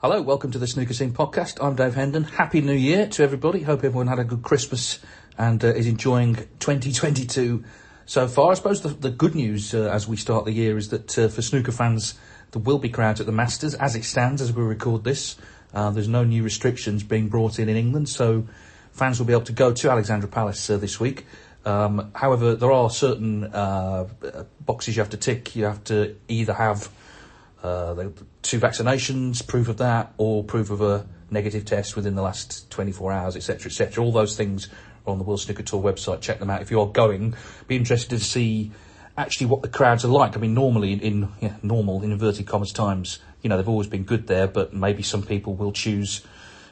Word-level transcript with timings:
Hello, 0.00 0.22
welcome 0.22 0.52
to 0.52 0.60
the 0.60 0.68
Snooker 0.68 0.94
Scene 0.94 1.12
podcast. 1.12 1.58
I'm 1.60 1.74
Dave 1.74 1.96
Hendon. 1.96 2.22
Happy 2.22 2.60
New 2.60 2.72
Year 2.72 3.08
to 3.08 3.24
everybody. 3.24 3.62
Hope 3.62 3.82
everyone 3.82 4.06
had 4.06 4.20
a 4.20 4.24
good 4.24 4.44
Christmas 4.44 5.00
and 5.36 5.64
uh, 5.64 5.74
is 5.74 5.88
enjoying 5.88 6.36
2022 6.60 7.64
so 8.06 8.28
far. 8.28 8.52
I 8.52 8.54
suppose 8.54 8.82
the, 8.82 8.90
the 8.90 9.10
good 9.10 9.34
news 9.34 9.74
uh, 9.74 9.90
as 9.92 10.06
we 10.06 10.16
start 10.16 10.44
the 10.44 10.52
year 10.52 10.78
is 10.78 10.90
that 10.90 11.18
uh, 11.18 11.26
for 11.26 11.42
snooker 11.42 11.72
fans, 11.72 12.14
there 12.52 12.62
will 12.62 12.78
be 12.78 12.88
crowds 12.88 13.18
at 13.18 13.26
the 13.26 13.32
Masters 13.32 13.74
as 13.74 13.96
it 13.96 14.04
stands 14.04 14.40
as 14.40 14.52
we 14.52 14.62
record 14.62 15.02
this. 15.02 15.34
Uh, 15.74 15.90
there's 15.90 16.06
no 16.06 16.22
new 16.22 16.44
restrictions 16.44 17.02
being 17.02 17.28
brought 17.28 17.58
in 17.58 17.68
in 17.68 17.76
England, 17.76 18.08
so 18.08 18.46
fans 18.92 19.18
will 19.18 19.26
be 19.26 19.32
able 19.32 19.42
to 19.46 19.52
go 19.52 19.72
to 19.72 19.90
Alexandra 19.90 20.28
Palace 20.28 20.70
uh, 20.70 20.76
this 20.76 21.00
week. 21.00 21.26
Um, 21.64 22.12
however, 22.14 22.54
there 22.54 22.70
are 22.70 22.88
certain 22.88 23.46
uh, 23.46 24.06
boxes 24.64 24.96
you 24.96 25.02
have 25.02 25.10
to 25.10 25.16
tick. 25.16 25.56
You 25.56 25.64
have 25.64 25.82
to 25.84 26.14
either 26.28 26.52
have 26.52 26.88
uh, 27.62 27.94
two 28.42 28.60
vaccinations, 28.60 29.46
proof 29.46 29.68
of 29.68 29.78
that, 29.78 30.12
or 30.16 30.44
proof 30.44 30.70
of 30.70 30.80
a 30.80 31.06
negative 31.30 31.64
test 31.64 31.96
within 31.96 32.14
the 32.14 32.22
last 32.22 32.70
24 32.70 33.12
hours, 33.12 33.36
etc., 33.36 33.66
etc. 33.66 34.02
All 34.02 34.12
those 34.12 34.36
things 34.36 34.68
are 35.06 35.10
on 35.12 35.18
the 35.18 35.24
World 35.24 35.40
Snooker 35.40 35.62
Tour 35.62 35.82
website. 35.82 36.20
Check 36.20 36.38
them 36.38 36.50
out 36.50 36.62
if 36.62 36.70
you 36.70 36.80
are 36.80 36.86
going. 36.86 37.34
Be 37.66 37.76
interested 37.76 38.18
to 38.18 38.24
see 38.24 38.72
actually 39.16 39.46
what 39.46 39.62
the 39.62 39.68
crowds 39.68 40.04
are 40.04 40.08
like. 40.08 40.36
I 40.36 40.40
mean, 40.40 40.54
normally 40.54 40.92
in, 40.92 41.00
in 41.00 41.32
yeah, 41.40 41.56
normal, 41.62 42.02
in 42.02 42.12
inverted 42.12 42.46
commas 42.46 42.72
times, 42.72 43.18
you 43.42 43.50
know, 43.50 43.56
they've 43.56 43.68
always 43.68 43.88
been 43.88 44.04
good 44.04 44.26
there, 44.28 44.46
but 44.46 44.72
maybe 44.72 45.02
some 45.02 45.22
people 45.22 45.54
will 45.54 45.72
choose 45.72 46.24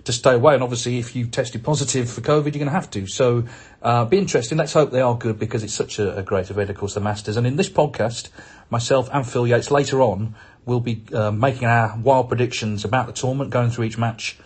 to 0.05 0.13
stay 0.13 0.35
away. 0.35 0.55
And 0.55 0.63
obviously, 0.63 0.99
if 0.99 1.17
you 1.17 1.27
tested 1.27 1.65
positive 1.65 2.09
for 2.09 2.21
COVID, 2.21 2.45
you're 2.45 2.53
going 2.53 2.67
to 2.67 2.71
have 2.71 2.91
to. 2.93 3.07
So, 3.09 3.45
uh, 3.83 4.05
be 4.05 4.19
interesting. 4.19 4.57
Let's 4.57 4.73
hope 4.73 4.93
they 4.93 5.01
are 5.01 5.17
good 5.17 5.39
because 5.39 5.65
it's 5.65 5.75
such 5.75 5.99
a, 5.99 6.17
a 6.17 6.23
great 6.23 6.51
event, 6.51 6.71
of 6.71 6.77
course, 6.77 6.95
the 6.95 7.01
Masters. 7.01 7.37
And 7.37 7.47
in 7.47 7.57
this 7.57 7.69
podcast, 7.69 8.31
myself 8.71 9.09
and 9.13 9.27
Phil 9.27 9.47
Yates 9.47 9.71
later 9.71 10.01
on 10.01 10.37
we'll 10.66 10.81
be 10.81 11.04
uh, 11.15 11.31
making 11.31 11.66
our 11.66 11.97
wild 11.97 12.28
predictions 12.28 12.84
about 12.84 13.06
the 13.06 13.12
tournament, 13.12 13.50
going 13.50 13.71
through 13.71 13.84
each 13.84 13.97
match 13.97 14.37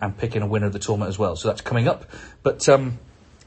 and 0.00 0.16
picking 0.16 0.42
a 0.42 0.46
winner 0.46 0.66
of 0.66 0.72
the 0.72 0.78
tournament 0.78 1.08
as 1.08 1.18
well. 1.18 1.36
So 1.36 1.48
that's 1.48 1.60
coming 1.60 1.88
up. 1.88 2.04
But 2.42 2.68
um, 2.68 2.98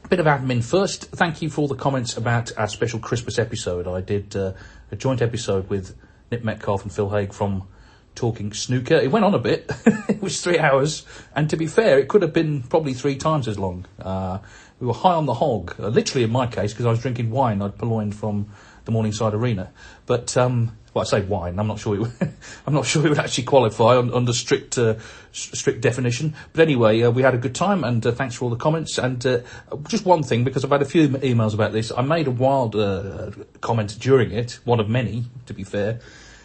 a 0.04 0.08
bit 0.08 0.18
of 0.18 0.26
admin 0.26 0.64
first. 0.64 1.04
Thank 1.04 1.42
you 1.42 1.50
for 1.50 1.62
all 1.62 1.68
the 1.68 1.76
comments 1.76 2.16
about 2.16 2.56
our 2.58 2.66
special 2.66 2.98
Christmas 2.98 3.38
episode. 3.38 3.86
I 3.86 4.00
did 4.00 4.34
uh, 4.34 4.54
a 4.90 4.96
joint 4.96 5.22
episode 5.22 5.68
with 5.68 5.96
Nick 6.30 6.42
Metcalf 6.42 6.82
and 6.82 6.92
Phil 6.92 7.10
Haigh 7.10 7.26
from 7.26 7.68
Talking 8.14 8.52
Snooker. 8.52 8.96
It 8.96 9.10
went 9.10 9.24
on 9.24 9.34
a 9.34 9.38
bit. 9.38 9.70
it 10.08 10.20
was 10.20 10.42
three 10.42 10.58
hours, 10.58 11.06
and 11.34 11.48
to 11.50 11.56
be 11.56 11.66
fair, 11.66 11.98
it 11.98 12.08
could 12.08 12.22
have 12.22 12.32
been 12.32 12.62
probably 12.62 12.94
three 12.94 13.16
times 13.16 13.48
as 13.48 13.58
long. 13.58 13.86
Uh, 14.00 14.38
we 14.80 14.86
were 14.86 14.94
high 14.94 15.14
on 15.14 15.26
the 15.26 15.34
hog, 15.34 15.76
uh, 15.78 15.88
literally 15.88 16.24
in 16.24 16.30
my 16.30 16.46
case, 16.46 16.72
because 16.72 16.86
I 16.86 16.90
was 16.90 17.00
drinking 17.00 17.30
wine 17.30 17.62
I'd 17.62 17.78
purloined 17.78 18.14
from 18.14 18.48
the 18.84 18.90
Morningside 18.90 19.32
Arena. 19.32 19.72
But 20.06 20.36
um, 20.36 20.76
well, 20.94 21.02
I 21.02 21.04
say 21.04 21.22
wine. 21.22 21.58
I'm 21.58 21.66
not 21.66 21.78
sure. 21.78 21.94
It 21.94 22.00
would, 22.00 22.12
I'm 22.66 22.74
not 22.74 22.84
sure 22.84 23.04
it 23.06 23.08
would 23.08 23.18
actually 23.18 23.44
qualify 23.44 23.96
on, 23.96 24.12
under 24.12 24.32
strict 24.32 24.76
uh, 24.76 24.96
strict 25.32 25.80
definition. 25.80 26.34
But 26.52 26.62
anyway, 26.62 27.02
uh, 27.02 27.10
we 27.10 27.22
had 27.22 27.34
a 27.34 27.38
good 27.38 27.54
time, 27.54 27.82
and 27.82 28.04
uh, 28.06 28.12
thanks 28.12 28.34
for 28.34 28.44
all 28.44 28.50
the 28.50 28.56
comments. 28.56 28.98
And 28.98 29.24
uh, 29.24 29.40
just 29.88 30.04
one 30.04 30.22
thing, 30.22 30.44
because 30.44 30.64
I've 30.64 30.70
had 30.70 30.82
a 30.82 30.86
few 30.86 31.08
emails 31.08 31.54
about 31.54 31.72
this, 31.72 31.90
I 31.96 32.02
made 32.02 32.26
a 32.26 32.30
wild 32.30 32.76
uh, 32.76 33.30
comment 33.60 33.96
during 33.98 34.32
it, 34.32 34.58
one 34.64 34.80
of 34.80 34.88
many, 34.88 35.24
to 35.46 35.54
be 35.54 35.64
fair, 35.64 36.00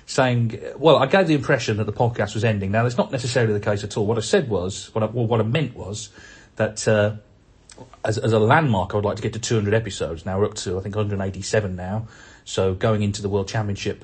saying, 0.05 0.59
well, 0.77 0.97
I 0.97 1.07
gave 1.07 1.27
the 1.27 1.35
impression 1.35 1.77
that 1.77 1.85
the 1.85 1.93
podcast 1.93 2.33
was 2.33 2.45
ending. 2.45 2.71
Now, 2.71 2.83
that's 2.83 2.97
not 2.97 3.11
necessarily 3.11 3.53
the 3.53 3.59
case 3.59 3.83
at 3.83 3.97
all. 3.97 4.05
What 4.05 4.17
I 4.17 4.21
said 4.21 4.49
was, 4.49 4.93
what 4.95 5.03
I, 5.03 5.07
well, 5.07 5.27
what 5.27 5.39
I 5.39 5.43
meant 5.43 5.75
was 5.75 6.09
that. 6.55 6.87
Uh, 6.87 7.17
as, 8.03 8.17
as 8.17 8.33
a 8.33 8.39
landmark, 8.39 8.93
I 8.93 8.97
would 8.97 9.05
like 9.05 9.17
to 9.17 9.21
get 9.21 9.33
to 9.33 9.39
200 9.39 9.71
episodes. 9.71 10.25
Now 10.25 10.39
we're 10.39 10.45
up 10.45 10.55
to, 10.55 10.79
I 10.79 10.81
think, 10.81 10.95
187 10.95 11.75
now. 11.75 12.07
So 12.43 12.73
going 12.73 13.03
into 13.03 13.21
the 13.21 13.29
World 13.29 13.47
Championship, 13.47 14.03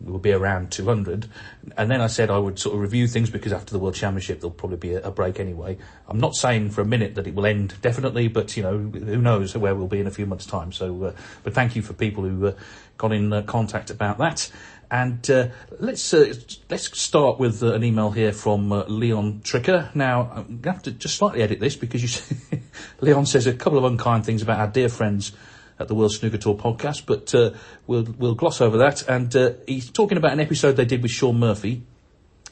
will 0.00 0.18
be 0.18 0.32
around 0.32 0.70
200. 0.70 1.28
And 1.76 1.90
then 1.90 2.00
I 2.00 2.06
said 2.08 2.30
I 2.30 2.38
would 2.38 2.58
sort 2.58 2.74
of 2.74 2.80
review 2.80 3.06
things 3.06 3.30
because 3.30 3.52
after 3.52 3.72
the 3.72 3.78
World 3.78 3.94
Championship 3.94 4.40
there'll 4.40 4.50
probably 4.50 4.76
be 4.76 4.94
a, 4.94 5.02
a, 5.02 5.10
break 5.10 5.40
anyway. 5.40 5.78
I'm 6.08 6.18
not 6.18 6.34
saying 6.34 6.70
for 6.70 6.80
a 6.80 6.84
minute 6.84 7.14
that 7.14 7.26
it 7.26 7.34
will 7.34 7.46
end 7.46 7.74
definitely, 7.80 8.28
but 8.28 8.56
you 8.56 8.62
know 8.62 8.78
who 8.78 9.18
knows 9.18 9.56
where 9.56 9.74
we'll 9.74 9.86
be 9.86 10.00
in 10.00 10.06
a 10.06 10.10
few 10.10 10.26
months' 10.26 10.46
time. 10.46 10.72
So, 10.72 11.04
uh, 11.04 11.12
but 11.42 11.54
thank 11.54 11.76
you 11.76 11.82
for 11.82 11.92
people 11.92 12.24
who 12.24 12.48
uh, 12.48 12.52
got 12.96 13.12
in 13.12 13.32
uh, 13.32 13.42
contact 13.42 13.90
about 13.90 14.18
that. 14.18 14.50
And 14.90 15.28
uh, 15.30 15.48
let's 15.80 16.12
uh, 16.12 16.34
let's 16.68 16.98
start 16.98 17.38
with 17.38 17.62
uh, 17.62 17.72
an 17.72 17.82
email 17.82 18.10
here 18.10 18.32
from 18.32 18.70
Leon 18.70 19.40
Tricker. 19.42 19.94
Now 19.94 20.30
I'm 20.34 20.60
going 20.60 20.62
to 20.62 20.72
have 20.72 20.82
to 20.82 20.90
just 20.92 21.16
slightly 21.16 21.42
edit 21.42 21.60
this 21.60 21.76
because 21.76 22.02
you 22.02 22.60
Leon 23.00 23.26
says 23.26 23.46
a 23.46 23.54
couple 23.54 23.78
of 23.78 23.84
unkind 23.84 24.26
things 24.26 24.42
about 24.42 24.60
our 24.60 24.68
dear 24.68 24.88
friends 24.88 25.32
at 25.78 25.88
the 25.88 25.94
World 25.94 26.12
Snooker 26.12 26.38
Tour 26.38 26.54
podcast, 26.54 27.06
but 27.06 27.34
uh, 27.34 27.50
we'll 27.86 28.04
we'll 28.18 28.34
gloss 28.34 28.60
over 28.60 28.78
that. 28.78 29.08
And 29.08 29.34
uh, 29.34 29.52
he's 29.66 29.90
talking 29.90 30.18
about 30.18 30.32
an 30.32 30.40
episode 30.40 30.72
they 30.72 30.84
did 30.84 31.02
with 31.02 31.10
Shaun 31.10 31.38
Murphy. 31.38 31.82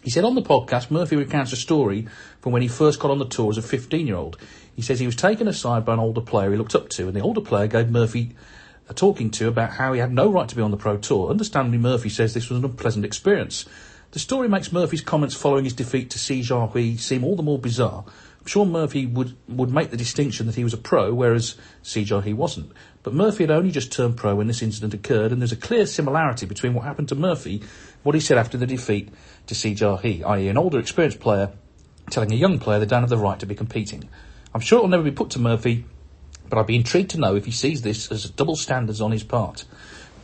He 0.02 0.10
said 0.10 0.24
on 0.24 0.34
the 0.34 0.42
podcast, 0.42 0.90
Murphy 0.90 1.14
recounts 1.14 1.52
a 1.52 1.56
story 1.56 2.08
from 2.40 2.52
when 2.52 2.62
he 2.62 2.68
first 2.68 2.98
got 2.98 3.12
on 3.12 3.20
the 3.20 3.26
tour 3.26 3.50
as 3.50 3.58
a 3.58 3.62
15 3.62 4.06
year 4.06 4.16
old. 4.16 4.36
He 4.74 4.82
says 4.82 4.98
he 4.98 5.06
was 5.06 5.14
taken 5.14 5.46
aside 5.46 5.84
by 5.84 5.94
an 5.94 6.00
older 6.00 6.20
player 6.20 6.50
he 6.50 6.56
looked 6.56 6.74
up 6.74 6.88
to, 6.90 7.06
and 7.06 7.14
the 7.14 7.20
older 7.20 7.40
player 7.40 7.68
gave 7.68 7.88
Murphy 7.88 8.34
a 8.88 8.94
talking 8.94 9.30
to 9.30 9.48
about 9.48 9.70
how 9.70 9.92
he 9.92 10.00
had 10.00 10.12
no 10.12 10.30
right 10.30 10.48
to 10.48 10.56
be 10.56 10.62
on 10.62 10.70
the 10.70 10.76
pro 10.76 10.96
tour. 10.96 11.30
Understandably, 11.30 11.78
Murphy 11.78 12.08
says 12.08 12.34
this 12.34 12.50
was 12.50 12.58
an 12.58 12.64
unpleasant 12.64 13.04
experience. 13.04 13.64
The 14.10 14.18
story 14.18 14.48
makes 14.48 14.72
Murphy's 14.72 15.00
comments 15.00 15.34
following 15.34 15.64
his 15.64 15.72
defeat 15.72 16.10
to 16.10 16.18
Si 16.18 16.40
Jiahui 16.40 16.98
seem 16.98 17.24
all 17.24 17.36
the 17.36 17.42
more 17.42 17.58
bizarre. 17.58 18.04
Shaun 18.44 18.72
Murphy 18.72 19.06
would, 19.06 19.36
would 19.48 19.70
make 19.70 19.90
the 19.90 19.96
distinction 19.96 20.46
that 20.46 20.56
he 20.56 20.64
was 20.64 20.74
a 20.74 20.78
pro, 20.78 21.14
whereas 21.14 21.56
Si 21.82 22.04
he 22.04 22.32
wasn't. 22.32 22.72
But 23.02 23.14
Murphy 23.14 23.44
had 23.44 23.50
only 23.50 23.70
just 23.70 23.92
turned 23.92 24.16
pro 24.16 24.34
when 24.34 24.46
this 24.46 24.62
incident 24.62 24.94
occurred, 24.94 25.32
and 25.32 25.40
there's 25.40 25.52
a 25.52 25.56
clear 25.56 25.86
similarity 25.86 26.46
between 26.46 26.74
what 26.74 26.84
happened 26.84 27.08
to 27.08 27.14
Murphy 27.14 27.62
what 28.02 28.14
he 28.14 28.20
said 28.20 28.38
after 28.38 28.58
the 28.58 28.66
defeat 28.66 29.08
to 29.46 29.54
Si 29.54 29.74
Jiahui, 29.74 30.24
i.e. 30.24 30.48
an 30.48 30.58
older 30.58 30.78
experienced 30.78 31.20
player 31.20 31.52
telling 32.10 32.32
a 32.32 32.36
young 32.36 32.58
player 32.58 32.78
they 32.78 32.86
don't 32.86 33.02
have 33.02 33.10
the 33.10 33.16
right 33.16 33.38
to 33.38 33.46
be 33.46 33.54
competing. 33.54 34.08
I'm 34.54 34.60
sure 34.60 34.78
it 34.78 34.82
will 34.82 34.88
never 34.88 35.04
be 35.04 35.12
put 35.12 35.30
to 35.30 35.38
Murphy, 35.38 35.84
but 36.48 36.58
I'd 36.58 36.66
be 36.66 36.76
intrigued 36.76 37.10
to 37.10 37.18
know 37.18 37.36
if 37.36 37.44
he 37.44 37.52
sees 37.52 37.82
this 37.82 38.10
as 38.10 38.28
double 38.30 38.56
standards 38.56 39.00
on 39.00 39.12
his 39.12 39.22
part. 39.22 39.64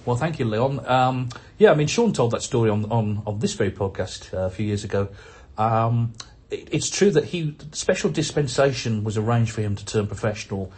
Well, 0.04 0.16
thank 0.16 0.38
you, 0.38 0.44
Leon. 0.44 0.86
Um, 0.86 1.28
yeah, 1.58 1.70
I 1.70 1.74
mean, 1.74 1.86
Shaun 1.86 2.12
told 2.12 2.32
that 2.32 2.42
story 2.42 2.70
on, 2.70 2.90
on, 2.90 3.22
on 3.26 3.38
this 3.38 3.54
very 3.54 3.70
podcast 3.70 4.32
uh, 4.34 4.46
a 4.46 4.50
few 4.50 4.66
years 4.66 4.84
ago. 4.84 5.08
Um, 5.56 6.14
it's 6.50 6.88
true 6.88 7.10
that 7.10 7.26
he 7.26 7.56
special 7.72 8.10
dispensation 8.10 9.04
was 9.04 9.18
arranged 9.18 9.52
for 9.52 9.60
him 9.60 9.76
to 9.76 9.84
turn 9.84 10.06
professional 10.06 10.72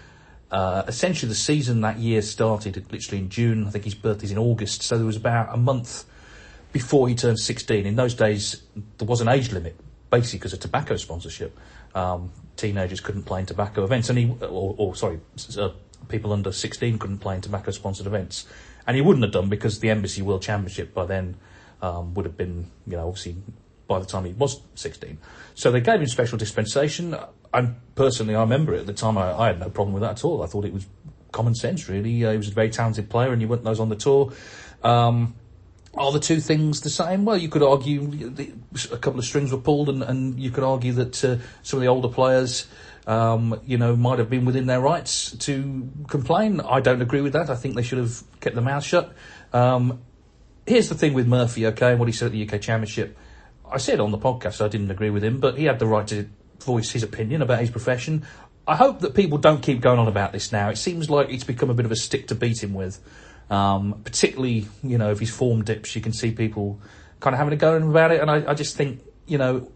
uh, 0.51 0.83
essentially, 0.89 1.29
the 1.29 1.35
season 1.35 1.81
that 1.83 1.99
year 1.99 2.23
started 2.23 2.77
literally 2.91 3.23
in 3.23 3.29
June. 3.29 3.67
I 3.67 3.71
think 3.71 3.85
his 3.85 3.95
birthday's 3.95 4.33
in 4.33 4.39
August, 4.39 4.83
so 4.83 4.97
there 4.97 5.07
was 5.07 5.17
about 5.17 5.55
a 5.55 5.57
month 5.57 6.05
before 6.73 7.09
he 7.09 7.15
turned 7.15 7.39
16. 7.39 7.87
In 7.87 7.97
those 7.97 8.15
days, 8.15 8.63
there 8.99 9.07
was 9.07 9.21
an 9.21 9.29
age 9.29 9.53
limit, 9.53 9.77
basically 10.11 10.41
because 10.41 10.53
of 10.53 10.61
tobacco 10.61 10.97
sponsorship. 10.97 11.57
Um, 11.95 12.33
teenagers 12.57 13.01
couldn't 13.01 13.25
play 13.25 13.41
in 13.41 13.47
tobacco 13.47 13.85
events, 13.85 14.09
and 14.09 14.19
he, 14.19 14.35
or, 14.41 14.75
or 14.77 14.97
sorry, 14.97 15.21
uh, 15.57 15.71
people 16.09 16.33
under 16.33 16.51
16 16.51 16.99
couldn't 16.99 17.19
play 17.19 17.37
in 17.37 17.41
tobacco 17.41 17.71
sponsored 17.71 18.07
events. 18.07 18.47
And 18.89 18.97
he 18.97 19.03
wouldn't 19.03 19.23
have 19.23 19.33
done 19.33 19.49
because 19.49 19.79
the 19.79 19.91
Embassy 19.91 20.21
World 20.21 20.43
Championship 20.43 20.93
by 20.93 21.07
then 21.07 21.37
um, 21.81 22.15
would 22.15 22.25
have 22.25 22.37
been, 22.37 22.67
you 22.89 22.97
know, 22.97 23.07
obviously 23.07 23.37
by 23.91 23.99
the 23.99 24.07
time 24.07 24.25
he 24.25 24.33
was 24.33 24.63
16. 24.77 25.19
So 25.55 25.73
they 25.73 25.81
gave 25.81 26.01
him 26.01 26.07
special 26.07 26.39
dispensation. 26.39 27.17
And 27.53 27.75
personally, 27.97 28.37
I 28.37 28.41
remember 28.41 28.73
it 28.73 28.81
at 28.81 28.87
the 28.87 28.95
time. 28.95 29.19
I, 29.19 29.33
I 29.33 29.47
had 29.49 29.59
no 29.59 29.69
problem 29.69 29.93
with 29.93 30.03
that 30.03 30.13
at 30.13 30.25
all. 30.25 30.43
I 30.43 30.47
thought 30.47 30.65
it 30.65 30.73
was 30.73 30.87
common 31.33 31.57
sense, 31.57 31.89
really. 31.89 32.25
Uh, 32.25 32.31
he 32.31 32.37
was 32.37 32.49
a 32.49 32.53
very 32.53 32.71
talented 32.71 33.11
player, 33.11 33.33
and 33.33 33.43
you 33.43 33.49
want 33.49 33.65
those 33.65 33.81
on 33.81 33.89
the 33.89 33.97
tour. 33.97 34.33
Um, 34.85 35.35
are 35.95 36.13
the 36.13 36.21
two 36.21 36.39
things 36.39 36.83
the 36.83 36.91
same? 36.91 37.25
Well, 37.25 37.37
you 37.37 37.49
could 37.49 37.65
argue 37.65 38.07
the, 38.07 38.53
a 38.93 38.97
couple 38.97 39.19
of 39.19 39.25
strings 39.25 39.51
were 39.51 39.59
pulled, 39.59 39.89
and, 39.89 40.05
and 40.05 40.39
you 40.39 40.53
could 40.53 40.63
argue 40.63 40.93
that 40.93 41.25
uh, 41.25 41.37
some 41.65 41.79
of 41.79 41.83
the 41.83 41.89
older 41.89 42.09
players, 42.09 42.69
um, 43.09 43.61
you 43.67 43.77
know, 43.77 43.97
might 43.97 44.21
have 44.21 44.31
been 44.31 44.45
within 44.45 44.67
their 44.67 44.81
rights 44.81 45.33
to 45.39 45.91
complain. 46.07 46.61
I 46.61 46.79
don't 46.81 47.03
agree 47.03 47.23
with 47.23 47.33
that. 47.33 47.51
I 47.51 47.57
think 47.57 47.75
they 47.75 47.83
should 47.83 47.99
have 47.99 48.23
kept 48.39 48.55
their 48.55 48.65
mouth 48.65 48.85
shut. 48.85 49.13
Um, 49.53 50.01
here's 50.65 50.89
the 50.89 50.95
thing 50.95 51.13
with 51.13 51.27
Murphy, 51.27 51.67
okay, 51.67 51.91
and 51.91 51.99
what 51.99 52.09
he 52.09 52.13
said 52.13 52.27
at 52.27 52.33
the 52.33 52.49
UK 52.49 52.61
Championship. 52.61 53.19
I 53.73 53.79
said 53.79 54.01
on 54.01 54.11
the 54.11 54.19
podcast 54.19 54.65
I 54.65 54.69
didn't 54.69 54.91
agree 54.91 55.11
with 55.11 55.25
him, 55.25 55.39
but 55.39 55.57
he 55.59 55.65
had 55.65 55.79
the 55.79 55.87
right 55.87 56.07
to 56.09 56.29
voice 56.61 56.91
his 56.91 57.03
opinion 57.03 57.43
about 57.43 57.61
his 57.61 57.71
profession. 57.71 58.27
I 58.67 58.77
hope 58.77 59.01
that 59.01 59.15
people 59.15 59.39
don't 59.39 59.63
keep 59.63 59.81
going 59.81 59.99
on 59.99 60.09
about 60.09 60.33
this 60.33 60.53
now. 60.53 60.69
It 60.69 60.77
seems 60.77 61.11
like 61.11 61.31
it's 61.31 61.45
become 61.45 61.71
a 61.71 61.75
bit 61.75 61.87
of 61.87 61.93
a 61.93 61.97
stick 61.97 62.29
to 62.29 62.35
beat 62.35 62.63
him 62.63 62.75
with. 62.75 63.01
Um, 63.49 64.03
particularly, 64.05 64.69
you 64.83 64.97
know, 64.97 65.11
if 65.11 65.19
his 65.19 65.31
form 65.31 65.65
dips, 65.65 65.97
you 65.97 66.03
can 66.03 66.13
see 66.13 66.31
people 66.31 66.81
kind 67.19 67.35
of 67.35 67.39
having 67.39 67.53
a 67.53 67.57
go 67.57 67.75
at 67.75 67.83
him 67.83 67.91
about 67.91 68.13
it. 68.13 68.21
And 68.21 68.31
I, 68.31 68.51
I 68.51 68.55
just 68.55 68.77
think, 68.77 69.01
you 69.27 69.39
know, 69.39 69.71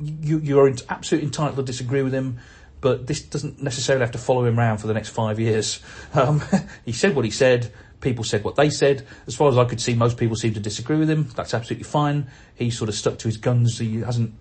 you, 0.00 0.38
you 0.38 0.60
are 0.60 0.70
absolutely 0.88 1.26
entitled 1.26 1.56
to 1.56 1.62
disagree 1.62 2.02
with 2.02 2.12
him, 2.12 2.38
but 2.80 3.06
this 3.06 3.22
doesn't 3.22 3.62
necessarily 3.62 4.02
have 4.02 4.12
to 4.12 4.18
follow 4.18 4.44
him 4.44 4.58
around 4.58 4.78
for 4.78 4.86
the 4.86 4.94
next 4.94 5.10
five 5.10 5.40
years. 5.40 5.80
Um, 6.14 6.42
he 6.84 6.92
said 6.92 7.16
what 7.16 7.24
he 7.24 7.30
said. 7.30 7.72
People 8.04 8.22
said 8.22 8.44
what 8.44 8.54
they 8.54 8.68
said. 8.68 9.06
As 9.26 9.34
far 9.34 9.48
as 9.48 9.56
I 9.56 9.64
could 9.64 9.80
see, 9.80 9.94
most 9.94 10.18
people 10.18 10.36
seemed 10.36 10.54
to 10.54 10.60
disagree 10.60 10.98
with 10.98 11.08
him. 11.08 11.26
That's 11.34 11.54
absolutely 11.54 11.84
fine. 11.84 12.28
He 12.54 12.70
sort 12.70 12.90
of 12.90 12.94
stuck 12.94 13.18
to 13.18 13.28
his 13.28 13.38
guns. 13.38 13.78
He 13.78 14.00
hasn't 14.00 14.34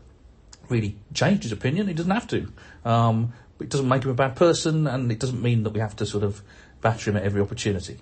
really 0.68 0.98
changed 1.14 1.44
his 1.44 1.54
opinion. 1.54 1.88
He 1.88 1.94
doesn't 1.94 2.12
have 2.12 2.28
to. 2.28 2.52
Um, 2.84 3.32
it 3.62 3.70
doesn't 3.70 3.88
make 3.88 4.04
him 4.04 4.12
a 4.12 4.16
bad 4.16 4.36
person, 4.36 4.86
and 4.86 5.10
it 5.12 5.20
doesn't 5.20 5.42
mean 5.42 5.64
that 5.64 5.70
we 5.70 5.80
have 5.80 5.96
to 5.96 6.06
sort 6.06 6.26
of 6.26 6.42
batter 6.82 7.10
him 7.10 7.16
at 7.16 7.24
every 7.24 7.42
opportunity. 7.42 8.00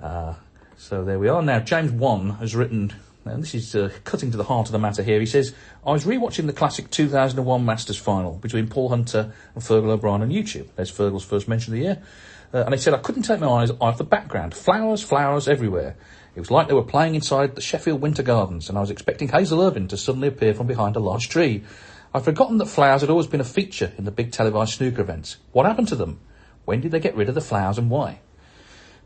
Uh, 0.00 0.34
so 0.76 1.04
there 1.04 1.18
we 1.18 1.28
are. 1.28 1.42
Now, 1.42 1.58
James 1.58 1.90
Wan 1.90 2.30
has 2.38 2.54
written, 2.54 2.92
and 3.24 3.42
this 3.42 3.54
is 3.54 3.74
uh, 3.74 3.90
cutting 4.04 4.30
to 4.30 4.36
the 4.36 4.44
heart 4.44 4.68
of 4.68 4.72
the 4.72 4.78
matter 4.78 5.02
here. 5.02 5.20
He 5.20 5.26
says, 5.26 5.54
I 5.86 5.92
was 5.92 6.04
rewatching 6.04 6.46
the 6.46 6.52
classic 6.52 6.90
2001 6.90 7.64
Masters 7.64 7.96
final 7.96 8.34
between 8.34 8.68
Paul 8.68 8.90
Hunter 8.90 9.32
and 9.54 9.64
Fergal 9.64 9.90
O'Brien 9.90 10.22
on 10.22 10.30
YouTube. 10.30 10.68
There's 10.76 10.92
Fergal's 10.92 11.24
first 11.24 11.48
mention 11.48 11.72
of 11.72 11.78
the 11.78 11.84
year. 11.84 12.02
Uh, 12.52 12.64
and 12.64 12.74
he 12.74 12.80
said, 12.80 12.94
I 12.94 12.98
couldn't 12.98 13.22
take 13.22 13.40
my 13.40 13.48
eyes 13.48 13.72
off 13.80 13.98
the 13.98 14.04
background. 14.04 14.54
Flowers, 14.54 15.02
flowers 15.02 15.48
everywhere. 15.48 15.96
It 16.34 16.40
was 16.40 16.50
like 16.50 16.68
they 16.68 16.74
were 16.74 16.82
playing 16.82 17.14
inside 17.14 17.54
the 17.54 17.60
Sheffield 17.60 18.00
Winter 18.00 18.22
Gardens, 18.22 18.68
and 18.68 18.76
I 18.76 18.80
was 18.80 18.90
expecting 18.90 19.28
Hazel 19.28 19.62
Irvine 19.62 19.88
to 19.88 19.96
suddenly 19.96 20.28
appear 20.28 20.52
from 20.54 20.66
behind 20.66 20.96
a 20.96 21.00
large 21.00 21.28
tree. 21.28 21.64
I'd 22.12 22.24
forgotten 22.24 22.58
that 22.58 22.66
flowers 22.66 23.00
had 23.00 23.10
always 23.10 23.26
been 23.26 23.40
a 23.40 23.44
feature 23.44 23.92
in 23.98 24.04
the 24.04 24.10
big 24.10 24.32
televised 24.32 24.74
snooker 24.74 25.00
events. 25.00 25.38
What 25.52 25.66
happened 25.66 25.88
to 25.88 25.96
them? 25.96 26.20
When 26.64 26.80
did 26.80 26.92
they 26.92 27.00
get 27.00 27.16
rid 27.16 27.28
of 27.28 27.34
the 27.34 27.40
flowers 27.40 27.78
and 27.78 27.90
why? 27.90 28.20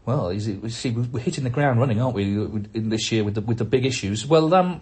Well, 0.09 0.29
it, 0.31 0.71
see, 0.71 0.91
we're 0.91 1.21
hitting 1.21 1.45
the 1.45 1.51
ground 1.51 1.81
running, 1.81 2.01
aren't 2.01 2.15
we, 2.15 2.23
in 2.25 2.89
this 2.89 3.13
year 3.13 3.25
with 3.25 3.35
the 3.35 3.43
with 3.43 3.59
the 3.59 3.67
big 3.67 3.85
issues? 3.85 4.25
Well, 4.25 4.55
um, 4.55 4.81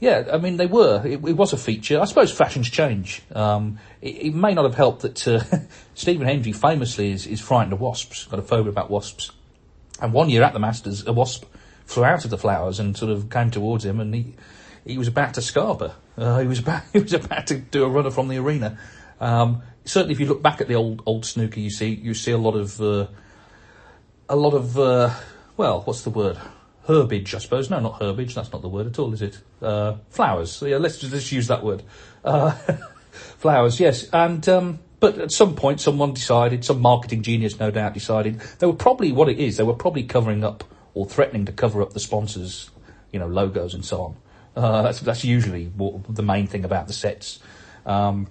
yeah, 0.00 0.28
I 0.30 0.36
mean 0.36 0.58
they 0.58 0.66
were. 0.66 1.00
It, 1.02 1.24
it, 1.24 1.32
was 1.32 1.54
a 1.54 1.56
feature. 1.56 1.98
I 1.98 2.04
suppose 2.04 2.30
fashions 2.30 2.68
change. 2.68 3.22
Um, 3.34 3.78
it, 4.02 4.26
it, 4.26 4.34
may 4.34 4.52
not 4.52 4.66
have 4.66 4.74
helped 4.74 5.00
that 5.00 5.26
uh, 5.26 5.42
Stephen 5.94 6.26
Hendry 6.26 6.52
famously 6.52 7.10
is, 7.10 7.26
is 7.26 7.40
frightened 7.40 7.72
of 7.72 7.80
wasps, 7.80 8.26
got 8.26 8.38
a 8.38 8.42
phobia 8.42 8.68
about 8.68 8.90
wasps. 8.90 9.30
And 9.98 10.12
one 10.12 10.28
year 10.28 10.42
at 10.42 10.52
the 10.52 10.58
Masters, 10.58 11.06
a 11.06 11.12
wasp 11.14 11.46
flew 11.86 12.04
out 12.04 12.26
of 12.26 12.30
the 12.30 12.36
flowers 12.36 12.78
and 12.78 12.94
sort 12.98 13.10
of 13.10 13.30
came 13.30 13.50
towards 13.50 13.82
him, 13.82 13.98
and 13.98 14.14
he 14.14 14.34
he 14.84 14.98
was 14.98 15.08
about 15.08 15.32
to 15.34 15.40
scarper. 15.40 15.94
Uh, 16.18 16.40
he 16.40 16.46
was 16.46 16.58
about 16.58 16.82
he 16.92 16.98
was 16.98 17.14
about 17.14 17.46
to 17.46 17.56
do 17.56 17.82
a 17.82 17.88
runner 17.88 18.10
from 18.10 18.28
the 18.28 18.36
arena. 18.36 18.78
Um, 19.20 19.62
certainly, 19.86 20.12
if 20.12 20.20
you 20.20 20.26
look 20.26 20.42
back 20.42 20.60
at 20.60 20.68
the 20.68 20.74
old 20.74 21.00
old 21.06 21.24
snooker, 21.24 21.60
you 21.60 21.70
see 21.70 21.94
you 21.94 22.12
see 22.12 22.32
a 22.32 22.36
lot 22.36 22.56
of 22.56 22.78
uh, 22.78 23.06
a 24.28 24.36
lot 24.36 24.54
of 24.54 24.78
uh, 24.78 25.14
well, 25.56 25.82
what's 25.82 26.02
the 26.02 26.10
word? 26.10 26.38
Herbage, 26.86 27.34
I 27.34 27.38
suppose. 27.38 27.68
No, 27.70 27.80
not 27.80 28.00
herbage. 28.00 28.34
That's 28.34 28.52
not 28.52 28.62
the 28.62 28.68
word 28.68 28.86
at 28.86 28.98
all, 28.98 29.12
is 29.12 29.22
it? 29.22 29.38
Uh, 29.60 29.96
flowers. 30.10 30.62
Yeah, 30.64 30.76
let's 30.76 30.98
just 30.98 31.32
use 31.32 31.48
that 31.48 31.64
word. 31.64 31.82
Uh, 32.24 32.50
flowers, 33.10 33.80
yes. 33.80 34.08
And 34.12 34.48
um, 34.48 34.78
but 35.00 35.18
at 35.18 35.32
some 35.32 35.54
point, 35.54 35.80
someone 35.80 36.14
decided, 36.14 36.64
some 36.64 36.80
marketing 36.80 37.22
genius, 37.22 37.58
no 37.58 37.70
doubt, 37.70 37.94
decided 37.94 38.40
they 38.58 38.66
were 38.66 38.72
probably 38.72 39.12
what 39.12 39.28
it 39.28 39.38
is. 39.38 39.56
They 39.56 39.64
were 39.64 39.74
probably 39.74 40.04
covering 40.04 40.44
up 40.44 40.64
or 40.94 41.06
threatening 41.06 41.44
to 41.46 41.52
cover 41.52 41.82
up 41.82 41.92
the 41.92 42.00
sponsors, 42.00 42.70
you 43.12 43.18
know, 43.18 43.26
logos 43.26 43.74
and 43.74 43.84
so 43.84 44.02
on. 44.02 44.16
Uh, 44.56 44.82
that's 44.82 45.00
that's 45.00 45.24
usually 45.24 45.66
what, 45.66 46.14
the 46.14 46.22
main 46.22 46.46
thing 46.46 46.64
about 46.64 46.86
the 46.86 46.92
sets. 46.92 47.40
Um, 47.84 48.28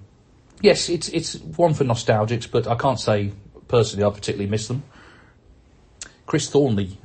yes, 0.62 0.90
it's 0.90 1.10
it's 1.10 1.36
one 1.36 1.74
for 1.74 1.84
nostalgics, 1.84 2.50
but 2.50 2.68
I 2.68 2.76
can't 2.76 3.00
say 3.00 3.32
personally 3.68 4.06
I 4.06 4.10
particularly 4.10 4.50
miss 4.50 4.68
them. 4.68 4.84
Chris 6.26 6.50
Thornley, 6.50 6.98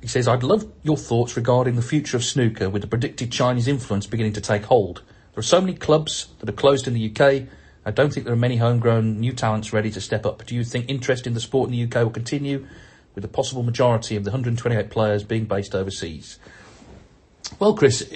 he 0.00 0.08
says, 0.08 0.26
I'd 0.26 0.42
love 0.42 0.70
your 0.82 0.96
thoughts 0.96 1.36
regarding 1.36 1.76
the 1.76 1.82
future 1.82 2.16
of 2.16 2.24
snooker 2.24 2.68
with 2.68 2.82
the 2.82 2.88
predicted 2.88 3.30
Chinese 3.30 3.68
influence 3.68 4.06
beginning 4.06 4.32
to 4.32 4.40
take 4.40 4.64
hold. 4.64 5.02
There 5.32 5.40
are 5.40 5.42
so 5.42 5.60
many 5.60 5.74
clubs 5.74 6.28
that 6.40 6.48
are 6.48 6.52
closed 6.52 6.88
in 6.88 6.94
the 6.94 7.10
UK. 7.10 7.48
I 7.86 7.90
don't 7.90 8.12
think 8.12 8.26
there 8.26 8.34
are 8.34 8.38
many 8.38 8.56
homegrown 8.56 9.20
new 9.20 9.32
talents 9.32 9.72
ready 9.72 9.90
to 9.92 10.00
step 10.00 10.26
up. 10.26 10.44
Do 10.44 10.54
you 10.54 10.64
think 10.64 10.86
interest 10.88 11.26
in 11.26 11.34
the 11.34 11.40
sport 11.40 11.70
in 11.70 11.72
the 11.72 11.84
UK 11.84 12.04
will 12.04 12.10
continue 12.10 12.66
with 13.14 13.22
the 13.22 13.28
possible 13.28 13.62
majority 13.62 14.16
of 14.16 14.24
the 14.24 14.30
128 14.30 14.90
players 14.90 15.22
being 15.22 15.44
based 15.44 15.74
overseas? 15.74 16.38
Well, 17.58 17.74
Chris, 17.74 18.12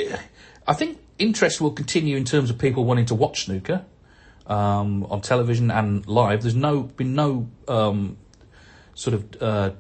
I 0.67 0.75
think 0.75 0.99
interest 1.19 1.61
will 1.61 1.71
continue 1.71 2.17
in 2.17 2.25
terms 2.25 2.51
of 2.51 2.59
people 2.59 2.85
wanting 2.85 3.07
to 3.07 3.15
watch 3.15 3.45
snooker 3.45 3.85
um, 4.47 5.05
on 5.05 5.21
television 5.21 5.71
and 5.71 6.07
live. 6.07 6.43
There's 6.43 6.55
no 6.55 6.83
been 6.83 7.15
no 7.15 7.49
um, 7.69 8.17
sort 8.95 9.15
of 9.15 9.43
uh, 9.43 9.71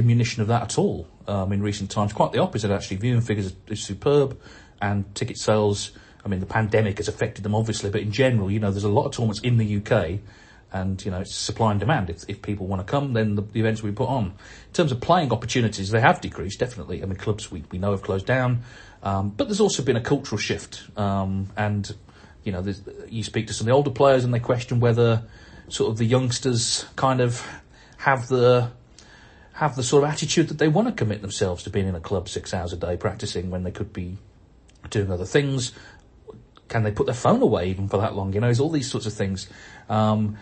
diminution 0.00 0.42
of 0.42 0.48
that 0.48 0.62
at 0.62 0.78
all 0.78 1.08
um, 1.26 1.52
in 1.52 1.62
recent 1.62 1.90
times. 1.90 2.12
Quite 2.12 2.32
the 2.32 2.38
opposite, 2.38 2.70
actually. 2.70 2.98
Viewing 2.98 3.20
figures 3.20 3.54
is 3.68 3.82
superb, 3.82 4.38
and 4.80 5.12
ticket 5.14 5.38
sales. 5.38 5.92
I 6.24 6.28
mean, 6.28 6.40
the 6.40 6.46
pandemic 6.46 6.98
has 6.98 7.08
affected 7.08 7.44
them 7.44 7.54
obviously, 7.54 7.90
but 7.90 8.00
in 8.00 8.10
general, 8.12 8.50
you 8.50 8.58
know, 8.58 8.70
there's 8.70 8.84
a 8.84 8.88
lot 8.88 9.06
of 9.06 9.12
tournaments 9.12 9.40
in 9.40 9.58
the 9.58 9.76
UK 9.76 10.20
and 10.72 11.04
you 11.04 11.12
know 11.12 11.20
it's 11.20 11.34
supply 11.34 11.70
and 11.70 11.80
demand. 11.80 12.10
If, 12.10 12.28
if 12.28 12.42
people 12.42 12.66
want 12.66 12.84
to 12.84 12.90
come, 12.90 13.12
then 13.12 13.36
the, 13.36 13.42
the, 13.42 13.60
events 13.60 13.82
we 13.82 13.92
put 13.92 14.08
on. 14.08 14.24
In 14.24 14.72
terms 14.72 14.92
of 14.92 15.00
playing 15.00 15.32
opportunities, 15.32 15.90
they 15.90 16.00
have 16.00 16.20
decreased 16.20 16.58
definitely. 16.58 17.02
I 17.02 17.06
mean, 17.06 17.16
clubs 17.16 17.50
we, 17.50 17.62
we 17.70 17.78
know 17.78 17.92
have 17.92 18.02
closed 18.02 18.26
down. 18.26 18.62
Um, 19.02 19.30
but 19.30 19.46
there's 19.46 19.60
also 19.60 19.84
been 19.84 19.96
a 19.96 20.00
cultural 20.00 20.38
shift, 20.38 20.82
um, 20.98 21.48
and 21.56 21.94
you 22.42 22.52
know, 22.52 22.64
you 23.08 23.22
speak 23.22 23.46
to 23.48 23.52
some 23.52 23.64
of 23.64 23.66
the 23.66 23.72
older 23.72 23.90
players 23.90 24.24
and 24.24 24.32
they 24.32 24.40
question 24.40 24.80
whether 24.80 25.22
sort 25.68 25.90
of 25.90 25.98
the 25.98 26.04
youngsters 26.04 26.84
kind 26.94 27.20
of 27.20 27.44
have 27.98 28.28
the 28.28 28.70
have 29.56 29.74
the 29.74 29.82
sort 29.82 30.04
of 30.04 30.10
attitude 30.10 30.48
that 30.48 30.58
they 30.58 30.68
want 30.68 30.86
to 30.86 30.92
commit 30.92 31.22
themselves 31.22 31.62
to 31.62 31.70
being 31.70 31.88
in 31.88 31.94
a 31.94 32.00
club 32.00 32.28
six 32.28 32.52
hours 32.52 32.74
a 32.74 32.76
day 32.76 32.94
practicing 32.94 33.50
when 33.50 33.62
they 33.62 33.70
could 33.70 33.90
be 33.90 34.18
doing 34.90 35.10
other 35.10 35.24
things. 35.24 35.72
Can 36.68 36.82
they 36.82 36.90
put 36.90 37.06
their 37.06 37.14
phone 37.14 37.40
away 37.40 37.70
even 37.70 37.88
for 37.88 37.96
that 37.98 38.14
long? 38.14 38.34
You 38.34 38.40
know, 38.40 38.50
it's 38.50 38.60
all 38.60 38.68
these 38.68 38.90
sorts 38.90 39.06
of 39.06 39.14
things. 39.14 39.48
Um, 39.88 40.36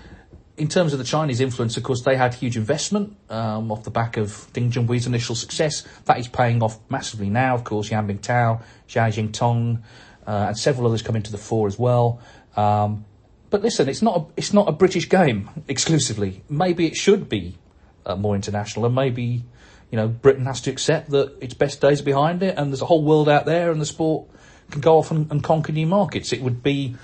in 0.56 0.66
terms 0.66 0.92
of 0.92 0.98
the 0.98 1.04
Chinese 1.04 1.40
influence, 1.40 1.76
of 1.76 1.84
course, 1.84 2.02
they 2.02 2.16
had 2.16 2.34
huge 2.34 2.56
investment 2.56 3.16
um, 3.30 3.70
off 3.70 3.84
the 3.84 3.90
back 3.90 4.16
of 4.16 4.48
Ding 4.52 4.72
Junhui's 4.72 5.06
initial 5.06 5.36
success. 5.36 5.84
That 6.06 6.18
is 6.18 6.26
paying 6.26 6.60
off 6.60 6.80
massively 6.90 7.30
now. 7.30 7.54
Of 7.54 7.62
course, 7.62 7.92
Yan 7.92 8.08
Bingtao, 8.08 8.62
Zhao 8.88 9.08
Xintong, 9.12 9.80
uh, 10.26 10.46
and 10.48 10.58
several 10.58 10.88
others 10.88 11.02
come 11.02 11.14
into 11.14 11.30
the 11.30 11.38
fore 11.38 11.68
as 11.68 11.78
well. 11.78 12.20
Um, 12.56 13.04
but 13.50 13.62
listen, 13.62 13.88
it's 13.88 14.02
not 14.02 14.16
a, 14.16 14.24
it's 14.36 14.52
not 14.52 14.68
a 14.68 14.72
British 14.72 15.08
game 15.08 15.50
exclusively. 15.68 16.42
Maybe 16.48 16.88
it 16.88 16.96
should 16.96 17.28
be 17.28 17.58
uh, 18.06 18.16
more 18.16 18.34
international, 18.34 18.86
and 18.86 18.94
maybe 18.94 19.44
you 19.90 19.96
know 19.96 20.08
Britain 20.08 20.46
has 20.46 20.60
to 20.62 20.70
accept 20.70 21.10
that 21.10 21.36
its 21.40 21.54
best 21.54 21.80
days 21.80 22.00
are 22.00 22.04
behind 22.04 22.42
it, 22.42 22.56
and 22.56 22.70
there's 22.70 22.82
a 22.82 22.86
whole 22.86 23.04
world 23.04 23.28
out 23.28 23.46
there, 23.46 23.70
and 23.70 23.80
the 23.80 23.86
sport 23.86 24.28
can 24.70 24.80
go 24.80 24.98
off 24.98 25.10
and, 25.10 25.30
and 25.30 25.42
conquer 25.42 25.72
new 25.72 25.86
markets. 25.86 26.32
It 26.32 26.42
would 26.42 26.62
be 26.62 26.96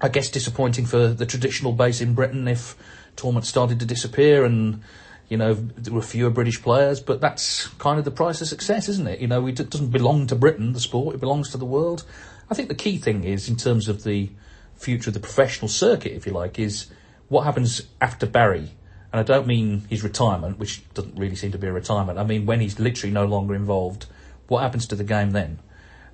I 0.00 0.08
guess 0.08 0.28
disappointing 0.28 0.86
for 0.86 1.08
the 1.08 1.26
traditional 1.26 1.72
base 1.72 2.00
in 2.00 2.14
Britain 2.14 2.46
if 2.48 2.76
tournaments 3.16 3.48
started 3.48 3.80
to 3.80 3.86
disappear 3.86 4.44
and 4.44 4.82
you 5.28 5.36
know 5.36 5.54
there 5.54 5.94
were 5.94 6.02
fewer 6.02 6.30
British 6.30 6.62
players. 6.62 7.00
But 7.00 7.20
that's 7.20 7.68
kind 7.78 7.98
of 7.98 8.04
the 8.04 8.10
price 8.10 8.40
of 8.40 8.48
success, 8.48 8.88
isn't 8.88 9.06
it? 9.06 9.20
You 9.20 9.28
know, 9.28 9.46
it 9.46 9.54
doesn't 9.70 9.90
belong 9.90 10.26
to 10.26 10.34
Britain, 10.34 10.72
the 10.72 10.80
sport; 10.80 11.14
it 11.14 11.20
belongs 11.20 11.50
to 11.50 11.56
the 11.56 11.64
world. 11.64 12.04
I 12.50 12.54
think 12.54 12.68
the 12.68 12.74
key 12.74 12.98
thing 12.98 13.24
is 13.24 13.48
in 13.48 13.56
terms 13.56 13.88
of 13.88 14.04
the 14.04 14.30
future 14.74 15.08
of 15.08 15.14
the 15.14 15.20
professional 15.20 15.68
circuit, 15.68 16.12
if 16.12 16.26
you 16.26 16.32
like, 16.32 16.58
is 16.58 16.88
what 17.28 17.44
happens 17.44 17.82
after 18.00 18.26
Barry. 18.26 18.72
And 19.14 19.20
I 19.20 19.22
don't 19.22 19.46
mean 19.46 19.82
his 19.88 20.02
retirement, 20.02 20.58
which 20.58 20.82
doesn't 20.92 21.14
really 21.16 21.36
seem 21.36 21.52
to 21.52 21.58
be 21.58 21.68
a 21.68 21.72
retirement. 21.72 22.18
I 22.18 22.24
mean 22.24 22.46
when 22.46 22.58
he's 22.58 22.80
literally 22.80 23.12
no 23.12 23.24
longer 23.26 23.54
involved. 23.54 24.06
What 24.48 24.62
happens 24.62 24.88
to 24.88 24.96
the 24.96 25.04
game 25.04 25.30
then? 25.30 25.60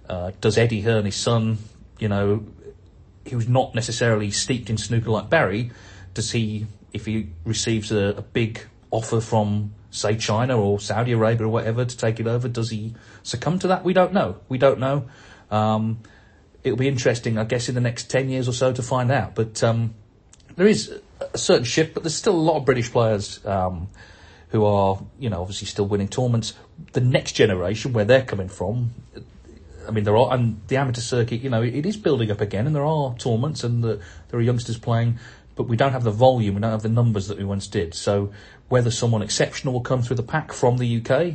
Uh, 0.07 0.33
does 0.43 0.59
Eddie 0.59 0.83
Hearn, 0.83 1.07
his 1.07 1.17
son, 1.17 1.57
you 1.99 2.09
know, 2.09 2.45
who's 3.31 3.49
not 3.49 3.75
necessarily 3.75 4.31
steeped 4.31 4.69
in 4.69 4.77
snooker 4.77 5.09
like 5.09 5.31
Barry, 5.31 5.71
does 6.13 6.33
he, 6.33 6.67
if 6.93 7.07
he 7.07 7.31
receives 7.47 7.91
a, 7.91 8.17
a 8.19 8.21
big 8.21 8.61
offer 8.91 9.23
from, 9.23 9.73
say, 9.91 10.15
China 10.19 10.61
or 10.61 10.79
Saudi 10.79 11.13
Arabia 11.13 11.47
or 11.47 11.51
whatever 11.51 11.87
to 11.87 11.97
take 11.97 12.21
it 12.21 12.27
over, 12.27 12.49
does 12.49 12.69
he 12.69 12.95
succumb 13.23 13.59
to 13.61 13.69
that? 13.69 13.83
We 13.83 13.95
don't 13.95 14.13
know. 14.13 14.37
We 14.51 14.59
don't 14.59 14.79
know. 14.79 15.09
Um, 15.51 16.01
it'll 16.63 16.77
be 16.77 16.89
interesting, 16.89 17.39
I 17.39 17.45
guess, 17.45 17.71
in 17.71 17.75
the 17.75 17.81
next 17.81 18.11
10 18.11 18.29
years 18.29 18.47
or 18.47 18.53
so 18.53 18.75
to 18.75 18.83
find 18.83 19.11
out. 19.11 19.35
But 19.35 19.65
um, 19.65 19.95
there 20.57 20.67
is 20.67 21.01
a 21.33 21.39
certain 21.39 21.65
shift, 21.65 21.95
but 21.95 22.03
there's 22.03 22.15
still 22.15 22.35
a 22.35 22.37
lot 22.37 22.57
of 22.57 22.65
British 22.65 22.91
players 22.91 23.45
um, 23.47 23.89
who 24.49 24.65
are, 24.65 25.01
you 25.19 25.31
know, 25.31 25.41
obviously 25.41 25.67
still 25.67 25.87
winning 25.87 26.09
tournaments. 26.09 26.55
The 26.93 27.01
next 27.01 27.33
generation, 27.33 27.93
where 27.93 28.05
they're 28.05 28.25
coming 28.25 28.49
from, 28.49 28.91
I 29.87 29.93
mean, 29.93 30.05
there 30.05 30.17
are, 30.17 30.33
and 30.33 30.61
the 30.69 30.77
amateur 30.77 31.01
circuit, 31.01 31.41
you 31.41 31.51
know, 31.51 31.63
it 31.63 31.87
is 31.87 31.97
building 31.97 32.31
up 32.31 32.41
again, 32.41 32.67
and 32.67 32.75
there 32.75 32.85
are 32.85 33.15
tournaments, 33.17 33.65
and 33.65 33.83
the, 33.83 34.01
there 34.29 34.39
are 34.39 34.43
youngsters 34.43 34.79
playing, 34.79 35.19
but 35.57 35.65
we 35.65 35.77
don't 35.77 35.93
have 35.93 36.05
the 36.05 36.11
volume, 36.11 36.55
we 36.55 36.61
don't 36.61 36.71
have 36.71 36.83
the 36.83 36.89
numbers 36.89 37.29
that 37.29 37.39
we 37.39 37.45
once 37.45 37.67
did. 37.67 37.95
So 37.95 38.33
whether 38.69 38.91
someone 38.91 39.23
exceptional 39.23 39.75
will 39.75 39.81
come 39.81 40.03
through 40.03 40.17
the 40.17 40.23
pack 40.23 40.53
from 40.53 40.79
the 40.79 41.03
UK, 41.05 41.35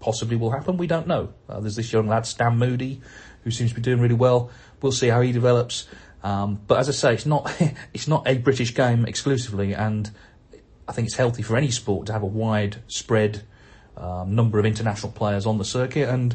possibly 0.00 0.36
will 0.36 0.50
happen. 0.50 0.76
We 0.76 0.86
don't 0.86 1.06
know. 1.06 1.32
Uh, 1.48 1.60
there's 1.60 1.76
this 1.76 1.92
young 1.92 2.08
lad, 2.08 2.26
Stan 2.26 2.56
Moody, 2.58 3.00
who 3.44 3.50
seems 3.50 3.70
to 3.70 3.76
be 3.76 3.82
doing 3.82 4.00
really 4.00 4.14
well. 4.14 4.50
We'll 4.80 4.92
see 4.92 5.08
how 5.08 5.20
he 5.20 5.32
develops. 5.32 5.88
Um, 6.22 6.60
but 6.66 6.78
as 6.78 6.88
I 6.88 6.92
say, 6.92 7.14
it's 7.14 7.26
not 7.26 7.52
it's 7.94 8.08
not 8.08 8.26
a 8.26 8.38
British 8.38 8.74
game 8.74 9.04
exclusively, 9.06 9.74
and 9.74 10.10
I 10.86 10.92
think 10.92 11.06
it's 11.06 11.16
healthy 11.16 11.42
for 11.42 11.56
any 11.56 11.70
sport 11.70 12.06
to 12.06 12.12
have 12.12 12.22
a 12.22 12.26
wide 12.26 12.76
spread 12.88 13.42
um, 13.96 14.34
number 14.34 14.58
of 14.58 14.66
international 14.66 15.12
players 15.12 15.46
on 15.46 15.58
the 15.58 15.64
circuit, 15.64 16.08
and 16.08 16.34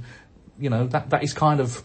you 0.60 0.70
know 0.70 0.88
that 0.88 1.10
that 1.10 1.24
is 1.24 1.34
kind 1.34 1.60
of 1.60 1.84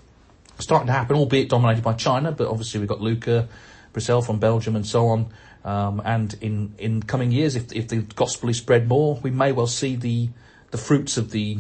starting 0.59 0.87
to 0.87 0.93
happen, 0.93 1.17
albeit 1.17 1.49
dominated 1.49 1.83
by 1.83 1.95
China. 1.95 2.33
But 2.33 2.49
obviously, 2.49 2.81
we've 2.81 2.89
got 2.89 3.01
Luca 3.01 3.49
Brecel 3.93 4.25
from 4.25 4.39
Belgium 4.39 4.77
and 4.77 4.87
so 4.87 5.09
on. 5.09 5.33
Um, 5.65 6.01
and 6.05 6.35
in, 6.41 6.75
in 6.79 7.03
coming 7.03 7.33
years, 7.33 7.57
if 7.57 7.73
if 7.73 7.89
the 7.89 7.99
gospel 7.99 8.49
is 8.49 8.59
spread 8.59 8.89
more, 8.89 9.19
we 9.23 9.31
may 9.31 9.53
well 9.53 9.67
see 9.67 9.97
the 9.97 10.31
the 10.71 10.79
fruits 10.79 11.17
of 11.17 11.31
the 11.31 11.59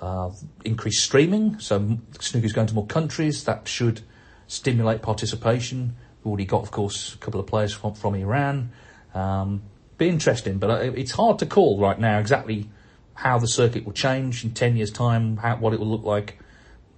uh, 0.00 0.30
increased 0.64 1.02
streaming. 1.04 1.58
So 1.60 1.98
snooker 2.18 2.46
is 2.46 2.52
going 2.52 2.66
to 2.68 2.74
more 2.74 2.86
countries. 2.86 3.44
That 3.44 3.68
should 3.68 4.02
stimulate 4.52 5.00
participation. 5.00 5.96
We've 6.20 6.26
already 6.26 6.44
got, 6.44 6.62
of 6.62 6.70
course, 6.70 7.14
a 7.14 7.18
couple 7.18 7.40
of 7.40 7.46
players 7.46 7.72
from, 7.72 7.94
from 7.94 8.14
Iran. 8.14 8.70
Um, 9.14 9.62
be 9.96 10.08
interesting, 10.08 10.58
but 10.58 10.70
uh, 10.70 10.92
it's 10.94 11.12
hard 11.12 11.38
to 11.38 11.46
call 11.46 11.80
right 11.80 11.98
now 11.98 12.18
exactly 12.18 12.68
how 13.14 13.38
the 13.38 13.48
circuit 13.48 13.84
will 13.86 13.94
change 13.94 14.44
in 14.44 14.52
10 14.52 14.76
years' 14.76 14.90
time, 14.90 15.38
how, 15.38 15.56
what 15.56 15.72
it 15.72 15.80
will 15.80 15.86
look 15.88 16.04
like. 16.04 16.38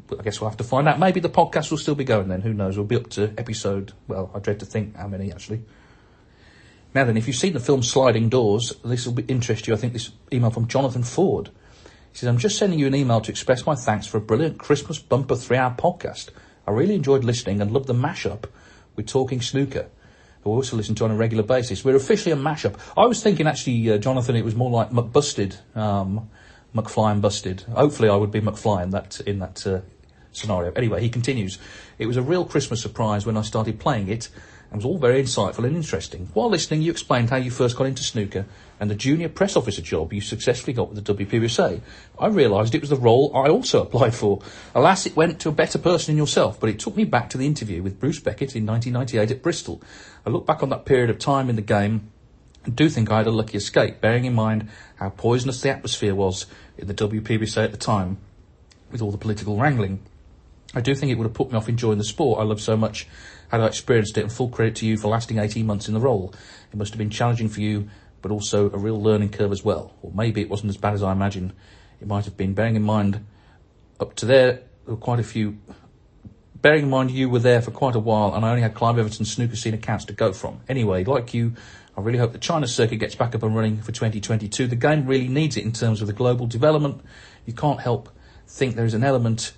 But 0.08 0.20
I 0.20 0.22
guess 0.22 0.40
we'll 0.40 0.50
have 0.50 0.58
to 0.58 0.64
find 0.64 0.88
out. 0.88 0.98
Maybe 0.98 1.20
the 1.20 1.30
podcast 1.30 1.70
will 1.70 1.78
still 1.78 1.94
be 1.94 2.04
going 2.04 2.28
then. 2.28 2.40
Who 2.40 2.52
knows? 2.52 2.76
We'll 2.76 2.86
be 2.86 2.96
up 2.96 3.08
to 3.10 3.32
episode, 3.38 3.92
well, 4.08 4.30
I 4.34 4.40
dread 4.40 4.58
to 4.60 4.66
think 4.66 4.96
how 4.96 5.06
many 5.06 5.30
actually. 5.30 5.62
Now 6.92 7.04
then, 7.04 7.16
if 7.16 7.26
you've 7.26 7.36
seen 7.36 7.52
the 7.52 7.60
film 7.60 7.82
Sliding 7.82 8.28
Doors, 8.28 8.72
this 8.84 9.06
will 9.06 9.14
be 9.14 9.24
interest 9.24 9.66
you. 9.66 9.74
I 9.74 9.76
think 9.76 9.92
this 9.92 10.10
email 10.32 10.50
from 10.50 10.66
Jonathan 10.66 11.04
Ford. 11.04 11.50
He 12.12 12.18
says, 12.18 12.28
I'm 12.28 12.38
just 12.38 12.58
sending 12.58 12.78
you 12.78 12.86
an 12.86 12.94
email 12.94 13.20
to 13.20 13.30
express 13.30 13.64
my 13.64 13.74
thanks 13.74 14.06
for 14.06 14.18
a 14.18 14.20
brilliant 14.20 14.58
Christmas 14.58 14.98
bumper 14.98 15.36
three 15.36 15.56
hour 15.56 15.74
podcast. 15.76 16.30
I 16.66 16.70
really 16.70 16.94
enjoyed 16.94 17.24
listening 17.24 17.60
and 17.60 17.70
loved 17.70 17.86
the 17.86 17.94
mashup 17.94 18.44
with 18.96 19.06
Talking 19.06 19.40
Snooker, 19.40 19.88
who 20.42 20.52
I 20.52 20.54
also 20.54 20.76
listen 20.76 20.94
to 20.96 21.04
on 21.04 21.10
a 21.10 21.16
regular 21.16 21.42
basis. 21.42 21.84
We're 21.84 21.96
officially 21.96 22.32
a 22.32 22.36
mashup. 22.36 22.76
I 22.96 23.06
was 23.06 23.22
thinking, 23.22 23.46
actually, 23.46 23.90
uh, 23.90 23.98
Jonathan, 23.98 24.36
it 24.36 24.44
was 24.44 24.54
more 24.54 24.70
like 24.70 24.90
McBusted, 24.90 25.56
um, 25.76 26.30
McFly 26.74 27.12
and 27.12 27.22
Busted. 27.22 27.62
Hopefully, 27.62 28.08
I 28.08 28.16
would 28.16 28.30
be 28.30 28.40
McFly 28.40 28.82
in 28.82 28.90
that, 28.90 29.20
in 29.20 29.38
that 29.40 29.66
uh, 29.66 29.80
scenario. 30.32 30.72
Anyway, 30.72 31.00
he 31.00 31.08
continues. 31.08 31.58
It 31.98 32.06
was 32.06 32.16
a 32.16 32.22
real 32.22 32.44
Christmas 32.44 32.80
surprise 32.80 33.26
when 33.26 33.36
I 33.36 33.42
started 33.42 33.78
playing 33.78 34.08
it 34.08 34.28
and 34.70 34.76
was 34.76 34.84
all 34.84 34.98
very 34.98 35.22
insightful 35.22 35.64
and 35.64 35.76
interesting. 35.76 36.28
While 36.34 36.50
listening, 36.50 36.82
you 36.82 36.90
explained 36.90 37.30
how 37.30 37.36
you 37.36 37.50
first 37.50 37.76
got 37.76 37.86
into 37.86 38.02
snooker 38.02 38.46
and 38.80 38.90
the 38.90 38.94
junior 38.94 39.28
press 39.28 39.56
officer 39.56 39.82
job 39.82 40.12
you 40.12 40.20
successfully 40.20 40.72
got 40.72 40.90
with 40.90 41.04
the 41.04 41.14
WPBSA. 41.14 41.80
I 42.18 42.26
realised 42.26 42.74
it 42.74 42.80
was 42.80 42.90
the 42.90 42.96
role 42.96 43.30
I 43.34 43.48
also 43.48 43.82
applied 43.86 44.14
for. 44.14 44.40
Alas, 44.74 45.06
it 45.06 45.16
went 45.16 45.40
to 45.40 45.48
a 45.48 45.52
better 45.52 45.78
person 45.78 46.12
in 46.12 46.18
yourself, 46.18 46.58
but 46.60 46.68
it 46.68 46.78
took 46.78 46.96
me 46.96 47.04
back 47.04 47.30
to 47.30 47.38
the 47.38 47.46
interview 47.46 47.82
with 47.82 48.00
Bruce 48.00 48.20
Beckett 48.20 48.56
in 48.56 48.66
1998 48.66 49.36
at 49.36 49.42
Bristol. 49.42 49.82
I 50.26 50.30
look 50.30 50.46
back 50.46 50.62
on 50.62 50.70
that 50.70 50.84
period 50.84 51.10
of 51.10 51.18
time 51.18 51.48
in 51.48 51.56
the 51.56 51.62
game 51.62 52.10
and 52.64 52.74
do 52.74 52.88
think 52.88 53.10
I 53.10 53.18
had 53.18 53.26
a 53.26 53.30
lucky 53.30 53.58
escape, 53.58 54.00
bearing 54.00 54.24
in 54.24 54.34
mind 54.34 54.68
how 54.96 55.10
poisonous 55.10 55.60
the 55.60 55.70
atmosphere 55.70 56.14
was 56.14 56.46
in 56.78 56.86
the 56.86 56.94
WPBSA 56.94 57.64
at 57.64 57.72
the 57.72 57.76
time 57.76 58.18
with 58.90 59.02
all 59.02 59.10
the 59.10 59.18
political 59.18 59.58
wrangling. 59.58 60.00
I 60.74 60.80
do 60.80 60.94
think 60.94 61.12
it 61.12 61.16
would 61.16 61.24
have 61.24 61.34
put 61.34 61.50
me 61.52 61.56
off 61.56 61.68
enjoying 61.68 61.98
the 61.98 62.04
sport 62.04 62.40
I 62.40 62.42
love 62.42 62.60
so 62.60 62.76
much 62.76 63.06
had 63.48 63.60
I 63.60 63.66
experienced 63.66 64.18
it, 64.18 64.22
and 64.22 64.32
full 64.32 64.48
credit 64.48 64.76
to 64.76 64.86
you 64.86 64.96
for 64.96 65.08
lasting 65.08 65.38
18 65.38 65.64
months 65.66 65.86
in 65.86 65.94
the 65.94 66.00
role. 66.00 66.34
It 66.72 66.76
must 66.76 66.92
have 66.92 66.98
been 66.98 67.10
challenging 67.10 67.48
for 67.48 67.60
you, 67.60 67.88
but 68.24 68.30
also 68.30 68.70
a 68.70 68.78
real 68.78 68.98
learning 68.98 69.28
curve 69.28 69.52
as 69.52 69.62
well. 69.62 69.92
Or 70.00 70.10
maybe 70.14 70.40
it 70.40 70.48
wasn't 70.48 70.70
as 70.70 70.78
bad 70.78 70.94
as 70.94 71.02
I 71.02 71.12
imagined 71.12 71.52
it 72.00 72.08
might 72.08 72.24
have 72.24 72.38
been, 72.38 72.54
bearing 72.54 72.74
in 72.74 72.82
mind 72.82 73.22
up 74.00 74.14
to 74.16 74.24
there, 74.24 74.62
there 74.86 74.94
were 74.94 74.96
quite 74.96 75.20
a 75.20 75.22
few. 75.22 75.58
Bearing 76.56 76.84
in 76.84 76.88
mind 76.88 77.10
you 77.10 77.28
were 77.28 77.38
there 77.38 77.60
for 77.60 77.70
quite 77.70 77.94
a 77.94 77.98
while, 77.98 78.34
and 78.34 78.42
I 78.42 78.48
only 78.48 78.62
had 78.62 78.72
Clive 78.72 78.98
Everton 78.98 79.26
snooker 79.26 79.56
scene 79.56 79.74
accounts 79.74 80.06
to 80.06 80.14
go 80.14 80.32
from. 80.32 80.62
Anyway, 80.70 81.04
like 81.04 81.34
you, 81.34 81.52
I 81.98 82.00
really 82.00 82.16
hope 82.16 82.32
the 82.32 82.38
China 82.38 82.66
circuit 82.66 82.96
gets 82.96 83.14
back 83.14 83.34
up 83.34 83.42
and 83.42 83.54
running 83.54 83.82
for 83.82 83.92
2022. 83.92 84.68
The 84.68 84.74
game 84.74 85.06
really 85.06 85.28
needs 85.28 85.58
it 85.58 85.64
in 85.64 85.72
terms 85.72 86.00
of 86.00 86.06
the 86.06 86.14
global 86.14 86.46
development. 86.46 87.02
You 87.44 87.52
can't 87.52 87.80
help 87.80 88.08
think 88.48 88.74
there 88.74 88.86
is 88.86 88.94
an 88.94 89.04
element 89.04 89.52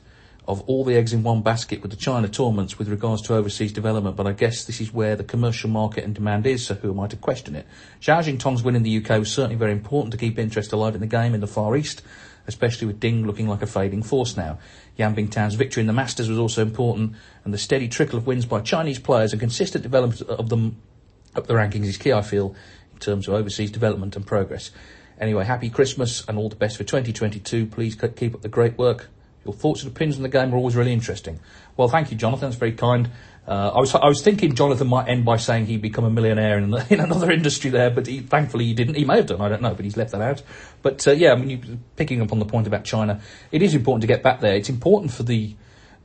of 0.49 0.62
all 0.62 0.85
the 0.85 0.97
eggs 0.97 1.12
in 1.12 1.23
one 1.23 1.43
basket 1.43 1.83
with 1.83 1.91
the 1.91 1.97
China 1.97 2.29
tournaments 2.29 2.79
with 2.79 2.88
regards 2.88 3.23
to 3.23 3.35
overseas 3.35 3.73
development, 3.73 4.15
but 4.17 4.26
I 4.26 4.33
guess 4.33 4.65
this 4.65 4.81
is 4.81 4.93
where 4.93 5.17
the 5.17 5.25
commercial 5.25 5.69
market 5.69 6.05
and 6.05 6.15
demand 6.15 6.47
is, 6.47 6.65
so 6.65 6.75
who 6.75 6.93
am 6.93 7.00
I 7.00 7.09
to 7.09 7.17
question 7.17 7.57
it? 7.57 7.67
Zhao 8.00 8.23
Xintong's 8.23 8.62
win 8.62 8.76
in 8.76 8.85
the 8.85 8.97
UK 8.99 9.19
was 9.19 9.33
certainly 9.33 9.57
very 9.57 9.73
important 9.73 10.12
to 10.12 10.19
keep 10.19 10.38
interest 10.38 10.73
alive 10.73 10.95
in 10.95 11.00
the 11.00 11.07
game 11.07 11.35
in 11.35 11.41
the 11.41 11.49
Far 11.49 11.76
East, 11.76 12.00
especially 12.47 12.87
with 12.87 13.00
Ding 13.00 13.26
looking 13.26 13.49
like 13.49 13.62
a 13.62 13.67
fading 13.67 14.05
force 14.05 14.37
now. 14.37 14.59
Yan 14.97 15.17
Bingtao's 15.17 15.57
victory 15.57 15.81
in 15.81 15.88
the 15.88 15.93
Masters 15.93 16.29
was 16.29 16.38
also 16.38 16.62
important, 16.62 17.15
and 17.45 17.53
the 17.53 17.59
steady 17.59 17.88
trickle 17.88 18.19
of 18.19 18.26
wins 18.26 18.47
by 18.47 18.61
Chinese 18.61 19.00
players 19.00 19.33
and 19.33 19.41
consistent 19.41 19.83
development 19.83 20.23
of 20.23 20.49
them 20.49 20.76
up 21.35 21.47
the 21.47 21.55
rankings 21.55 21.87
is 21.87 21.99
key, 21.99 22.12
I 22.12 22.23
feel, 22.23 22.55
in 22.93 22.99
terms 22.99 23.26
of 23.29 23.35
overseas 23.35 23.71
development 23.71 24.17
and 24.17 24.25
progress. 24.25 24.71
Anyway, 25.21 25.45
happy 25.45 25.71
Christmas 25.71 26.26
and 26.29 26.38
all 26.38 26.49
the 26.49 26.57
best 26.57 26.76
for 26.76 26.85
2022. 26.85 27.67
Please 27.67 27.97
keep 28.15 28.35
up 28.35 28.43
the 28.43 28.49
great 28.49 28.79
work. 28.79 29.09
Your 29.47 29.55
thoughts 29.55 29.83
and 29.83 29.93
opinions 29.93 30.17
on 30.17 30.23
the 30.23 30.29
game 30.29 30.53
are 30.53 30.57
always 30.57 30.76
really 30.76 30.93
interesting. 30.93 31.41
Well, 31.76 31.88
thank 31.88 32.11
you, 32.11 32.17
Jonathan. 32.17 32.49
That's 32.49 32.59
very 32.59 32.73
kind. 32.73 33.11
Uh, 33.47 33.71
I 33.75 33.79
was 33.79 33.95
I 33.95 34.07
was 34.07 34.23
thinking 34.23 34.57
Jonathan 34.57 34.88
might 34.88 35.09
end 35.09 35.25
by 35.25 35.37
saying 35.37 35.67
he'd 35.67 35.81
become 35.81 36.05
a 36.05 36.11
millionaire 36.11 36.59
in, 36.59 36.75
in 36.91 37.00
another 37.00 37.31
industry 37.31 37.71
there, 37.71 37.91
but 37.91 38.07
he, 38.07 38.21
thankfully 38.21 38.65
he 38.65 38.75
didn't. 38.75 38.97
He 38.97 39.05
may 39.05 39.17
have 39.17 39.26
done. 39.26 39.41
I 39.41 39.49
don't 39.49 39.62
know, 39.62 39.73
but 39.75 39.85
he's 39.85 39.97
left 39.97 40.11
that 40.12 40.21
out. 40.21 40.43
But 40.83 41.07
uh, 41.07 41.12
yeah, 41.12 41.33
I 41.33 41.37
mean, 41.37 41.50
you, 41.50 41.79
picking 41.95 42.21
up 42.21 42.33
on 42.33 42.41
the 42.41 42.45
point 42.45 42.67
about 42.67 42.85
China, 42.85 43.21
it 43.53 43.62
is 43.62 43.75
important 43.75 44.00
to 44.00 44.09
get 44.09 44.23
back 44.23 44.41
there. 44.41 44.57
It's 44.57 44.69
important 44.69 45.12
for 45.12 45.23
the 45.23 45.55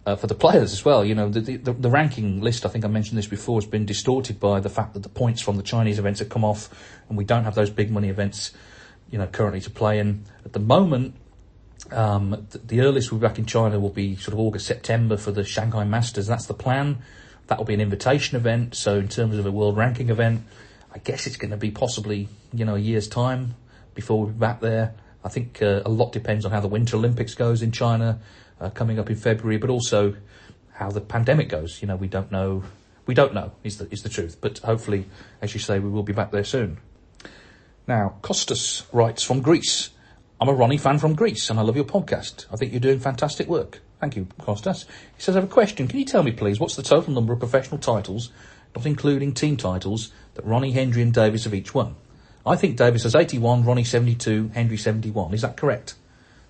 uh, 0.06 0.16
for 0.16 0.28
the 0.28 0.36
players 0.36 0.72
as 0.72 0.86
well. 0.86 1.04
You 1.04 1.16
know, 1.16 1.30
the, 1.30 1.58
the, 1.58 1.74
the 1.74 1.90
ranking 1.90 2.42
list. 2.42 2.66
I 2.66 2.70
think 2.70 2.86
I 2.86 2.90
mentioned 2.90 3.18
this 3.18 3.28
before. 3.28 3.60
Has 3.60 3.70
been 3.70 3.88
distorted 3.88 4.40
by 4.40 4.60
the 4.60 4.70
fact 4.70 4.94
that 4.94 5.02
the 5.02 5.10
points 5.10 5.42
from 5.42 5.58
the 5.58 5.64
Chinese 5.64 5.98
events 5.98 6.20
have 6.20 6.30
come 6.30 6.46
off, 6.46 6.70
and 7.10 7.18
we 7.18 7.24
don't 7.24 7.46
have 7.46 7.56
those 7.56 7.72
big 7.72 7.90
money 7.90 8.10
events. 8.10 8.52
You 9.10 9.18
know, 9.18 9.28
currently 9.28 9.62
to 9.62 9.72
play 9.72 9.98
in. 9.98 10.26
At 10.46 10.54
the 10.54 10.60
moment, 10.60 11.16
um, 11.92 12.48
the, 12.52 12.82
earliest 12.82 13.12
we'll 13.12 13.20
be 13.20 13.28
back 13.28 13.38
in 13.38 13.46
China 13.46 13.80
will 13.80 13.90
be 13.90 14.16
sort 14.16 14.34
of 14.34 14.40
August, 14.40 14.66
September 14.66 15.18
for 15.18 15.32
the 15.32 15.44
Shanghai 15.44 15.84
Masters. 15.84 16.28
That's 16.28 16.46
the 16.46 16.54
plan. 16.54 17.00
That 17.48 17.58
will 17.58 17.66
be 17.66 17.74
an 17.74 17.82
invitation 17.82 18.38
event. 18.38 18.76
So 18.76 18.98
in 18.98 19.08
terms 19.08 19.38
of 19.38 19.46
a 19.46 19.52
world 19.52 19.78
ranking 19.78 20.10
event, 20.10 20.44
I 20.94 21.00
guess 21.00 21.28
it's 21.28 21.38
going 21.38 21.52
to 21.52 21.58
be 21.58 21.72
possibly, 21.72 22.30
you 22.54 22.66
know, 22.66 22.76
a 22.76 22.80
year's 22.80 23.08
time 23.08 23.56
before 23.94 24.26
we're 24.26 24.32
back 24.32 24.62
there. 24.62 24.94
I 25.24 25.30
think 25.30 25.62
uh, 25.62 25.82
a 25.86 25.90
lot 25.90 26.12
depends 26.12 26.46
on 26.46 26.52
how 26.52 26.60
the 26.60 26.68
Winter 26.68 26.98
Olympics 26.98 27.36
goes 27.36 27.62
in 27.62 27.72
China 27.72 28.20
uh, 28.60 28.70
coming 28.70 29.00
up 29.00 29.10
in 29.10 29.16
February, 29.16 29.58
but 29.58 29.70
also 29.70 30.16
how 30.74 30.90
the 30.92 31.02
pandemic 31.02 31.50
goes. 31.50 31.82
You 31.82 31.88
know, 31.88 31.96
we 31.96 32.08
don't 32.08 32.32
know. 32.32 32.64
We 33.06 33.14
don't 33.14 33.34
know 33.34 33.52
is 33.64 33.78
the 33.78 33.92
is 33.92 34.04
the 34.04 34.10
truth. 34.10 34.38
But 34.42 34.60
hopefully, 34.60 35.06
as 35.42 35.54
you 35.54 35.60
say, 35.60 35.80
we 35.80 35.90
will 35.90 36.04
be 36.04 36.14
back 36.14 36.32
there 36.32 36.44
soon. 36.44 36.78
Now, 37.88 38.16
Costas 38.22 38.84
writes 38.92 39.24
from 39.24 39.42
Greece. 39.42 39.90
I'm 40.42 40.50
a 40.50 40.54
Ronnie 40.56 40.80
fan 40.80 40.98
from 40.98 41.14
Greece 41.14 41.52
and 41.52 41.60
I 41.60 41.62
love 41.62 41.76
your 41.76 41.86
podcast. 41.86 42.48
I 42.52 42.56
think 42.56 42.72
you're 42.74 42.80
doing 42.80 43.00
fantastic 43.00 43.48
work. 43.48 43.80
Thank 44.00 44.16
you, 44.16 44.28
Costas. 44.40 44.88
He 45.16 45.22
says, 45.22 45.36
I 45.36 45.40
have 45.40 45.48
a 45.48 45.54
question. 45.54 45.88
Can 45.88 46.00
you 46.00 46.06
tell 46.06 46.24
me, 46.24 46.32
please, 46.32 46.60
what's 46.60 46.76
the 46.76 46.82
total 46.82 47.14
number 47.14 47.32
of 47.32 47.38
professional 47.38 47.78
titles, 47.78 48.32
not 48.76 48.88
including 48.88 49.36
team 49.36 49.56
titles, 49.56 50.12
that 50.34 50.44
Ronnie, 50.44 50.72
Hendry 50.72 51.04
and 51.04 51.14
Davis 51.14 51.44
have 51.44 51.54
each 51.54 51.76
won? 51.76 51.96
I 52.44 52.56
think 52.56 52.76
Davis 52.76 53.04
has 53.04 53.14
81, 53.14 53.66
Ronnie 53.66 53.84
72, 53.84 54.50
Hendry 54.56 54.78
71. 54.78 55.36
Is 55.36 55.44
that 55.44 55.58
correct? 55.58 55.94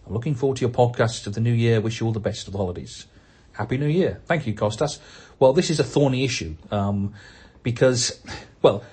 I'm 0.07 0.13
looking 0.13 0.35
forward 0.35 0.55
to 0.59 0.61
your 0.61 0.69
podcast 0.69 1.27
of 1.27 1.33
the 1.33 1.41
new 1.41 1.51
year. 1.51 1.81
Wish 1.81 1.99
you 1.99 2.05
all 2.05 2.13
the 2.13 2.21
best 2.21 2.47
of 2.47 2.53
the 2.53 2.59
holidays. 2.59 3.07
Happy 3.51 3.77
New 3.77 3.87
Year. 3.87 4.21
Thank 4.25 4.47
you, 4.47 4.53
Costas. 4.53 5.01
Well, 5.37 5.51
this 5.51 5.69
is 5.69 5.81
a 5.81 5.83
thorny 5.83 6.23
issue 6.23 6.55
um, 6.71 7.13
because, 7.61 8.21
well, 8.61 8.85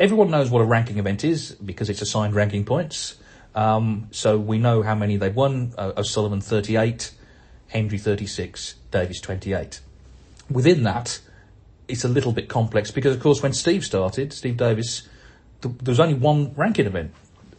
everyone 0.00 0.32
knows 0.32 0.50
what 0.50 0.62
a 0.62 0.64
ranking 0.64 0.98
event 0.98 1.22
is 1.22 1.52
because 1.52 1.88
it's 1.88 2.02
assigned 2.02 2.34
ranking 2.34 2.64
points. 2.64 3.14
Um, 3.54 4.08
so 4.10 4.38
we 4.38 4.58
know 4.58 4.82
how 4.82 4.94
many 4.94 5.16
they've 5.16 5.34
won. 5.34 5.72
Uh, 5.76 5.92
O'Sullivan 5.96 6.40
38, 6.40 7.12
Hendry 7.68 7.98
36, 7.98 8.74
Davis 8.90 9.20
28. 9.20 9.80
Within 10.50 10.82
that, 10.84 11.20
it's 11.88 12.04
a 12.04 12.08
little 12.08 12.32
bit 12.32 12.48
complex 12.48 12.90
because, 12.90 13.14
of 13.14 13.22
course, 13.22 13.42
when 13.42 13.52
Steve 13.52 13.84
started, 13.84 14.32
Steve 14.32 14.56
Davis, 14.56 15.08
th- 15.62 15.74
there 15.78 15.92
was 15.92 16.00
only 16.00 16.14
one 16.14 16.54
ranking 16.54 16.86
event. 16.86 17.12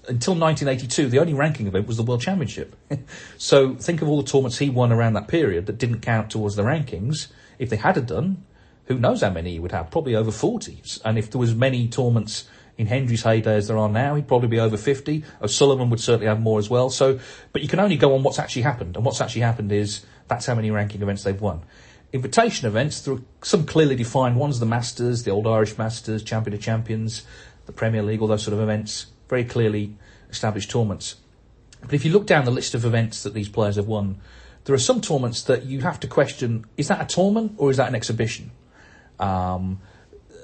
Until 0.07 0.33
1982, 0.33 1.10
the 1.10 1.19
only 1.19 1.33
ranking 1.33 1.67
event 1.67 1.88
was 1.88 1.98
the 1.98 2.03
World 2.03 2.21
Championship. 2.21 2.75
so 3.38 3.75
think 3.75 4.01
of 4.01 4.07
all 4.07 4.21
the 4.21 4.27
tournaments 4.27 4.57
he 4.57 4.69
won 4.69 4.91
around 4.91 5.13
that 5.13 5.27
period 5.27 5.67
that 5.67 5.77
didn't 5.77 6.00
count 6.00 6.31
towards 6.31 6.55
the 6.55 6.63
rankings. 6.63 7.27
If 7.60 7.69
they 7.69 7.75
had 7.75 8.03
done, 8.07 8.43
who 8.86 8.98
knows 8.98 9.21
how 9.21 9.29
many 9.29 9.51
he 9.51 9.60
would 9.60 9.71
have? 9.71 9.91
Probably 9.91 10.15
over 10.15 10.31
40. 10.31 10.81
And 11.05 11.17
if 11.17 11.29
there 11.29 11.39
was 11.39 11.53
many 11.53 11.88
tournaments 11.88 12.45
in 12.77 12.87
Hendry's 12.87 13.23
heyday 13.23 13.55
as 13.55 13.67
there 13.67 13.77
are 13.77 13.89
now, 13.89 14.15
he'd 14.15 14.27
probably 14.27 14.47
be 14.47 14.59
over 14.59 14.77
50. 14.77 15.23
O'Sullivan 15.41 15.89
would 15.89 15.99
certainly 15.99 16.27
have 16.27 16.41
more 16.41 16.59
as 16.59 16.69
well. 16.69 16.89
So, 16.89 17.19
but 17.53 17.61
you 17.61 17.67
can 17.67 17.79
only 17.79 17.97
go 17.97 18.15
on 18.15 18.23
what's 18.23 18.39
actually 18.39 18.63
happened. 18.63 18.95
And 18.95 19.05
what's 19.05 19.21
actually 19.21 19.41
happened 19.41 19.71
is 19.71 20.05
that's 20.27 20.45
how 20.45 20.55
many 20.55 20.71
ranking 20.71 21.01
events 21.01 21.23
they've 21.23 21.39
won. 21.39 21.61
Invitation 22.13 22.67
events, 22.67 23.01
there 23.01 23.15
are 23.15 23.21
some 23.41 23.65
clearly 23.65 23.95
defined 23.95 24.35
ones, 24.35 24.59
the 24.59 24.65
Masters, 24.65 25.23
the 25.23 25.31
Old 25.31 25.47
Irish 25.47 25.77
Masters, 25.77 26.23
Champion 26.23 26.53
of 26.53 26.61
Champions, 26.61 27.25
the 27.65 27.71
Premier 27.71 28.03
League, 28.03 28.21
all 28.21 28.27
those 28.27 28.43
sort 28.43 28.53
of 28.53 28.59
events, 28.59 29.07
very 29.29 29.45
clearly 29.45 29.95
established 30.29 30.69
tournaments. 30.69 31.15
But 31.81 31.93
if 31.93 32.05
you 32.05 32.11
look 32.11 32.27
down 32.27 32.45
the 32.45 32.51
list 32.51 32.75
of 32.75 32.85
events 32.85 33.23
that 33.23 33.33
these 33.33 33.49
players 33.49 33.77
have 33.77 33.87
won, 33.87 34.19
there 34.65 34.75
are 34.75 34.79
some 34.79 35.01
tournaments 35.01 35.43
that 35.43 35.65
you 35.65 35.81
have 35.81 35.99
to 36.01 36.07
question, 36.07 36.65
is 36.77 36.87
that 36.89 37.01
a 37.01 37.05
tournament 37.05 37.53
or 37.57 37.71
is 37.71 37.77
that 37.77 37.87
an 37.87 37.95
exhibition? 37.95 38.51
Um, 39.19 39.79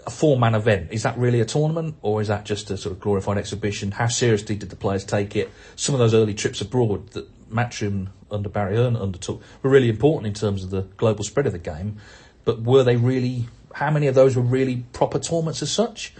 a 0.08 0.10
four-man 0.10 0.56
event, 0.56 0.88
is 0.92 1.04
that 1.04 1.18
really 1.18 1.42
a 1.42 1.46
tournament 1.46 1.96
or 2.02 2.22
is 2.22 2.30
that 2.30 2.46
just 2.46 2.72
a 2.72 2.78
sort 2.78 2.94
of 2.94 3.02
glorified 3.02 3.38
exhibition? 3.38 3.92
How 3.92 4.08
seriously 4.08 4.56
did 4.56 4.70
the 4.70 4.76
players 4.76 5.04
take 5.04 5.36
it? 5.36 5.52
Some 5.76 5.94
of 5.94 6.00
those 6.00 6.14
early 6.14 6.34
trips 6.34 6.62
abroad 6.62 7.10
that 7.10 7.28
Matchroom 7.52 8.08
under 8.32 8.48
Barry 8.48 8.78
Hearn 8.78 8.96
undertook 8.96 9.42
were 9.62 9.70
really 9.70 9.90
important 9.90 10.28
in 10.28 10.34
terms 10.34 10.64
of 10.64 10.70
the 10.70 10.84
global 10.96 11.26
spread 11.26 11.46
of 11.46 11.52
the 11.52 11.60
game, 11.60 11.98
but 12.46 12.62
were 12.62 12.84
they 12.84 12.96
really, 12.96 13.48
how 13.74 13.92
many 13.92 14.08
of 14.08 14.16
those 14.16 14.36
were 14.36 14.42
really 14.42 14.86
proper 14.94 15.20
tournaments 15.20 15.62
as 15.62 15.72
such? 15.72 16.14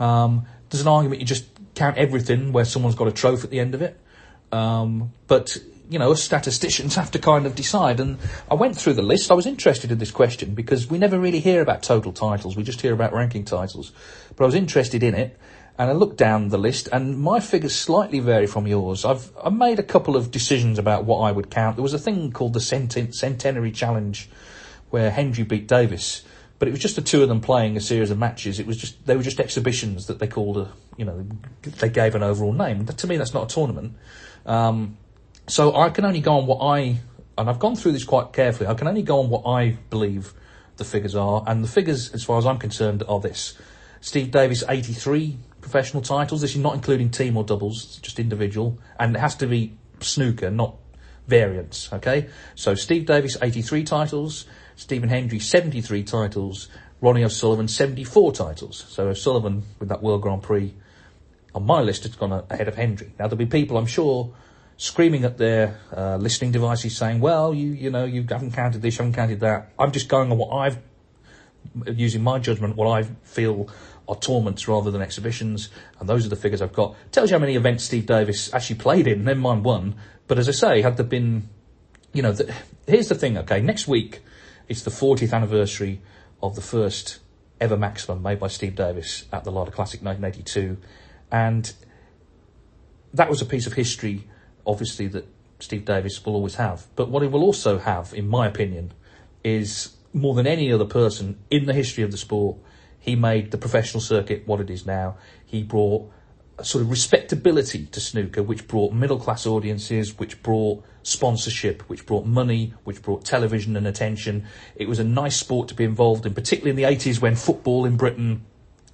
Um, 0.00 0.46
there's 0.70 0.82
an 0.82 0.88
argument 0.88 1.20
you 1.20 1.26
just 1.26 1.44
count 1.74 1.98
everything 1.98 2.52
where 2.52 2.64
someone's 2.64 2.94
got 2.94 3.08
a 3.08 3.12
trophy 3.12 3.44
at 3.44 3.50
the 3.50 3.60
end 3.60 3.74
of 3.74 3.82
it. 3.82 4.00
Um, 4.52 5.12
but 5.26 5.58
you 5.90 5.98
know, 5.98 6.12
us 6.12 6.22
statisticians 6.22 6.94
have 6.96 7.10
to 7.12 7.18
kind 7.18 7.46
of 7.46 7.54
decide. 7.54 8.00
And 8.00 8.18
I 8.50 8.54
went 8.54 8.76
through 8.76 8.94
the 8.94 9.02
list. 9.02 9.30
I 9.30 9.34
was 9.34 9.46
interested 9.46 9.90
in 9.90 9.98
this 9.98 10.10
question 10.10 10.54
because 10.54 10.88
we 10.88 10.98
never 10.98 11.18
really 11.18 11.40
hear 11.40 11.62
about 11.62 11.82
total 11.82 12.12
titles. 12.12 12.56
We 12.56 12.62
just 12.62 12.80
hear 12.80 12.92
about 12.92 13.12
ranking 13.12 13.44
titles. 13.44 13.92
But 14.36 14.44
I 14.44 14.46
was 14.46 14.54
interested 14.54 15.02
in 15.02 15.14
it. 15.14 15.38
And 15.76 15.90
I 15.90 15.92
looked 15.92 16.18
down 16.18 16.50
the 16.50 16.58
list, 16.58 16.88
and 16.92 17.18
my 17.18 17.40
figures 17.40 17.74
slightly 17.74 18.20
vary 18.20 18.46
from 18.46 18.68
yours. 18.68 19.04
I've 19.04 19.32
I 19.42 19.48
made 19.48 19.80
a 19.80 19.82
couple 19.82 20.14
of 20.14 20.30
decisions 20.30 20.78
about 20.78 21.04
what 21.04 21.18
I 21.18 21.32
would 21.32 21.50
count. 21.50 21.74
There 21.74 21.82
was 21.82 21.94
a 21.94 21.98
thing 21.98 22.30
called 22.30 22.52
the 22.52 22.60
Centen- 22.60 23.12
Centenary 23.12 23.72
Challenge, 23.72 24.30
where 24.90 25.10
Hendry 25.10 25.42
beat 25.42 25.66
Davis, 25.66 26.22
but 26.60 26.68
it 26.68 26.70
was 26.70 26.78
just 26.80 26.94
the 26.94 27.02
two 27.02 27.24
of 27.24 27.28
them 27.28 27.40
playing 27.40 27.76
a 27.76 27.80
series 27.80 28.12
of 28.12 28.18
matches. 28.18 28.60
It 28.60 28.68
was 28.68 28.76
just 28.76 29.04
they 29.06 29.16
were 29.16 29.24
just 29.24 29.40
exhibitions 29.40 30.06
that 30.06 30.20
they 30.20 30.28
called 30.28 30.58
a 30.58 30.70
you 30.96 31.04
know 31.04 31.26
they 31.62 31.88
gave 31.88 32.14
an 32.14 32.22
overall 32.22 32.52
name. 32.52 32.86
To 32.86 33.06
me, 33.08 33.16
that's 33.16 33.34
not 33.34 33.50
a 33.50 33.52
tournament. 33.52 33.96
Um, 34.46 34.96
so 35.46 35.74
I 35.76 35.90
can 35.90 36.04
only 36.04 36.20
go 36.20 36.38
on 36.38 36.46
what 36.46 36.58
I, 36.64 36.98
and 37.36 37.50
I've 37.50 37.58
gone 37.58 37.76
through 37.76 37.92
this 37.92 38.04
quite 38.04 38.32
carefully, 38.32 38.68
I 38.68 38.74
can 38.74 38.88
only 38.88 39.02
go 39.02 39.20
on 39.20 39.30
what 39.30 39.46
I 39.46 39.76
believe 39.90 40.32
the 40.76 40.84
figures 40.84 41.14
are, 41.14 41.44
and 41.46 41.62
the 41.62 41.68
figures, 41.68 42.12
as 42.12 42.24
far 42.24 42.38
as 42.38 42.46
I'm 42.46 42.58
concerned, 42.58 43.02
are 43.08 43.20
this. 43.20 43.54
Steve 44.00 44.30
Davis, 44.30 44.62
83 44.68 45.38
professional 45.60 46.02
titles. 46.02 46.42
This 46.42 46.50
is 46.50 46.58
not 46.60 46.74
including 46.74 47.10
team 47.10 47.36
or 47.36 47.44
doubles, 47.44 47.96
just 47.96 48.20
individual, 48.20 48.78
and 48.98 49.16
it 49.16 49.18
has 49.18 49.34
to 49.36 49.46
be 49.46 49.72
snooker, 50.00 50.50
not 50.50 50.76
variants, 51.26 51.90
okay? 51.92 52.28
So 52.54 52.74
Steve 52.74 53.06
Davis, 53.06 53.38
83 53.40 53.84
titles, 53.84 54.44
Stephen 54.76 55.08
Hendry, 55.08 55.38
73 55.38 56.02
titles, 56.02 56.68
Ronnie 57.00 57.24
O'Sullivan, 57.24 57.68
74 57.68 58.32
titles. 58.32 58.84
So 58.88 59.08
O'Sullivan, 59.08 59.62
with 59.78 59.88
that 59.88 60.02
World 60.02 60.22
Grand 60.22 60.42
Prix 60.42 60.74
on 61.54 61.64
my 61.64 61.80
list, 61.80 62.02
has 62.02 62.14
gone 62.16 62.44
ahead 62.50 62.68
of 62.68 62.76
Hendry. 62.76 63.12
Now, 63.18 63.26
there'll 63.26 63.38
be 63.38 63.46
people, 63.46 63.78
I'm 63.78 63.86
sure, 63.86 64.34
screaming 64.76 65.24
at 65.24 65.38
their 65.38 65.78
uh, 65.96 66.16
listening 66.16 66.52
devices 66.52 66.96
saying, 66.96 67.20
well, 67.20 67.54
you, 67.54 67.68
you 67.68 67.90
know, 67.90 68.04
you 68.04 68.24
haven't 68.28 68.52
counted 68.52 68.82
this, 68.82 68.94
you 68.94 69.04
haven't 69.04 69.14
counted 69.14 69.40
that. 69.40 69.72
I'm 69.78 69.92
just 69.92 70.08
going 70.08 70.30
on 70.32 70.38
what 70.38 70.54
I've, 70.54 70.78
using 71.86 72.22
my 72.22 72.38
judgment, 72.38 72.76
what 72.76 72.88
I 72.88 73.04
feel 73.22 73.68
are 74.08 74.16
tournaments 74.16 74.68
rather 74.68 74.90
than 74.90 75.00
exhibitions, 75.00 75.70
and 75.98 76.08
those 76.08 76.26
are 76.26 76.28
the 76.28 76.36
figures 76.36 76.60
I've 76.60 76.72
got. 76.72 76.94
Tells 77.12 77.30
you 77.30 77.36
how 77.36 77.40
many 77.40 77.56
events 77.56 77.84
Steve 77.84 78.06
Davis 78.06 78.52
actually 78.52 78.76
played 78.76 79.06
in, 79.06 79.24
never 79.24 79.40
mind 79.40 79.64
one. 79.64 79.94
But 80.26 80.38
as 80.38 80.48
I 80.48 80.52
say, 80.52 80.82
had 80.82 80.96
there 80.96 81.06
been, 81.06 81.48
you 82.12 82.22
know, 82.22 82.32
the, 82.32 82.52
here's 82.86 83.08
the 83.08 83.14
thing, 83.14 83.38
okay, 83.38 83.60
next 83.60 83.88
week 83.88 84.22
it's 84.68 84.82
the 84.82 84.90
40th 84.90 85.32
anniversary 85.32 86.00
of 86.42 86.54
the 86.54 86.60
first 86.60 87.20
ever 87.60 87.76
maximum 87.76 88.22
made 88.22 88.38
by 88.38 88.48
Steve 88.48 88.74
Davis 88.74 89.24
at 89.32 89.44
the 89.44 89.52
Lada 89.52 89.70
Classic 89.70 90.02
1982, 90.02 90.76
and 91.30 91.72
that 93.14 93.30
was 93.30 93.40
a 93.40 93.46
piece 93.46 93.66
of 93.66 93.74
history 93.74 94.24
obviously 94.66 95.06
that 95.08 95.26
Steve 95.58 95.84
Davis 95.84 96.24
will 96.24 96.34
always 96.34 96.56
have. 96.56 96.86
But 96.96 97.08
what 97.08 97.22
he 97.22 97.28
will 97.28 97.42
also 97.42 97.78
have, 97.78 98.12
in 98.14 98.28
my 98.28 98.46
opinion, 98.46 98.92
is 99.42 99.94
more 100.12 100.34
than 100.34 100.46
any 100.46 100.72
other 100.72 100.84
person 100.84 101.38
in 101.50 101.66
the 101.66 101.74
history 101.74 102.04
of 102.04 102.10
the 102.10 102.16
sport, 102.16 102.56
he 102.98 103.16
made 103.16 103.50
the 103.50 103.58
professional 103.58 104.00
circuit 104.00 104.46
what 104.46 104.60
it 104.60 104.70
is 104.70 104.86
now. 104.86 105.16
He 105.44 105.62
brought 105.62 106.10
a 106.58 106.64
sort 106.64 106.82
of 106.82 106.90
respectability 106.90 107.86
to 107.86 108.00
snooker, 108.00 108.42
which 108.42 108.68
brought 108.68 108.92
middle 108.92 109.18
class 109.18 109.44
audiences, 109.46 110.18
which 110.18 110.42
brought 110.42 110.84
sponsorship, 111.02 111.82
which 111.82 112.06
brought 112.06 112.24
money, 112.24 112.74
which 112.84 113.02
brought 113.02 113.24
television 113.24 113.76
and 113.76 113.86
attention. 113.86 114.46
It 114.76 114.88
was 114.88 114.98
a 114.98 115.04
nice 115.04 115.36
sport 115.36 115.68
to 115.68 115.74
be 115.74 115.84
involved 115.84 116.24
in, 116.26 116.34
particularly 116.34 116.70
in 116.70 116.76
the 116.76 116.96
80s 116.96 117.20
when 117.20 117.34
football 117.34 117.84
in 117.84 117.96
Britain 117.96 118.44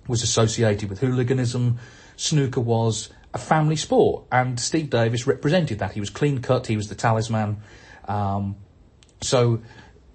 was 0.08 0.22
associated 0.22 0.88
with 0.88 1.00
hooliganism. 1.00 1.78
Snooker 2.16 2.60
was 2.60 3.10
a 3.32 3.38
family 3.38 3.76
sport, 3.76 4.24
and 4.32 4.58
Steve 4.58 4.90
Davis 4.90 5.26
represented 5.26 5.78
that. 5.78 5.92
He 5.92 6.00
was 6.00 6.10
clean 6.10 6.40
cut, 6.40 6.66
he 6.66 6.76
was 6.76 6.88
the 6.88 6.94
talisman. 6.94 7.58
Um, 8.08 8.56
so 9.20 9.60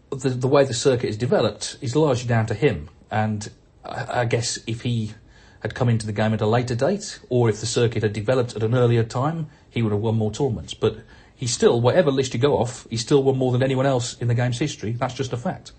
the, 0.09 0.29
the 0.29 0.47
way 0.47 0.65
the 0.65 0.73
circuit 0.73 1.09
is 1.09 1.17
developed 1.17 1.77
is 1.81 1.95
largely 1.95 2.27
down 2.27 2.45
to 2.47 2.53
him. 2.53 2.89
And 3.09 3.49
I, 3.83 4.21
I 4.21 4.25
guess 4.25 4.59
if 4.67 4.81
he 4.81 5.13
had 5.61 5.73
come 5.73 5.89
into 5.89 6.05
the 6.05 6.11
game 6.11 6.33
at 6.33 6.41
a 6.41 6.47
later 6.47 6.75
date, 6.75 7.19
or 7.29 7.49
if 7.49 7.59
the 7.59 7.65
circuit 7.65 8.03
had 8.03 8.13
developed 8.13 8.55
at 8.55 8.63
an 8.63 8.75
earlier 8.75 9.03
time, 9.03 9.47
he 9.69 9.81
would 9.81 9.91
have 9.91 10.01
won 10.01 10.15
more 10.15 10.31
tournaments. 10.31 10.73
But 10.73 10.97
he 11.35 11.47
still, 11.47 11.79
whatever 11.79 12.11
list 12.11 12.33
you 12.33 12.39
go 12.39 12.57
off, 12.57 12.85
he 12.89 12.97
still 12.97 13.23
won 13.23 13.37
more 13.37 13.51
than 13.51 13.63
anyone 13.63 13.85
else 13.85 14.15
in 14.19 14.27
the 14.27 14.35
game's 14.35 14.59
history. 14.59 14.91
That's 14.91 15.13
just 15.13 15.33
a 15.33 15.37
fact. 15.37 15.71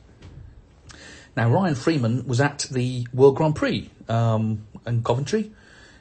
Now, 1.36 1.50
Ryan 1.50 1.74
Freeman 1.74 2.26
was 2.26 2.40
at 2.40 2.66
the 2.70 3.06
World 3.12 3.36
Grand 3.36 3.54
Prix 3.54 3.90
um, 4.08 4.66
in 4.86 5.02
Coventry 5.02 5.52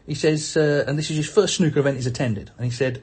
he 0.07 0.15
says, 0.15 0.55
uh, 0.55 0.83
and 0.87 0.97
this 0.97 1.09
is 1.09 1.17
his 1.17 1.29
first 1.29 1.55
snooker 1.55 1.79
event 1.79 1.97
he's 1.97 2.07
attended, 2.07 2.51
and 2.57 2.65
he 2.65 2.71
said, 2.71 3.01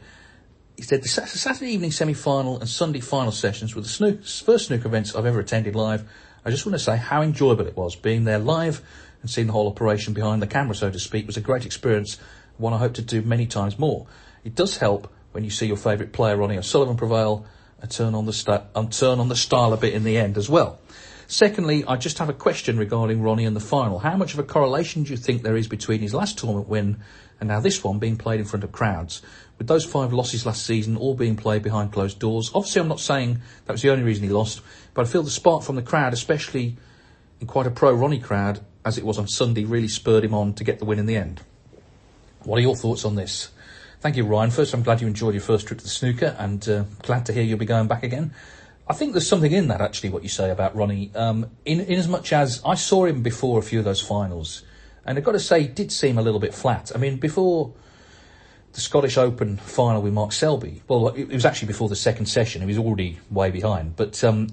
he 0.77 0.83
said 0.83 1.03
the 1.03 1.09
Saturday 1.09 1.73
evening 1.73 1.93
semi-final 1.93 2.59
and 2.59 2.69
Sunday 2.69 3.01
final 3.01 3.33
sessions 3.33 3.75
were 3.75 3.83
the 3.83 4.19
first 4.45 4.67
snooker 4.67 4.89
events 4.89 5.15
I've 5.15 5.27
ever 5.27 5.39
attended 5.39 5.77
live. 5.77 6.09
I 6.45 6.51
just 6.51 6.65
want 6.65 6.75
to 6.75 6.79
say 6.79 6.97
how 6.97 7.23
enjoyable 7.23 7.67
it 7.67 7.77
was 7.77 7.95
being 7.95 8.25
there 8.25 8.39
live 8.39 8.83
and 9.21 9.31
seeing 9.31 9.47
the 9.47 9.53
whole 9.53 9.69
operation 9.69 10.15
behind 10.15 10.43
the 10.43 10.47
camera, 10.47 10.75
so 10.75 10.91
to 10.91 10.99
speak, 10.99 11.27
was 11.27 11.37
a 11.37 11.41
great 11.41 11.65
experience, 11.65 12.19
one 12.57 12.73
I 12.73 12.79
hope 12.79 12.95
to 12.95 13.03
do 13.03 13.23
many 13.23 13.47
times 13.47 13.79
more. 13.79 14.07
It 14.45 14.55
does 14.55 14.79
help 14.79 15.13
when 15.33 15.45
you 15.45 15.51
see 15.51 15.67
your 15.67 15.77
favourite 15.77 16.13
player, 16.13 16.37
Ronnie 16.37 16.59
O'Sullivan, 16.59 16.97
prevail 16.97 17.47
and 17.81 17.91
turn 17.91 18.15
on 18.15 18.27
the 18.27 18.33
st- 18.33 18.63
and 18.75 18.93
turn 18.93 19.21
on 19.21 19.29
the 19.29 19.37
style 19.37 19.73
a 19.73 19.77
bit 19.77 19.95
in 19.95 20.05
the 20.05 20.17
end 20.17 20.37
as 20.37 20.49
well. 20.49 20.79
Secondly, 21.33 21.83
I 21.89 21.97
just 21.97 22.19
have 22.19 22.29
a 22.29 22.35
question 22.35 22.77
regarding 22.77 23.23
Ronnie 23.23 23.47
and 23.47 23.57
the 23.57 23.61
final. 23.61 24.01
How 24.01 24.19
much 24.19 24.35
of 24.35 24.39
a 24.39 24.43
correlation 24.43 25.05
do 25.05 25.13
you 25.13 25.17
think 25.17 25.43
there 25.43 25.57
is 25.57 25.67
between 25.67 26.01
his 26.01 26.13
last 26.13 26.39
tournament 26.39 26.69
win 26.69 26.99
and 27.41 27.49
now 27.49 27.59
this 27.59 27.83
one 27.83 27.99
being 27.99 28.19
played 28.19 28.39
in 28.39 28.45
front 28.45 28.65
of 28.65 28.71
crowds? 28.71 29.23
With 29.57 29.67
those 29.67 29.87
five 29.87 30.13
losses 30.13 30.45
last 30.45 30.67
season 30.67 30.95
all 30.95 31.15
being 31.15 31.37
played 31.37 31.63
behind 31.63 31.91
closed 31.91 32.19
doors, 32.19 32.51
obviously 32.55 32.83
I'm 32.83 32.89
not 32.89 33.01
saying 33.01 33.41
that 33.65 33.73
was 33.73 33.81
the 33.81 33.89
only 33.89 34.05
reason 34.05 34.25
he 34.25 34.29
lost, 34.29 34.61
but 34.93 35.07
I 35.07 35.09
feel 35.09 35.23
the 35.23 35.31
spark 35.31 35.63
from 35.63 35.77
the 35.77 35.83
crowd, 35.83 36.13
especially 36.13 36.77
in 37.41 37.47
quite 37.47 37.67
a 37.67 37.71
pro 37.71 37.95
Ronnie 37.95 38.21
crowd, 38.21 38.61
as 38.85 38.99
it 38.99 39.05
was 39.07 39.17
on 39.17 39.27
Sunday, 39.27 39.65
really 39.65 39.89
spurred 39.89 40.25
him 40.25 40.35
on 40.35 40.53
to 40.53 40.65
get 40.65 40.81
the 40.81 40.85
win 40.85 40.99
in 40.99 41.07
the 41.07 41.17
end. 41.17 41.41
What 42.43 42.59
are 42.59 42.63
your 42.63 42.77
thoughts 42.77 43.07
on 43.07 43.15
this? 43.15 43.49
Thank 44.01 44.17
you, 44.17 44.27
Ryan. 44.27 44.51
First, 44.51 44.75
I'm 44.75 44.83
glad 44.83 45.01
you 45.01 45.07
enjoyed 45.07 45.33
your 45.33 45.43
first 45.43 45.67
trip 45.67 45.79
to 45.79 45.85
the 45.85 45.89
snooker 45.89 46.37
and 46.39 46.69
uh, 46.69 46.85
glad 47.01 47.25
to 47.25 47.33
hear 47.33 47.43
you'll 47.43 47.59
be 47.59 47.65
going 47.65 47.89
back 47.89 48.03
again. 48.03 48.35
I 48.89 48.95
think 48.95 49.13
there's 49.13 49.29
something 49.29 49.53
in 49.53 49.69
that 49.69 49.81
actually 49.81 50.11
what 50.11 50.23
you 50.23 50.29
say 50.29 50.51
about 50.51 50.75
Ronnie. 50.75 51.11
Um, 51.15 51.51
in 51.65 51.81
in 51.81 51.99
as 51.99 52.09
much 52.09 52.33
as 52.33 52.61
I 52.65 52.75
saw 52.75 53.05
him 53.05 53.23
before 53.23 53.59
a 53.59 53.63
few 53.63 53.79
of 53.79 53.85
those 53.85 54.01
finals, 54.01 54.63
and 55.05 55.17
I've 55.17 55.25
got 55.25 55.33
to 55.33 55.41
say, 55.41 55.67
did 55.67 55.93
seem 55.93 56.19
a 56.19 56.23
little 56.23 56.41
bit 56.41 56.55
flat. 56.55 56.91
I 56.95 56.99
mean, 56.99 57.17
before 57.17 57.73
the 58.73 58.81
Scottish 58.81 59.17
Open 59.17 59.57
final 59.57 60.03
with 60.03 60.13
Mark 60.13 60.33
Selby, 60.33 60.83
well, 60.89 61.09
it 61.09 61.29
was 61.29 61.45
actually 61.45 61.69
before 61.69 61.89
the 61.89 61.97
second 61.97 62.27
session. 62.27 62.61
He 62.61 62.67
was 62.67 62.79
already 62.79 63.19
way 63.31 63.51
behind, 63.51 63.97
but 63.97 64.23
um, 64.25 64.49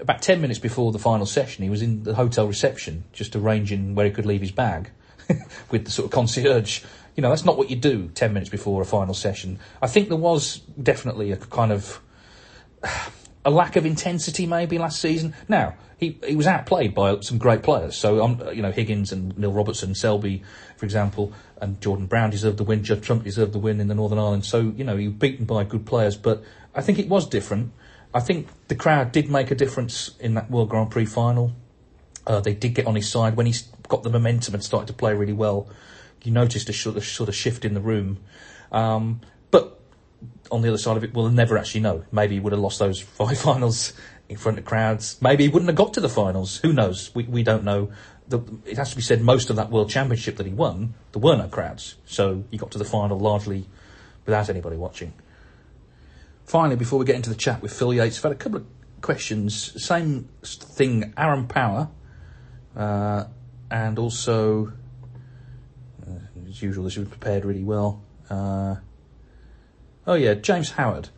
about 0.00 0.22
ten 0.22 0.40
minutes 0.40 0.58
before 0.58 0.90
the 0.90 0.98
final 0.98 1.26
session, 1.26 1.62
he 1.62 1.70
was 1.70 1.82
in 1.82 2.04
the 2.04 2.14
hotel 2.14 2.46
reception 2.46 3.04
just 3.12 3.36
arranging 3.36 3.94
where 3.94 4.06
he 4.06 4.12
could 4.12 4.26
leave 4.26 4.40
his 4.40 4.52
bag 4.52 4.90
with 5.70 5.84
the 5.84 5.90
sort 5.90 6.06
of 6.06 6.10
concierge. 6.10 6.82
You 7.16 7.22
know, 7.22 7.28
that's 7.28 7.44
not 7.44 7.58
what 7.58 7.68
you 7.68 7.76
do 7.76 8.08
ten 8.14 8.32
minutes 8.32 8.50
before 8.50 8.80
a 8.80 8.86
final 8.86 9.12
session. 9.12 9.58
I 9.82 9.88
think 9.88 10.08
there 10.08 10.16
was 10.16 10.58
definitely 10.82 11.32
a 11.32 11.36
kind 11.36 11.70
of 11.70 12.00
a 13.44 13.50
lack 13.50 13.76
of 13.76 13.84
intensity 13.84 14.46
maybe 14.46 14.78
last 14.78 15.00
season. 15.00 15.34
Now 15.48 15.74
he 15.98 16.18
he 16.26 16.36
was 16.36 16.46
outplayed 16.46 16.94
by 16.94 17.20
some 17.20 17.38
great 17.38 17.62
players. 17.62 17.96
So 17.96 18.22
um, 18.22 18.42
you 18.52 18.62
know 18.62 18.72
Higgins 18.72 19.12
and 19.12 19.36
Neil 19.38 19.52
Robertson, 19.52 19.94
Selby, 19.94 20.42
for 20.76 20.84
example, 20.84 21.32
and 21.60 21.80
Jordan 21.80 22.06
Brown 22.06 22.30
deserved 22.30 22.58
the 22.58 22.64
win. 22.64 22.82
Judd 22.82 23.02
Trump 23.02 23.24
deserved 23.24 23.52
the 23.52 23.58
win 23.58 23.80
in 23.80 23.88
the 23.88 23.94
Northern 23.94 24.18
Ireland. 24.18 24.44
So 24.44 24.72
you 24.76 24.84
know 24.84 24.96
he 24.96 25.08
was 25.08 25.16
beaten 25.16 25.44
by 25.44 25.64
good 25.64 25.86
players, 25.86 26.16
but 26.16 26.42
I 26.74 26.82
think 26.82 26.98
it 26.98 27.08
was 27.08 27.28
different. 27.28 27.72
I 28.14 28.20
think 28.20 28.48
the 28.68 28.74
crowd 28.74 29.12
did 29.12 29.30
make 29.30 29.50
a 29.50 29.54
difference 29.54 30.16
in 30.18 30.34
that 30.34 30.50
World 30.50 30.68
Grand 30.68 30.90
Prix 30.90 31.06
final. 31.06 31.52
Uh, 32.26 32.40
they 32.40 32.54
did 32.54 32.74
get 32.74 32.86
on 32.86 32.94
his 32.94 33.08
side 33.08 33.36
when 33.36 33.46
he 33.46 33.54
got 33.88 34.02
the 34.02 34.10
momentum 34.10 34.54
and 34.54 34.62
started 34.62 34.86
to 34.86 34.92
play 34.92 35.14
really 35.14 35.32
well. 35.32 35.68
You 36.22 36.30
noticed 36.30 36.68
a 36.68 36.72
sort 36.72 36.96
of, 36.96 37.04
sort 37.04 37.28
of 37.28 37.34
shift 37.34 37.64
in 37.64 37.74
the 37.74 37.80
room. 37.80 38.18
Um, 38.70 39.20
but 39.50 39.80
on 40.52 40.62
the 40.62 40.68
other 40.68 40.78
side 40.78 40.96
of 40.96 41.02
it, 41.02 41.14
we'll 41.14 41.30
never 41.30 41.58
actually 41.58 41.80
know. 41.80 42.04
Maybe 42.12 42.34
he 42.34 42.40
would 42.40 42.52
have 42.52 42.60
lost 42.60 42.78
those 42.78 43.00
five 43.18 43.38
finals 43.38 43.94
in 44.28 44.36
front 44.36 44.58
of 44.58 44.64
crowds. 44.64 45.20
Maybe 45.20 45.44
he 45.44 45.48
wouldn't 45.48 45.68
have 45.68 45.76
got 45.76 45.94
to 45.94 46.00
the 46.00 46.08
finals. 46.08 46.58
Who 46.58 46.72
knows? 46.72 47.12
We, 47.14 47.24
we 47.24 47.42
don't 47.42 47.64
know. 47.64 47.90
The, 48.28 48.40
it 48.64 48.76
has 48.76 48.90
to 48.90 48.96
be 48.96 49.02
said, 49.02 49.22
most 49.22 49.50
of 49.50 49.56
that 49.56 49.70
World 49.70 49.90
Championship 49.90 50.36
that 50.36 50.46
he 50.46 50.52
won, 50.52 50.94
there 51.12 51.20
were 51.20 51.36
no 51.36 51.48
crowds. 51.48 51.96
So 52.04 52.44
he 52.50 52.58
got 52.58 52.70
to 52.72 52.78
the 52.78 52.84
final 52.84 53.18
largely 53.18 53.66
without 54.24 54.48
anybody 54.48 54.76
watching. 54.76 55.14
Finally, 56.44 56.76
before 56.76 56.98
we 56.98 57.04
get 57.04 57.16
into 57.16 57.30
the 57.30 57.36
chat 57.36 57.62
with 57.62 57.72
Phil 57.72 57.94
Yates, 57.94 58.18
I've 58.18 58.24
had 58.24 58.32
a 58.32 58.36
couple 58.36 58.58
of 58.58 58.66
questions. 59.00 59.82
Same 59.84 60.28
thing, 60.44 61.12
Aaron 61.16 61.46
Power, 61.46 61.88
uh, 62.76 63.24
and 63.70 63.98
also, 63.98 64.72
uh, 66.06 66.48
as 66.48 66.62
usual, 66.62 66.84
this 66.84 66.96
was 66.96 67.08
prepared 67.08 67.44
really 67.44 67.64
well. 67.64 68.02
Uh, 68.28 68.76
oh 70.06 70.14
yeah, 70.14 70.34
James 70.34 70.72
Howard. 70.72 71.08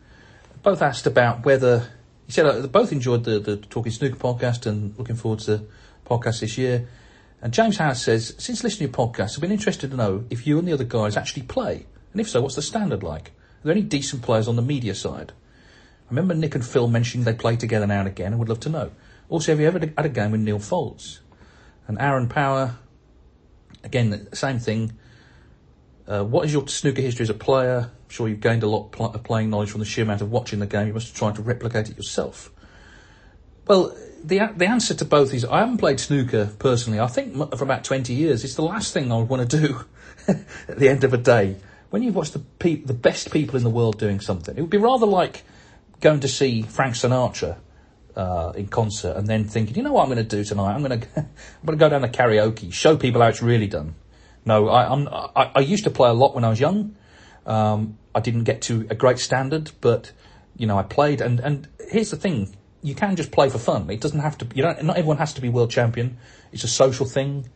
Both 0.63 0.81
asked 0.81 1.05
about 1.05 1.45
whether 1.45 1.89
he 2.25 2.31
said 2.31 2.45
uh, 2.45 2.59
they 2.59 2.67
both 2.67 2.91
enjoyed 2.91 3.23
the, 3.23 3.39
the 3.39 3.57
Talking 3.57 3.91
Snooker 3.91 4.15
podcast 4.15 4.65
and 4.65 4.97
looking 4.97 5.15
forward 5.15 5.39
to 5.41 5.57
the 5.57 5.65
podcast 6.05 6.39
this 6.41 6.57
year. 6.57 6.87
And 7.41 7.53
James 7.53 7.77
Howard 7.77 7.97
says, 7.97 8.33
since 8.37 8.63
listening 8.63 8.91
to 8.91 8.97
your 8.99 9.07
podcast, 9.07 9.35
I've 9.35 9.41
been 9.41 9.51
interested 9.51 9.91
to 9.91 9.97
know 9.97 10.25
if 10.29 10.47
you 10.47 10.57
and 10.57 10.67
the 10.67 10.73
other 10.73 10.83
guys 10.83 11.15
actually 11.15 11.43
play, 11.43 11.85
and 12.11 12.21
if 12.21 12.29
so, 12.29 12.41
what's 12.41 12.55
the 12.55 12.61
standard 12.61 13.03
like? 13.03 13.29
Are 13.29 13.65
there 13.65 13.73
any 13.73 13.83
decent 13.83 14.23
players 14.23 14.47
on 14.47 14.55
the 14.55 14.61
media 14.61 14.95
side? 14.95 15.33
I 16.07 16.09
remember 16.09 16.33
Nick 16.33 16.55
and 16.55 16.65
Phil 16.65 16.87
mentioning 16.87 17.25
they 17.25 17.33
play 17.33 17.55
together 17.55 17.85
now 17.85 17.99
and 17.99 18.07
again, 18.07 18.27
and 18.27 18.39
would 18.39 18.49
love 18.49 18.61
to 18.61 18.69
know. 18.69 18.91
Also, 19.29 19.51
have 19.51 19.59
you 19.59 19.67
ever 19.67 19.79
had 19.79 20.05
a 20.05 20.09
game 20.09 20.31
with 20.31 20.41
Neil 20.41 20.59
Foulds? 20.59 21.19
And 21.87 21.99
Aaron 21.99 22.27
Power, 22.27 22.77
again, 23.83 24.27
same 24.33 24.59
thing. 24.59 24.93
Uh, 26.07 26.23
what 26.23 26.45
is 26.45 26.53
your 26.53 26.67
snooker 26.67 27.01
history 27.01 27.23
as 27.23 27.29
a 27.29 27.35
player? 27.35 27.91
Sure 28.15 28.29
you've 28.29 28.39
gained 28.39 28.63
a 28.63 28.67
lot 28.67 28.93
of 28.97 29.23
playing 29.25 29.49
knowledge 29.49 29.69
from 29.69 29.79
the 29.79 29.85
sheer 29.85 30.05
amount 30.05 30.21
of 30.21 30.31
watching 30.31 30.59
the 30.59 30.65
game. 30.65 30.87
You 30.87 30.93
must 30.93 31.07
have 31.07 31.17
tried 31.17 31.35
to 31.35 31.41
replicate 31.41 31.89
it 31.89 31.97
yourself. 31.97 32.49
Well, 33.67 33.93
the 34.23 34.53
the 34.55 34.67
answer 34.67 34.93
to 34.93 35.03
both 35.03 35.33
is 35.33 35.43
I 35.43 35.59
haven't 35.59 35.79
played 35.79 35.99
snooker 35.99 36.49
personally. 36.57 37.01
I 37.01 37.07
think 37.07 37.35
for 37.35 37.65
about 37.65 37.83
20 37.83 38.13
years. 38.13 38.45
It's 38.45 38.55
the 38.55 38.61
last 38.61 38.93
thing 38.93 39.11
I 39.11 39.17
would 39.17 39.27
want 39.27 39.49
to 39.49 39.59
do 39.59 39.83
at 40.29 40.79
the 40.79 40.87
end 40.87 41.03
of 41.03 41.13
a 41.13 41.17
day. 41.17 41.57
When 41.89 42.03
you've 42.03 42.15
watched 42.15 42.31
the 42.31 42.39
pe- 42.39 42.83
the 42.83 42.93
best 42.93 43.33
people 43.33 43.57
in 43.57 43.65
the 43.65 43.69
world 43.69 43.99
doing 43.99 44.21
something, 44.21 44.55
it 44.55 44.61
would 44.61 44.69
be 44.69 44.77
rather 44.77 45.05
like 45.05 45.43
going 45.99 46.21
to 46.21 46.29
see 46.29 46.61
Frank 46.61 46.95
Sinatra 46.95 47.57
uh, 48.15 48.53
in 48.55 48.67
concert 48.67 49.17
and 49.17 49.27
then 49.27 49.43
thinking, 49.43 49.75
you 49.75 49.83
know 49.83 49.91
what 49.91 50.03
I'm 50.03 50.09
going 50.13 50.25
to 50.25 50.35
do 50.37 50.45
tonight? 50.45 50.73
I'm 50.73 50.83
going 50.83 51.01
to 51.01 51.07
I'm 51.17 51.65
going 51.65 51.77
to 51.77 51.83
go 51.83 51.89
down 51.89 52.03
to 52.03 52.07
karaoke, 52.07 52.71
show 52.71 52.95
people 52.95 53.21
how 53.21 53.27
it's 53.27 53.41
really 53.41 53.67
done. 53.67 53.95
No, 54.45 54.69
I, 54.69 54.89
I'm, 54.89 55.09
I, 55.09 55.51
I 55.55 55.59
used 55.59 55.83
to 55.83 55.89
play 55.89 56.09
a 56.09 56.13
lot 56.13 56.33
when 56.33 56.45
I 56.45 56.49
was 56.49 56.61
young. 56.61 56.95
Um, 57.45 57.97
I 58.13 58.19
didn't 58.19 58.43
get 58.43 58.61
to 58.63 58.87
a 58.89 58.95
great 58.95 59.19
standard, 59.19 59.71
but 59.81 60.11
you 60.57 60.67
know 60.67 60.77
I 60.77 60.83
played. 60.83 61.21
And 61.21 61.39
and 61.39 61.67
here's 61.89 62.11
the 62.11 62.17
thing: 62.17 62.55
you 62.81 62.95
can 62.95 63.15
just 63.15 63.31
play 63.31 63.49
for 63.49 63.57
fun. 63.57 63.89
It 63.89 64.01
doesn't 64.01 64.19
have 64.19 64.37
to. 64.39 64.47
You 64.53 64.63
don't. 64.63 64.83
Not 64.83 64.97
everyone 64.97 65.17
has 65.17 65.33
to 65.33 65.41
be 65.41 65.49
world 65.49 65.71
champion. 65.71 66.17
It's 66.51 66.63
a 66.63 66.67
social 66.67 67.05
thing. 67.05 67.49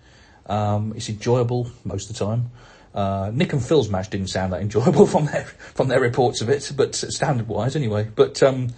Um, 0.45 0.93
it's 0.95 1.10
enjoyable 1.10 1.71
most 1.84 2.10
of 2.10 2.17
the 2.17 2.25
time. 2.25 2.52
Uh, 2.93 3.30
Nick 3.34 3.54
and 3.54 3.63
Phil's 3.63 3.88
match 3.88 4.10
didn't 4.10 4.28
sound 4.28 4.52
that 4.52 4.62
enjoyable 4.62 5.06
from 5.13 5.25
their 5.25 5.43
from 5.43 5.88
their 5.88 5.99
reports 5.99 6.41
of 6.41 6.49
it, 6.49 6.71
but 6.75 6.95
standard 6.95 7.47
wise 7.47 7.75
anyway. 7.75 8.10
But 8.13 8.41
um, 8.41 8.69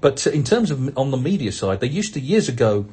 but 0.00 0.26
in 0.26 0.44
terms 0.44 0.70
of 0.70 0.96
on 0.98 1.10
the 1.10 1.16
media 1.16 1.52
side, 1.52 1.80
they 1.80 1.88
used 1.88 2.14
to 2.14 2.20
years 2.20 2.48
ago. 2.48 2.86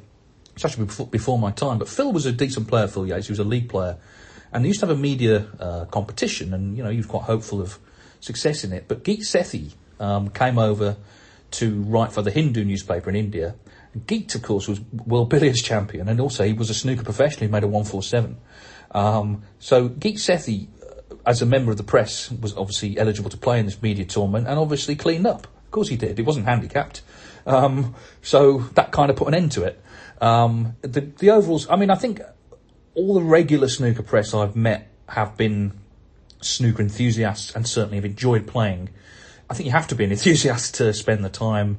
It's 0.55 0.63
actually 0.63 0.85
before, 1.11 1.37
my 1.37 1.51
time, 1.51 1.79
but 1.79 1.89
Phil 1.89 2.13
was 2.13 2.25
a 2.25 2.31
decent 2.31 2.69
player. 2.69 2.87
Phil 2.87 3.05
Yates, 3.05 3.27
he 3.27 3.33
was 3.33 3.39
a 3.39 3.43
league 3.43 3.67
player, 3.67 3.97
and 4.55 4.63
they 4.63 4.69
used 4.69 4.79
to 4.79 4.87
have 4.87 4.97
a 4.97 4.99
media 4.99 5.45
uh, 5.59 5.83
competition, 5.85 6.53
and 6.53 6.77
you 6.77 6.83
know 6.83 6.89
he 6.89 6.95
was 6.95 7.05
quite 7.05 7.23
hopeful 7.23 7.61
of 7.61 7.77
success 8.21 8.63
in 8.63 8.71
it. 8.71 8.87
But 8.87 9.03
Geet 9.03 9.19
Sethi 9.19 9.73
um, 9.99 10.29
came 10.29 10.57
over 10.57 10.95
to 11.51 11.81
write 11.81 12.13
for 12.13 12.21
the 12.21 12.31
Hindu 12.31 12.63
newspaper 12.63 13.09
in 13.09 13.17
India. 13.17 13.55
And 13.93 14.07
Geet, 14.07 14.33
of 14.33 14.43
course, 14.43 14.65
was 14.69 14.79
world 15.05 15.29
billiards 15.29 15.61
champion, 15.61 16.07
and 16.07 16.21
also 16.21 16.45
he 16.45 16.53
was 16.53 16.69
a 16.69 16.73
snooker 16.73 17.03
professional. 17.03 17.47
He 17.47 17.51
made 17.51 17.65
a 17.65 17.67
one 17.67 17.83
four 17.83 18.01
seven. 18.01 18.37
Um, 18.91 19.43
so 19.59 19.89
Geet 19.89 20.19
Sethi, 20.19 20.67
uh, 20.81 21.15
as 21.25 21.41
a 21.41 21.45
member 21.45 21.71
of 21.71 21.77
the 21.77 21.83
press, 21.83 22.31
was 22.31 22.55
obviously 22.55 22.97
eligible 22.97 23.29
to 23.31 23.37
play 23.37 23.59
in 23.59 23.65
this 23.65 23.81
media 23.81 24.05
tournament, 24.05 24.47
and 24.47 24.57
obviously 24.57 24.95
cleaned 24.95 25.27
up. 25.27 25.47
Of 25.65 25.71
course 25.71 25.89
he 25.89 25.97
did. 25.97 26.17
He 26.17 26.23
wasn't 26.23 26.45
handicapped, 26.45 27.01
um, 27.45 27.93
so 28.21 28.59
that 28.75 28.93
kind 28.93 29.09
of 29.09 29.17
put 29.17 29.27
an 29.27 29.33
end 29.33 29.51
to 29.51 29.63
it. 29.63 29.81
Um, 30.21 30.77
the 30.81 31.01
the 31.01 31.31
overalls. 31.31 31.69
I 31.69 31.75
mean, 31.75 31.89
I 31.89 31.95
think 31.95 32.21
all 32.95 33.13
the 33.13 33.21
regular 33.21 33.67
snooker 33.67 34.03
press 34.03 34.33
I've 34.33 34.55
met 34.55 34.89
have 35.09 35.37
been 35.37 35.73
snooker 36.41 36.81
enthusiasts 36.81 37.53
and 37.55 37.67
certainly 37.67 37.97
have 37.97 38.05
enjoyed 38.05 38.47
playing. 38.47 38.89
I 39.49 39.53
think 39.53 39.65
you 39.65 39.71
have 39.73 39.87
to 39.87 39.95
be 39.95 40.05
an 40.05 40.11
enthusiast 40.17 40.75
to 40.75 40.93
spend 40.93 41.23
the 41.23 41.29
time 41.29 41.77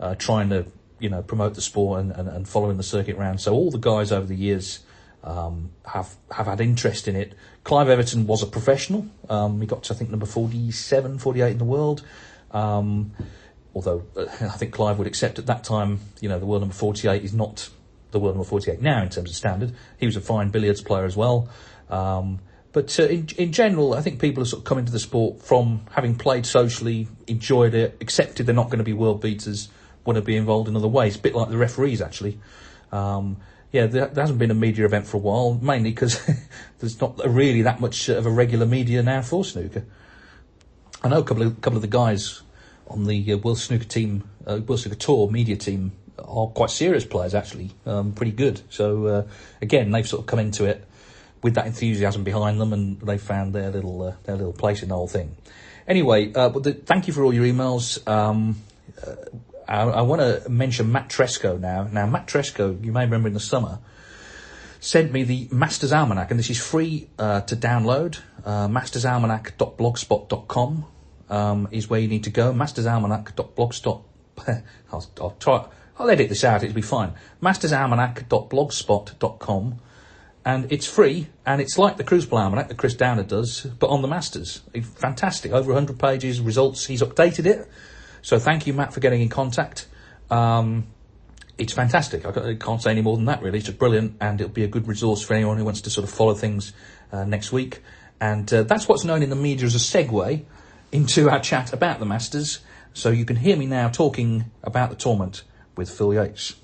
uh, 0.00 0.14
trying 0.16 0.48
to, 0.50 0.66
you 0.98 1.08
know, 1.08 1.22
promote 1.22 1.54
the 1.54 1.60
sport 1.60 2.00
and, 2.00 2.12
and, 2.12 2.28
and, 2.28 2.48
following 2.48 2.76
the 2.76 2.82
circuit 2.82 3.16
round. 3.16 3.40
So 3.40 3.52
all 3.52 3.70
the 3.70 3.78
guys 3.78 4.10
over 4.10 4.26
the 4.26 4.34
years 4.34 4.80
um, 5.22 5.70
have 5.86 6.16
have 6.32 6.46
had 6.46 6.60
interest 6.60 7.06
in 7.06 7.16
it. 7.16 7.34
Clive 7.62 7.88
Everton 7.88 8.26
was 8.26 8.42
a 8.42 8.46
professional. 8.46 9.06
Um, 9.28 9.60
he 9.60 9.66
got 9.66 9.84
to 9.84 9.94
I 9.94 9.96
think 9.96 10.10
number 10.10 10.26
47, 10.26 11.18
48 11.18 11.52
in 11.52 11.58
the 11.58 11.64
world. 11.64 12.04
Um, 12.50 13.12
although 13.74 14.04
uh, 14.16 14.22
I 14.40 14.56
think 14.56 14.72
Clive 14.72 14.98
would 14.98 15.06
accept 15.06 15.38
at 15.38 15.46
that 15.46 15.64
time, 15.64 16.00
you 16.20 16.28
know, 16.28 16.38
the 16.38 16.46
world 16.46 16.62
number 16.62 16.74
48 16.74 17.22
is 17.22 17.32
not 17.32 17.70
the 18.14 18.20
world 18.20 18.36
number 18.36 18.48
48 18.48 18.80
now 18.80 19.02
in 19.02 19.10
terms 19.10 19.28
of 19.28 19.36
standard. 19.36 19.74
He 19.98 20.06
was 20.06 20.16
a 20.16 20.20
fine 20.20 20.50
billiards 20.50 20.80
player 20.80 21.04
as 21.04 21.16
well. 21.16 21.50
Um, 21.90 22.40
but 22.72 22.98
uh, 22.98 23.04
in, 23.04 23.28
in 23.36 23.52
general, 23.52 23.94
I 23.94 24.00
think 24.00 24.20
people 24.20 24.42
are 24.42 24.46
sort 24.46 24.62
of 24.62 24.64
coming 24.64 24.86
to 24.86 24.92
the 24.92 24.98
sport 24.98 25.42
from 25.42 25.82
having 25.90 26.16
played 26.16 26.46
socially, 26.46 27.08
enjoyed 27.26 27.74
it, 27.74 27.98
accepted 28.00 28.46
they're 28.46 28.54
not 28.54 28.66
going 28.66 28.78
to 28.78 28.84
be 28.84 28.92
world 28.92 29.20
beaters, 29.20 29.68
want 30.04 30.16
to 30.16 30.22
be 30.22 30.36
involved 30.36 30.68
in 30.68 30.76
other 30.76 30.88
ways. 30.88 31.16
A 31.16 31.18
bit 31.18 31.34
like 31.34 31.50
the 31.50 31.58
referees, 31.58 32.00
actually. 32.00 32.38
Um, 32.90 33.36
yeah, 33.70 33.86
there, 33.86 34.06
there, 34.06 34.22
hasn't 34.22 34.38
been 34.38 34.50
a 34.50 34.54
media 34.54 34.84
event 34.84 35.06
for 35.06 35.16
a 35.16 35.20
while, 35.20 35.54
mainly 35.54 35.90
because 35.90 36.24
there's 36.78 37.00
not 37.00 37.20
really 37.26 37.62
that 37.62 37.80
much 37.80 38.08
of 38.08 38.26
a 38.26 38.30
regular 38.30 38.66
media 38.66 39.02
now 39.02 39.22
for 39.22 39.44
snooker. 39.44 39.84
I 41.02 41.08
know 41.08 41.18
a 41.18 41.24
couple 41.24 41.42
of 41.42 41.60
couple 41.60 41.76
of 41.76 41.82
the 41.82 41.88
guys 41.88 42.42
on 42.88 43.04
the 43.04 43.32
uh, 43.32 43.36
World 43.38 43.58
Snooker 43.58 43.84
team, 43.84 44.28
uh, 44.46 44.60
World 44.66 44.80
Snooker 44.80 44.98
Tour 44.98 45.30
media 45.30 45.56
team 45.56 45.92
are 46.18 46.46
quite 46.48 46.70
serious 46.70 47.04
players 47.04 47.34
actually, 47.34 47.70
um, 47.86 48.12
pretty 48.12 48.32
good. 48.32 48.60
So 48.70 49.06
uh, 49.06 49.26
again, 49.60 49.90
they've 49.90 50.06
sort 50.06 50.20
of 50.20 50.26
come 50.26 50.38
into 50.38 50.64
it 50.64 50.84
with 51.42 51.54
that 51.54 51.66
enthusiasm 51.66 52.24
behind 52.24 52.60
them, 52.60 52.72
and 52.72 53.00
they 53.00 53.18
found 53.18 53.54
their 53.54 53.70
little 53.70 54.02
uh, 54.02 54.14
their 54.24 54.36
little 54.36 54.52
place 54.52 54.82
in 54.82 54.88
the 54.88 54.94
whole 54.94 55.08
thing. 55.08 55.36
Anyway, 55.86 56.32
uh, 56.32 56.48
but 56.48 56.62
the, 56.62 56.72
thank 56.72 57.06
you 57.06 57.12
for 57.12 57.22
all 57.22 57.34
your 57.34 57.44
emails. 57.44 58.06
Um, 58.08 58.56
uh, 59.06 59.14
I, 59.68 59.82
I 59.82 60.00
want 60.02 60.20
to 60.20 60.48
mention 60.48 60.92
Matt 60.92 61.10
Tresco 61.10 61.58
now. 61.58 61.84
Now, 61.84 62.06
Matt 62.06 62.26
Tresco, 62.26 62.84
you 62.84 62.92
may 62.92 63.04
remember 63.04 63.28
in 63.28 63.34
the 63.34 63.40
summer, 63.40 63.78
sent 64.80 65.12
me 65.12 65.24
the 65.24 65.48
Masters 65.50 65.92
Almanac, 65.92 66.30
and 66.30 66.38
this 66.38 66.48
is 66.50 66.58
free 66.58 67.08
uh, 67.18 67.40
to 67.42 67.56
download. 67.56 68.20
Uh, 68.44 68.68
mastersalmanac.blogspot.com 68.68 70.84
um, 71.30 71.68
is 71.70 71.88
where 71.88 72.00
you 72.00 72.08
need 72.08 72.24
to 72.24 72.30
go. 72.30 72.52
Mastersalmanac.blogspot. 72.52 74.02
I'll, 74.92 75.06
I'll 75.20 75.36
try. 75.40 75.64
I'll 75.98 76.10
edit 76.10 76.28
this 76.28 76.44
out. 76.44 76.62
It'll 76.62 76.74
be 76.74 76.82
fine. 76.82 77.14
Mastersalmanac.blogspot.com 77.42 79.80
and 80.44 80.70
it's 80.70 80.86
free, 80.86 81.28
and 81.46 81.60
it's 81.60 81.78
like 81.78 81.96
the 81.96 82.04
Crucible 82.04 82.36
Almanac 82.36 82.68
that 82.68 82.76
Chris 82.76 82.94
Downer 82.94 83.22
does, 83.22 83.62
but 83.62 83.88
on 83.88 84.02
the 84.02 84.08
Masters. 84.08 84.60
Fantastic, 84.96 85.52
over 85.52 85.72
100 85.72 85.98
pages, 85.98 86.40
results. 86.40 86.84
He's 86.84 87.00
updated 87.00 87.46
it, 87.46 87.66
so 88.20 88.38
thank 88.38 88.66
you, 88.66 88.74
Matt, 88.74 88.92
for 88.92 89.00
getting 89.00 89.22
in 89.22 89.30
contact. 89.30 89.86
Um, 90.30 90.86
it's 91.56 91.72
fantastic. 91.72 92.26
I 92.26 92.56
can't 92.56 92.82
say 92.82 92.90
any 92.90 93.00
more 93.00 93.16
than 93.16 93.24
that, 93.26 93.42
really. 93.42 93.58
It's 93.58 93.66
just 93.66 93.78
brilliant, 93.78 94.16
and 94.20 94.40
it'll 94.40 94.52
be 94.52 94.64
a 94.64 94.68
good 94.68 94.86
resource 94.86 95.22
for 95.22 95.32
anyone 95.32 95.56
who 95.56 95.64
wants 95.64 95.80
to 95.82 95.90
sort 95.90 96.06
of 96.06 96.12
follow 96.12 96.34
things 96.34 96.74
uh, 97.10 97.24
next 97.24 97.50
week. 97.50 97.82
And 98.20 98.52
uh, 98.52 98.64
that's 98.64 98.86
what's 98.86 99.04
known 99.04 99.22
in 99.22 99.30
the 99.30 99.36
media 99.36 99.64
as 99.64 99.74
a 99.74 99.78
segue 99.78 100.44
into 100.92 101.30
our 101.30 101.40
chat 101.40 101.72
about 101.72 102.00
the 102.00 102.06
Masters. 102.06 102.60
So 102.92 103.10
you 103.10 103.24
can 103.24 103.36
hear 103.36 103.56
me 103.56 103.66
now 103.66 103.88
talking 103.88 104.50
about 104.62 104.90
the 104.90 104.96
tournament 104.96 105.42
with 105.76 105.90
Phil 105.90 106.14
Yates. 106.14 106.54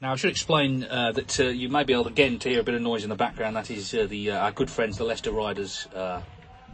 Now, 0.00 0.12
I 0.12 0.16
should 0.16 0.30
explain 0.30 0.84
uh, 0.84 1.12
that 1.12 1.40
uh, 1.40 1.44
you 1.44 1.68
may 1.68 1.82
be 1.82 1.92
able 1.92 2.06
again 2.06 2.38
to 2.40 2.48
hear 2.48 2.60
a 2.60 2.62
bit 2.62 2.74
of 2.74 2.82
noise 2.82 3.02
in 3.02 3.10
the 3.10 3.16
background. 3.16 3.56
That 3.56 3.70
is 3.70 3.92
uh, 3.92 4.06
the 4.08 4.30
uh, 4.30 4.38
our 4.38 4.52
good 4.52 4.70
friends, 4.70 4.96
the 4.96 5.04
Leicester 5.04 5.32
Riders, 5.32 5.88
uh, 5.94 6.22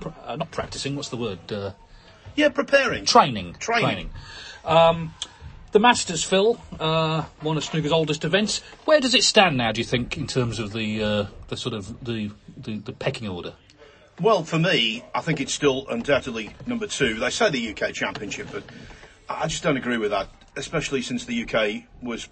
pr- 0.00 0.08
uh, 0.24 0.36
not 0.36 0.50
practicing. 0.50 0.94
What's 0.94 1.08
the 1.08 1.16
word? 1.16 1.74
yeah, 2.36 2.48
preparing, 2.50 3.06
training, 3.06 3.54
training. 3.54 3.88
training. 3.88 4.10
Um, 4.64 5.14
the 5.74 5.80
Masters, 5.80 6.22
Phil, 6.22 6.60
uh, 6.78 7.22
one 7.40 7.56
of 7.56 7.64
snooker's 7.64 7.90
oldest 7.90 8.24
events. 8.24 8.60
Where 8.84 9.00
does 9.00 9.12
it 9.12 9.24
stand 9.24 9.56
now? 9.56 9.72
Do 9.72 9.80
you 9.80 9.84
think, 9.84 10.16
in 10.16 10.28
terms 10.28 10.60
of 10.60 10.72
the 10.72 11.02
uh, 11.02 11.26
the 11.48 11.56
sort 11.56 11.74
of 11.74 12.04
the, 12.04 12.30
the, 12.56 12.78
the 12.78 12.92
pecking 12.92 13.26
order? 13.26 13.54
Well, 14.20 14.44
for 14.44 14.58
me, 14.58 15.02
I 15.12 15.20
think 15.20 15.40
it's 15.40 15.52
still 15.52 15.88
undoubtedly 15.88 16.54
number 16.66 16.86
two. 16.86 17.14
They 17.14 17.30
say 17.30 17.50
the 17.50 17.70
UK 17.74 17.92
Championship, 17.92 18.48
but 18.52 18.62
I 19.28 19.48
just 19.48 19.64
don't 19.64 19.76
agree 19.76 19.96
with 19.96 20.12
that, 20.12 20.28
especially 20.56 21.02
since 21.02 21.24
the 21.24 21.44
UK 21.44 21.84
was 22.02 22.28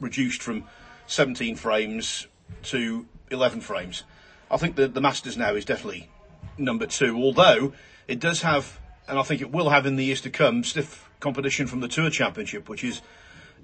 reduced 0.00 0.42
from 0.42 0.64
17 1.06 1.56
frames 1.56 2.26
to 2.64 3.06
11 3.30 3.60
frames. 3.60 4.04
I 4.50 4.56
think 4.56 4.76
that 4.76 4.94
the 4.94 5.00
Masters 5.00 5.36
now 5.36 5.54
is 5.54 5.64
definitely 5.64 6.10
number 6.58 6.86
two, 6.86 7.16
although 7.16 7.72
it 8.06 8.20
does 8.20 8.42
have, 8.42 8.78
and 9.08 9.18
I 9.18 9.22
think 9.22 9.40
it 9.40 9.50
will 9.50 9.70
have 9.70 9.86
in 9.86 9.96
the 9.96 10.04
years 10.04 10.20
to 10.22 10.30
come, 10.30 10.64
stiff 10.64 11.08
competition 11.20 11.66
from 11.66 11.80
the 11.80 11.88
Tour 11.88 12.10
Championship, 12.10 12.68
which 12.68 12.84
is 12.84 13.00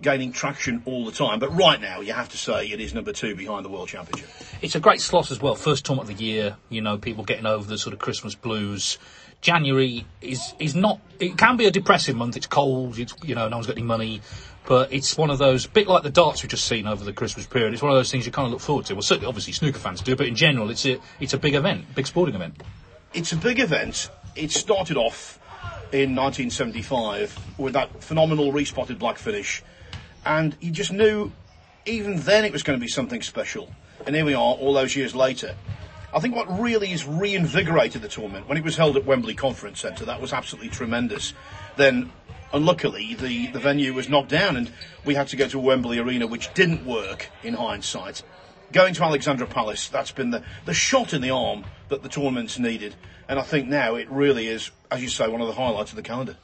gaining 0.01 0.33
traction 0.33 0.83
all 0.87 1.05
the 1.05 1.13
time. 1.13 1.39
But 1.41 1.51
right 1.57 1.81
now, 1.81 2.01
you 2.01 2.13
have 2.13 2.29
to 2.31 2.39
say 2.39 2.67
it 2.67 2.81
is 2.81 2.95
number 2.95 3.13
two 3.13 3.35
behind 3.35 3.65
the 3.65 3.69
World 3.69 3.89
Championship. 3.89 4.31
It's 4.63 4.75
a 4.75 4.81
great 4.81 5.01
slot 5.01 5.31
as 5.31 5.41
well. 5.41 5.55
First 5.55 5.85
tournament 5.85 6.11
of 6.11 6.19
the 6.19 6.25
year. 6.25 6.57
You 6.69 6.81
know, 6.81 6.99
people 6.99 7.25
getting 7.25 7.47
over 7.47 7.67
the 7.67 7.79
sort 7.79 7.93
of 7.93 7.99
Christmas 7.99 8.35
blues. 8.35 8.99
January 9.41 10.07
is 10.21 10.55
is 10.59 10.75
not. 10.75 11.01
It 11.21 11.39
can 11.39 11.57
be 11.57 11.67
a 11.67 11.71
depressing 11.71 12.17
month. 12.17 12.37
It's 12.37 12.47
cold. 12.47 12.99
It's 12.99 13.15
you 13.23 13.35
know, 13.35 13.49
no 13.49 13.57
one's 13.57 13.67
got 13.67 13.77
any 13.77 13.87
money. 13.87 14.21
But 14.67 14.93
it's 14.93 15.17
one 15.17 15.31
of 15.31 15.39
those, 15.39 15.67
bit 15.67 15.89
like 15.89 16.03
the 16.03 16.11
darts 16.11 16.43
we've 16.43 16.51
just 16.51 16.67
seen 16.67 16.87
over 16.87 17.03
the 17.03 17.15
Christmas 17.15 17.47
period. 17.47 17.73
It's 17.73 17.81
one 17.81 17.91
of 17.91 17.97
those 17.97 18.11
things 18.11 18.27
you 18.27 18.33
kind 18.33 18.45
of 18.45 18.53
look 18.53 18.61
forward 18.61 18.85
to. 18.87 18.95
Well, 18.95 19.03
certainly, 19.03 19.27
obviously, 19.27 19.55
snooker 19.55 19.79
fans 19.79 20.03
do, 20.03 20.15
but 20.15 20.27
in 20.27 20.35
general, 20.35 20.69
it's 20.69 20.85
a 20.85 20.99
it's 21.21 21.33
a 21.33 21.39
big 21.39 21.55
event, 21.55 21.95
big 21.95 22.07
sporting 22.07 22.35
event. 22.35 22.63
It's 23.15 23.33
a 23.33 23.37
big 23.37 23.61
event. 23.61 24.11
It 24.37 24.51
started 24.51 24.99
off 24.99 25.41
in 25.91 26.15
1975 26.15 27.39
with 27.57 27.73
that 27.73 28.05
phenomenal 28.05 28.53
respotted 28.53 28.99
black 28.99 29.17
finish, 29.17 29.63
and 30.27 30.55
you 30.61 30.71
just 30.71 30.93
knew 30.93 31.33
even 31.87 32.21
then 32.21 32.45
it 32.45 32.53
was 32.53 32.63
going 32.63 32.79
to 32.79 32.81
be 32.81 32.89
something 32.89 33.23
special. 33.23 33.73
And 34.07 34.15
here 34.15 34.25
we 34.25 34.35
are, 34.35 34.55
all 34.55 34.75
those 34.75 34.95
years 34.95 35.15
later. 35.15 35.55
I 36.13 36.21
think 36.21 36.35
what 36.35 36.61
really 36.61 36.87
has 36.89 37.07
reinvigorated 37.07 38.01
the 38.01 38.09
tournament 38.09 38.49
when 38.49 38.57
it 38.57 38.65
was 38.65 38.77
held 38.77 38.97
at 38.97 39.05
Wembley 39.05 39.35
Conference 39.35 39.81
Centre, 39.81 40.07
that 40.07 40.23
was 40.23 40.33
absolutely 40.33 40.71
tremendous. 40.71 41.35
Then, 41.77 42.11
unluckily, 42.53 43.15
the, 43.15 43.49
the 43.49 43.59
venue 43.59 43.93
was 43.93 44.09
knocked 44.09 44.31
down, 44.31 44.57
and 44.57 44.71
we 45.05 45.15
had 45.15 45.29
to 45.29 45.37
go 45.37 45.47
to 45.49 45.59
Wembley 45.59 45.99
Arena, 45.99 46.27
which 46.27 46.53
didn't 46.55 46.87
work 46.87 47.29
in 47.43 47.53
hindsight. 47.53 48.23
Going 48.73 48.95
to 48.95 49.05
Alexandra 49.05 49.47
Palace, 49.47 49.89
that's 49.89 50.13
been 50.13 50.31
the, 50.31 50.43
the 50.65 50.73
shot 50.73 51.13
in 51.13 51.21
the 51.21 51.31
arm 51.31 51.65
that 51.91 52.03
the 52.03 52.09
tournament's 52.09 52.59
needed. 52.59 52.95
And 53.29 53.39
I 53.39 53.43
think 53.43 53.69
now 53.69 53.97
it 53.97 54.11
really 54.11 54.47
is, 54.47 54.71
as 54.91 55.03
you 55.03 55.11
say, 55.11 55.29
one 55.29 55.43
of 55.43 55.47
the 55.47 55.53
highlights 55.53 55.91
of 55.91 55.97
the 55.97 56.03
calendar. 56.03 56.37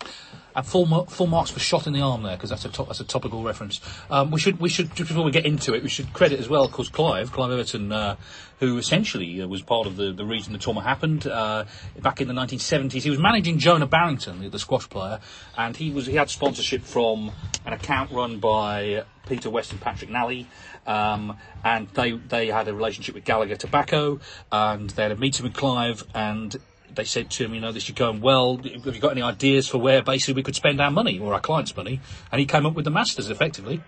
And 0.57 0.65
full, 0.65 1.07
full 1.07 1.27
marks 1.27 1.51
for 1.51 1.59
shot 1.59 1.87
in 1.87 1.93
the 1.93 2.01
arm 2.01 2.23
there, 2.23 2.37
because 2.37 2.51
that's 2.51 2.65
a 2.65 2.69
to- 2.69 2.85
that's 2.85 3.01
a 3.01 3.05
topical 3.05 3.43
reference. 3.43 3.81
Um, 4.11 4.31
we 4.31 4.39
should 4.39 4.61
we 4.61 4.69
should 4.69 4.95
just 4.95 5.09
before 5.09 5.25
we 5.25 5.33
get 5.33 5.47
into 5.47 5.75
it, 5.75 5.83
we 5.83 5.89
should 5.89 6.13
credit 6.13 6.39
as 6.39 6.49
well, 6.49 6.65
of 6.65 6.73
course, 6.73 6.89
Clive 6.89 7.33
Clive 7.33 7.51
Everton, 7.51 7.91
uh, 7.91 8.17
who 8.61 8.79
essentially 8.79 9.43
uh, 9.43 9.49
was 9.49 9.63
part 9.63 9.87
of 9.87 9.97
the, 9.97 10.13
the 10.13 10.25
reason 10.25 10.53
the 10.53 10.59
trauma 10.59 10.83
happened 10.83 11.27
uh, 11.27 11.65
back 12.01 12.21
in 12.21 12.29
the 12.29 12.35
1970s. 12.35 13.03
He 13.03 13.11
was 13.11 13.19
managing 13.19 13.59
Jonah 13.59 13.87
Barrington, 13.87 14.41
the, 14.41 14.49
the 14.49 14.59
squash 14.59 14.89
player, 14.89 15.21
and 15.57 15.77
he 15.77 15.91
was 15.91 16.07
he 16.07 16.15
had 16.15 16.31
sponsorship 16.31 16.83
from 16.83 17.33
an 17.67 17.73
account 17.73 18.13
run 18.13 18.39
by 18.39 19.05
Peter 19.29 19.51
West 19.51 19.73
and 19.73 19.81
Patrick 19.81 20.11
Nally. 20.11 20.47
Um, 20.87 21.37
and 21.65 21.89
they 21.89 22.13
they 22.13 22.49
had 22.49 22.69
a 22.69 22.75
relationship 22.75 23.15
with 23.15 23.25
Gallaher 23.25 23.59
Tobacco, 23.59 24.21
and 24.53 24.91
they 24.91 25.03
had 25.03 25.13
a 25.13 25.17
meeting 25.17 25.45
with 25.45 25.55
Clive, 25.55 26.05
and 26.15 26.57
they 26.97 27.05
said 27.05 27.31
to 27.31 27.45
him, 27.45 27.55
you 27.55 27.61
know, 27.61 27.73
this 27.73 27.89
is 27.89 27.95
going 27.95 28.21
well. 28.21 28.57
Have 28.57 28.95
you 28.95 29.01
got 29.01 29.13
any 29.13 29.23
ideas 29.23 29.69
for 29.69 29.79
where 29.79 30.03
basically 30.03 30.35
we 30.35 30.43
could 30.43 30.57
spend 30.57 30.81
our 30.81 30.91
money 30.91 31.19
or 31.19 31.35
our 31.35 31.41
clients' 31.41 31.77
money? 31.77 32.01
And 32.31 32.41
he 32.41 32.47
came 32.47 32.67
up 32.67 32.75
with 32.75 32.85
the 32.85 32.91
Masters 32.91 33.31
effectively. 33.31 33.83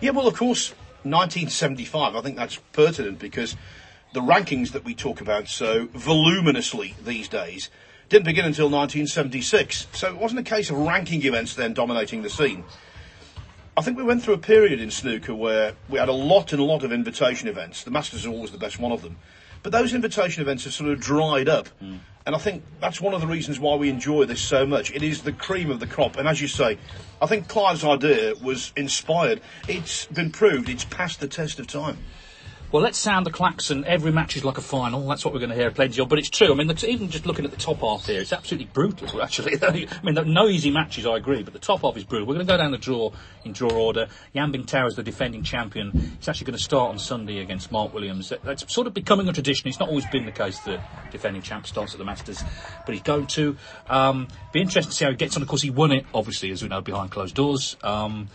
Yeah, 0.00 0.10
well, 0.10 0.26
of 0.26 0.36
course, 0.36 0.70
1975, 1.02 2.14
I 2.14 2.20
think 2.20 2.36
that's 2.36 2.56
pertinent 2.72 3.18
because 3.18 3.56
the 4.14 4.20
rankings 4.20 4.72
that 4.72 4.84
we 4.84 4.94
talk 4.94 5.20
about 5.20 5.48
so 5.48 5.88
voluminously 5.92 6.94
these 7.04 7.28
days 7.28 7.70
didn't 8.08 8.24
begin 8.24 8.44
until 8.44 8.66
1976. 8.66 9.86
So 9.92 10.08
it 10.08 10.16
wasn't 10.16 10.40
a 10.40 10.44
case 10.44 10.70
of 10.70 10.78
ranking 10.78 11.24
events 11.24 11.54
then 11.54 11.74
dominating 11.74 12.22
the 12.22 12.30
scene. 12.30 12.64
I 13.76 13.80
think 13.82 13.96
we 13.96 14.02
went 14.02 14.22
through 14.22 14.34
a 14.34 14.38
period 14.38 14.80
in 14.80 14.90
snooker 14.90 15.34
where 15.34 15.74
we 15.88 15.98
had 15.98 16.08
a 16.08 16.12
lot 16.12 16.52
and 16.52 16.60
a 16.60 16.64
lot 16.64 16.82
of 16.82 16.90
invitation 16.90 17.48
events. 17.48 17.84
The 17.84 17.92
Masters 17.92 18.26
are 18.26 18.30
always 18.30 18.50
the 18.50 18.58
best 18.58 18.80
one 18.80 18.90
of 18.90 19.02
them. 19.02 19.18
But 19.62 19.72
those 19.72 19.94
invitation 19.94 20.42
events 20.42 20.64
have 20.64 20.72
sort 20.72 20.90
of 20.90 21.00
dried 21.00 21.48
up. 21.48 21.68
Mm. 21.82 21.98
And 22.26 22.36
I 22.36 22.38
think 22.38 22.62
that's 22.78 23.00
one 23.00 23.14
of 23.14 23.22
the 23.22 23.26
reasons 23.26 23.58
why 23.58 23.76
we 23.76 23.88
enjoy 23.88 24.26
this 24.26 24.40
so 24.40 24.66
much. 24.66 24.90
It 24.92 25.02
is 25.02 25.22
the 25.22 25.32
cream 25.32 25.70
of 25.70 25.80
the 25.80 25.86
crop. 25.86 26.16
And 26.16 26.28
as 26.28 26.42
you 26.42 26.46
say, 26.46 26.76
I 27.22 27.26
think 27.26 27.48
Clive's 27.48 27.84
idea 27.84 28.34
was 28.42 28.72
inspired. 28.76 29.40
It's 29.66 30.04
been 30.06 30.30
proved, 30.30 30.68
it's 30.68 30.84
passed 30.84 31.20
the 31.20 31.28
test 31.28 31.58
of 31.58 31.66
time. 31.66 31.96
Well, 32.70 32.82
let's 32.82 32.98
sound 32.98 33.24
the 33.24 33.30
klaxon. 33.30 33.86
Every 33.86 34.12
match 34.12 34.36
is 34.36 34.44
like 34.44 34.58
a 34.58 34.60
final. 34.60 35.08
That's 35.08 35.24
what 35.24 35.32
we're 35.32 35.40
going 35.40 35.48
to 35.48 35.56
hear 35.56 35.70
plenty 35.70 36.02
of. 36.02 36.08
But 36.10 36.18
it's 36.18 36.28
true. 36.28 36.52
I 36.52 36.54
mean, 36.54 36.70
even 36.86 37.08
just 37.08 37.24
looking 37.24 37.46
at 37.46 37.50
the 37.50 37.56
top 37.56 37.78
half 37.78 38.04
here, 38.04 38.20
it's 38.20 38.30
absolutely 38.30 38.68
brutal, 38.70 39.22
actually. 39.22 39.56
I 39.62 39.88
mean, 40.02 40.14
no 40.30 40.48
easy 40.48 40.70
matches, 40.70 41.06
I 41.06 41.16
agree, 41.16 41.42
but 41.42 41.54
the 41.54 41.60
top 41.60 41.80
half 41.80 41.96
is 41.96 42.04
brutal. 42.04 42.26
We're 42.26 42.34
going 42.34 42.46
to 42.46 42.52
go 42.52 42.58
down 42.58 42.70
the 42.70 42.76
draw 42.76 43.10
in 43.46 43.52
draw 43.52 43.70
order. 43.70 44.08
Yan 44.34 44.52
Bingtao 44.52 44.86
is 44.86 44.96
the 44.96 45.02
defending 45.02 45.42
champion. 45.42 45.92
He's 46.18 46.28
actually 46.28 46.44
going 46.44 46.58
to 46.58 46.62
start 46.62 46.90
on 46.90 46.98
Sunday 46.98 47.38
against 47.38 47.72
Mark 47.72 47.94
Williams. 47.94 48.34
That's 48.44 48.70
sort 48.70 48.86
of 48.86 48.92
becoming 48.92 49.26
a 49.30 49.32
tradition. 49.32 49.66
It's 49.68 49.80
not 49.80 49.88
always 49.88 50.04
been 50.04 50.26
the 50.26 50.32
case 50.32 50.58
the 50.58 50.78
defending 51.10 51.40
champ 51.40 51.66
starts 51.66 51.94
at 51.94 51.98
the 51.98 52.04
Masters, 52.04 52.42
but 52.84 52.94
he's 52.94 53.02
going 53.02 53.28
to. 53.28 53.56
Um, 53.88 54.28
be 54.52 54.60
interesting 54.60 54.90
to 54.90 54.96
see 54.96 55.06
how 55.06 55.10
he 55.10 55.16
gets 55.16 55.36
on. 55.36 55.42
Of 55.42 55.48
course, 55.48 55.62
he 55.62 55.70
won 55.70 55.90
it, 55.92 56.04
obviously, 56.12 56.50
as 56.50 56.62
we 56.62 56.68
know, 56.68 56.82
behind 56.82 57.12
closed 57.12 57.34
doors. 57.34 57.78
Um, 57.82 58.28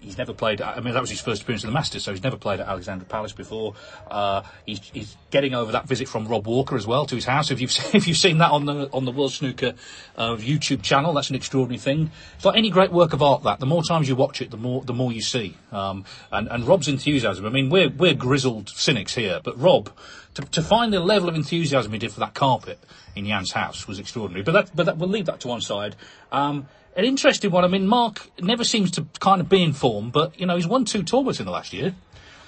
he's 0.00 0.18
never 0.18 0.32
played. 0.32 0.60
I 0.60 0.80
mean, 0.80 0.94
that 0.94 1.00
was 1.00 1.10
his 1.10 1.20
first 1.20 1.42
appearance 1.42 1.64
in 1.64 1.70
the 1.70 1.74
Masters, 1.74 2.04
so 2.04 2.12
he's 2.12 2.22
never 2.22 2.36
played 2.36 2.60
at 2.60 2.68
Alexandra 2.68 3.06
Palace 3.06 3.32
before. 3.32 3.74
Uh, 4.10 4.42
he's, 4.66 4.80
he's, 4.92 5.16
getting 5.30 5.52
over 5.52 5.72
that 5.72 5.88
visit 5.88 6.06
from 6.06 6.28
Rob 6.28 6.46
Walker 6.46 6.76
as 6.76 6.86
well 6.86 7.06
to 7.06 7.16
his 7.16 7.24
house. 7.24 7.50
If 7.50 7.60
you've 7.60 7.72
if 7.94 8.06
you've 8.06 8.16
seen 8.16 8.38
that 8.38 8.52
on 8.52 8.66
the 8.66 8.88
on 8.92 9.04
the 9.04 9.10
World 9.10 9.32
Snooker 9.32 9.74
uh, 10.16 10.36
YouTube 10.36 10.82
channel, 10.82 11.12
that's 11.12 11.28
an 11.28 11.34
extraordinary 11.34 11.78
thing. 11.78 12.12
It's 12.36 12.44
like 12.44 12.56
any 12.56 12.70
great 12.70 12.92
work 12.92 13.12
of 13.12 13.20
art. 13.20 13.42
That 13.42 13.58
the 13.58 13.66
more 13.66 13.82
times 13.82 14.08
you 14.08 14.14
watch 14.14 14.40
it, 14.40 14.52
the 14.52 14.56
more 14.56 14.82
the 14.82 14.92
more 14.92 15.12
you 15.12 15.22
see. 15.22 15.56
Um, 15.72 16.04
and 16.30 16.46
and 16.48 16.66
Rob's 16.68 16.86
enthusiasm. 16.86 17.44
I 17.46 17.48
mean, 17.48 17.68
we're 17.68 17.90
we're 17.90 18.14
grizzled 18.14 18.68
cynics 18.68 19.14
here, 19.14 19.40
but 19.42 19.58
Rob. 19.60 19.90
To, 20.34 20.42
to 20.42 20.62
find 20.62 20.92
the 20.92 20.98
level 20.98 21.28
of 21.28 21.36
enthusiasm 21.36 21.92
he 21.92 21.98
did 22.00 22.12
for 22.12 22.18
that 22.18 22.34
carpet 22.34 22.80
in 23.14 23.24
Yan's 23.24 23.52
house 23.52 23.86
was 23.86 24.00
extraordinary. 24.00 24.42
But 24.42 24.52
that, 24.52 24.70
but 24.74 24.86
that, 24.86 24.98
we'll 24.98 25.08
leave 25.08 25.26
that 25.26 25.38
to 25.40 25.48
one 25.48 25.60
side. 25.60 25.94
Um, 26.32 26.66
an 26.96 27.04
interesting 27.04 27.50
one. 27.50 27.64
I 27.64 27.68
mean, 27.68 27.86
Mark 27.86 28.30
never 28.40 28.64
seems 28.64 28.90
to 28.92 29.06
kind 29.20 29.40
of 29.40 29.48
be 29.48 29.62
in 29.62 29.72
form, 29.72 30.10
but 30.10 30.38
you 30.38 30.46
know 30.46 30.56
he's 30.56 30.66
won 30.66 30.84
two 30.84 31.02
tournaments 31.02 31.40
in 31.40 31.46
the 31.46 31.52
last 31.52 31.72
year. 31.72 31.94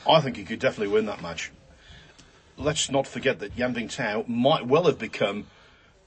I 0.08 0.20
think 0.20 0.36
he 0.36 0.44
could 0.44 0.60
definitely 0.60 0.92
win 0.92 1.06
that 1.06 1.22
match. 1.22 1.50
Let's 2.56 2.90
not 2.90 3.06
forget 3.06 3.40
that 3.40 3.56
Yan 3.56 3.74
Bingtao 3.74 4.28
might 4.28 4.66
well 4.66 4.84
have 4.84 4.98
become 4.98 5.46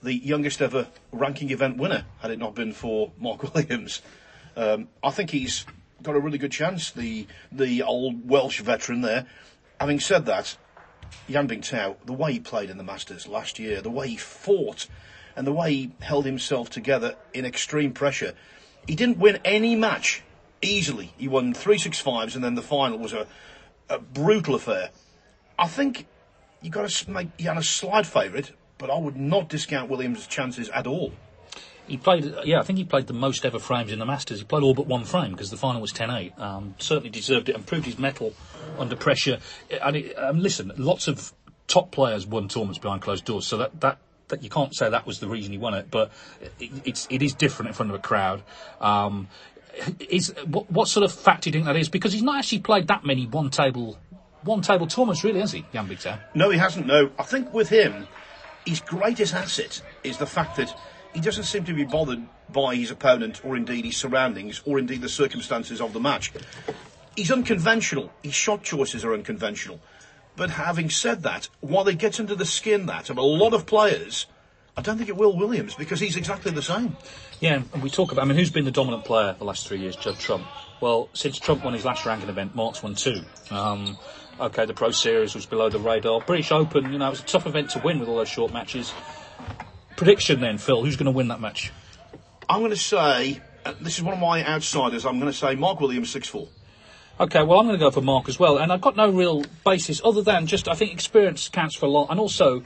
the 0.02 0.14
youngest 0.14 0.62
ever 0.62 0.88
ranking 1.12 1.52
event 1.52 1.78
winner 1.78 2.06
had 2.22 2.32
it 2.32 2.40
not 2.40 2.56
been 2.56 2.72
for 2.74 3.12
Mark 3.20 3.54
Williams. 3.54 4.02
Um, 4.56 4.88
I 5.04 5.12
think 5.12 5.30
he's 5.30 5.66
got 6.02 6.16
a 6.16 6.20
really 6.20 6.38
good 6.38 6.52
chance. 6.52 6.92
The 6.92 7.28
the 7.52 7.84
old 7.84 8.28
Welsh 8.28 8.62
veteran 8.62 9.02
there. 9.02 9.26
Having 9.80 10.00
said 10.02 10.26
that, 10.26 10.58
Yan 11.28 11.48
Bingtao, 11.48 11.96
the 12.06 12.14
way 12.14 12.34
he 12.34 12.40
played 12.40 12.70
in 12.70 12.78
the 12.78 12.84
Masters 12.84 13.28
last 13.28 13.60
year, 13.60 13.82
the 13.82 13.90
way 13.90 14.10
he 14.10 14.18
fought 14.18 14.88
and 15.40 15.48
the 15.48 15.54
way 15.54 15.74
he 15.74 15.92
held 16.02 16.26
himself 16.26 16.70
together 16.70 17.16
in 17.34 17.46
extreme 17.46 17.94
pressure. 17.94 18.34
He 18.86 18.94
didn't 18.94 19.20
win 19.20 19.40
any 19.46 19.74
match 19.74 20.22
easily. 20.62 21.14
He 21.18 21.30
won 21.30 21.54
three 21.54 21.78
six 21.78 21.98
fives, 21.98 22.36
and 22.36 22.44
then 22.44 22.56
the 22.56 22.62
final 22.62 23.00
was 23.00 23.14
a, 23.14 23.26
a 23.90 24.00
brutal 24.00 24.54
affair. 24.54 24.90
I 25.58 25.68
think 25.68 26.08
you've 26.62 26.74
got 26.74 26.90
to 26.90 27.10
make 27.10 27.30
Yan 27.38 27.58
a 27.58 27.64
slight 27.64 28.06
favourite, 28.06 28.52
but 28.78 28.90
I 28.90 28.98
would 28.98 29.16
not 29.16 29.48
discount 29.48 29.90
Williams' 29.90 30.28
chances 30.28 30.68
at 30.70 30.86
all. 30.86 31.14
He 31.88 31.96
played, 31.96 32.36
yeah, 32.44 32.60
I 32.60 32.64
think 32.64 32.78
he 32.78 32.84
played 32.84 33.08
the 33.08 33.14
most 33.14 33.46
ever 33.46 33.60
frames 33.60 33.94
in 33.94 34.00
the 34.00 34.06
Masters. 34.06 34.40
He 34.40 34.46
played 34.46 34.64
all 34.64 34.74
but 34.74 34.88
one 34.88 35.06
frame 35.06 35.32
because 35.32 35.52
the 35.52 35.58
final 35.58 35.80
was 35.80 35.94
10 35.94 36.12
8. 36.12 36.34
Um, 36.38 36.76
certainly 36.80 37.10
deserved 37.10 37.48
it 37.48 37.56
and 37.56 37.66
proved 37.66 37.86
his 37.86 37.98
mettle 37.98 38.34
under 38.78 38.98
pressure. 38.98 39.40
And 39.82 39.96
it, 39.96 40.20
um, 40.20 40.40
listen, 40.40 40.74
lots 40.76 41.08
of 41.08 41.32
top 41.68 41.92
players 41.92 42.28
won 42.28 42.50
tournaments 42.50 42.78
behind 42.78 43.02
closed 43.02 43.24
doors, 43.24 43.48
so 43.48 43.56
that, 43.56 43.80
that 43.80 44.00
that 44.30 44.44
you 44.44 44.50
can't 44.50 44.76
say 44.76 44.90
that 44.90 45.06
was 45.06 45.20
the 45.20 45.28
reason 45.28 45.52
he 45.52 45.58
won 45.58 45.74
it, 45.74 45.92
but 45.92 46.12
it, 46.60 46.72
it's 46.86 47.08
it 47.10 47.22
is 47.22 47.34
different 47.34 47.70
in 47.70 47.74
front 47.74 47.92
of 47.92 47.96
a 47.96 48.02
crowd. 48.02 48.42
Um, 48.80 49.28
is 50.00 50.34
what, 50.48 50.70
what, 50.72 50.88
sort 50.88 51.04
of 51.04 51.14
fact 51.14 51.44
do 51.44 51.50
you 51.50 51.54
think 51.54 51.66
that 51.66 51.76
is? 51.76 51.90
Because 51.90 52.12
he's 52.12 52.24
not 52.24 52.40
actually 52.40 52.60
played 52.60 52.88
that 52.88 53.06
many 53.06 53.28
one 53.28 53.50
table 53.50 53.98
one 54.44 54.62
table 54.62 54.88
tournaments, 54.88 55.24
really, 55.24 55.40
has 55.40 55.52
he, 55.52 55.66
Yan 55.74 55.88
Bingtao? 55.88 56.20
No, 56.34 56.50
he 56.50 56.58
hasn't. 56.58 56.88
No, 56.88 57.12
I 57.20 57.24
think 57.24 57.54
with 57.54 57.70
him, 57.70 58.08
his 58.66 58.80
greatest 58.80 59.34
asset 59.34 59.82
is 60.04 60.18
the 60.18 60.26
fact 60.26 60.58
that 60.58 60.74
he 61.14 61.20
doesn't 61.20 61.44
seem 61.44 61.66
to 61.66 61.74
be 61.74 61.84
bothered 61.84 62.24
by 62.52 62.76
his 62.76 62.92
opponent, 62.92 63.44
or 63.44 63.58
indeed 63.58 63.86
his 63.86 63.98
surroundings, 63.98 64.62
or 64.66 64.80
indeed 64.80 65.02
the 65.02 65.10
circumstances 65.10 65.82
of 65.82 65.94
the 65.94 66.00
match. 66.00 66.32
He's 67.16 67.32
unconventional. 67.32 68.12
His 68.24 68.34
shot 68.34 68.64
choices 68.64 69.04
are 69.04 69.14
unconventional. 69.14 69.80
But 70.40 70.52
having 70.52 70.90
said 70.90 71.24
that, 71.24 71.50
while 71.60 71.86
it 71.90 71.98
gets 71.98 72.18
under 72.18 72.34
the 72.34 72.46
skin 72.46 72.86
that 72.86 73.10
of 73.10 73.18
a 73.18 73.22
lot 73.22 73.54
of 73.54 73.66
players, 73.66 74.26
I 74.78 74.82
don't 74.82 74.96
think 74.98 75.10
it 75.10 75.18
will 75.18 75.36
Williams 75.36 75.76
because 75.76 76.00
he's 76.00 76.16
exactly 76.16 76.50
the 76.54 76.62
same. 76.62 76.96
Yeah, 77.42 77.62
and 77.74 77.84
we 77.84 77.90
talk 77.90 78.14
about. 78.14 78.22
I 78.22 78.26
mean, 78.26 78.38
who's 78.38 78.50
been 78.50 78.64
the 78.64 78.72
dominant 78.72 79.04
player 79.04 79.36
the 79.38 79.44
last 79.44 79.68
three 79.68 79.80
years? 79.80 79.98
Judd 79.98 80.18
Trump. 80.18 80.48
Well, 80.80 81.10
since 81.12 81.38
Trump 81.40 81.66
won 81.66 81.74
his 81.74 81.84
last 81.84 82.06
ranking 82.06 82.30
event, 82.30 82.56
Mark's 82.56 82.82
won 82.82 82.96
two. 82.96 83.22
Um, 83.52 83.98
okay, 84.40 84.66
the 84.66 84.74
Pro 84.74 84.92
Series 84.92 85.36
was 85.36 85.46
below 85.46 85.70
the 85.70 85.78
radar. 85.78 86.22
British 86.22 86.54
Open, 86.54 86.94
you 86.94 87.00
know, 87.00 87.08
it 87.08 87.10
was 87.10 87.20
a 87.20 87.26
tough 87.26 87.46
event 87.46 87.72
to 87.72 87.80
win 87.80 88.00
with 88.00 88.08
all 88.08 88.16
those 88.16 88.30
short 88.30 88.54
matches. 88.54 88.94
Prediction 89.98 90.40
then, 90.40 90.58
Phil, 90.58 90.82
who's 90.86 90.96
going 90.96 91.04
to 91.08 91.12
win 91.12 91.28
that 91.28 91.42
match? 91.42 91.74
I'm 92.48 92.60
going 92.60 92.72
to 92.72 92.78
say 92.78 93.42
uh, 93.66 93.74
this 93.82 93.98
is 93.98 94.04
one 94.04 94.14
of 94.14 94.22
my 94.22 94.46
outsiders. 94.46 95.06
I'm 95.06 95.20
going 95.20 95.30
to 95.30 95.38
say 95.38 95.56
Mark 95.56 95.82
Williams 95.82 96.10
six 96.10 96.30
four. 96.30 96.48
Okay, 97.22 97.44
well, 97.44 97.60
I'm 97.60 97.66
going 97.66 97.78
to 97.78 97.84
go 97.84 97.92
for 97.92 98.02
Mark 98.02 98.30
as 98.30 98.40
well, 98.40 98.58
and 98.58 98.72
I've 98.72 98.80
got 98.80 98.96
no 98.96 99.10
real 99.10 99.44
basis 99.66 100.00
other 100.06 100.22
than 100.22 100.48
just 100.48 100.70
I 100.70 100.74
think 100.74 100.94
experience 100.94 101.50
counts 101.50 101.76
for 101.76 101.86
a 101.86 101.90
lot, 101.90 102.08
and 102.10 102.18
also 102.18 102.64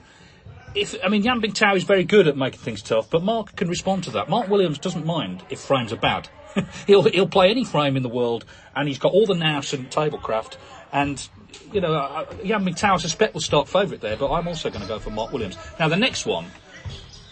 if 0.75 0.95
I 1.03 1.07
mean 1.07 1.23
Yan 1.23 1.41
Bingtao 1.41 1.75
is 1.75 1.83
very 1.83 2.03
good 2.03 2.27
at 2.27 2.37
making 2.37 2.59
things 2.59 2.83
tough, 2.83 3.09
but 3.09 3.23
Mark 3.23 3.55
can 3.55 3.67
respond 3.67 4.03
to 4.03 4.11
that. 4.11 4.29
Mark 4.29 4.49
Williams 4.49 4.77
doesn't 4.77 5.07
mind 5.07 5.43
if 5.49 5.59
frames 5.59 5.91
are 5.91 5.97
bad. 5.97 6.29
he'll 6.87 7.01
he'll 7.03 7.27
play 7.27 7.49
any 7.49 7.65
frame 7.65 7.97
in 7.97 8.03
the 8.03 8.09
world, 8.09 8.45
and 8.75 8.87
he's 8.87 8.99
got 8.99 9.11
all 9.11 9.25
the 9.25 9.33
nous 9.33 9.73
and 9.73 9.89
tablecraft. 9.89 10.57
And 10.91 11.27
you 11.71 11.81
know, 11.81 11.95
uh, 11.95 12.25
Yan 12.43 12.63
Bingtao, 12.63 12.93
I 12.93 12.97
suspect 12.97 13.33
will 13.33 13.41
start 13.41 13.67
favourite 13.67 14.01
there, 14.01 14.17
but 14.17 14.31
I'm 14.31 14.47
also 14.47 14.69
going 14.69 14.83
to 14.83 14.87
go 14.87 14.99
for 14.99 15.09
Mark 15.09 15.31
Williams. 15.31 15.57
Now 15.79 15.87
the 15.87 15.97
next 15.97 16.27
one. 16.27 16.45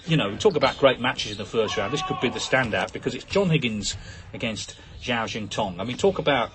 You 0.07 0.17
know, 0.17 0.29
we 0.29 0.37
talk 0.37 0.55
about 0.55 0.79
great 0.79 0.99
matches 0.99 1.33
in 1.33 1.37
the 1.37 1.45
first 1.45 1.77
round. 1.77 1.93
This 1.93 2.01
could 2.01 2.19
be 2.19 2.29
the 2.29 2.39
standout 2.39 2.91
because 2.91 3.13
it's 3.13 3.23
John 3.23 3.51
Higgins 3.51 3.95
against 4.33 4.75
Zhao 4.99 5.25
Xintong. 5.25 5.79
I 5.79 5.83
mean, 5.83 5.95
talk 5.95 6.17
about 6.17 6.51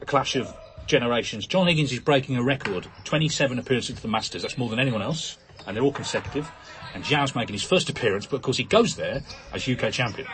a 0.00 0.04
clash 0.04 0.36
of 0.36 0.54
generations. 0.86 1.46
John 1.46 1.66
Higgins 1.66 1.92
is 1.92 2.00
breaking 2.00 2.36
a 2.36 2.42
record 2.42 2.86
27 3.04 3.58
appearances 3.58 3.96
to 3.96 4.02
the 4.02 4.08
Masters. 4.08 4.42
That's 4.42 4.58
more 4.58 4.68
than 4.68 4.78
anyone 4.78 5.02
else 5.02 5.38
and 5.68 5.76
they're 5.76 5.84
all 5.84 5.92
consecutive. 5.92 6.50
And 6.94 7.04
Zhao's 7.04 7.34
making 7.34 7.52
his 7.52 7.62
first 7.62 7.90
appearance, 7.90 8.26
but 8.26 8.36
of 8.36 8.42
course 8.42 8.56
he 8.56 8.64
goes 8.64 8.96
there 8.96 9.22
as 9.52 9.68
UK 9.68 9.92
champion. 9.92 10.26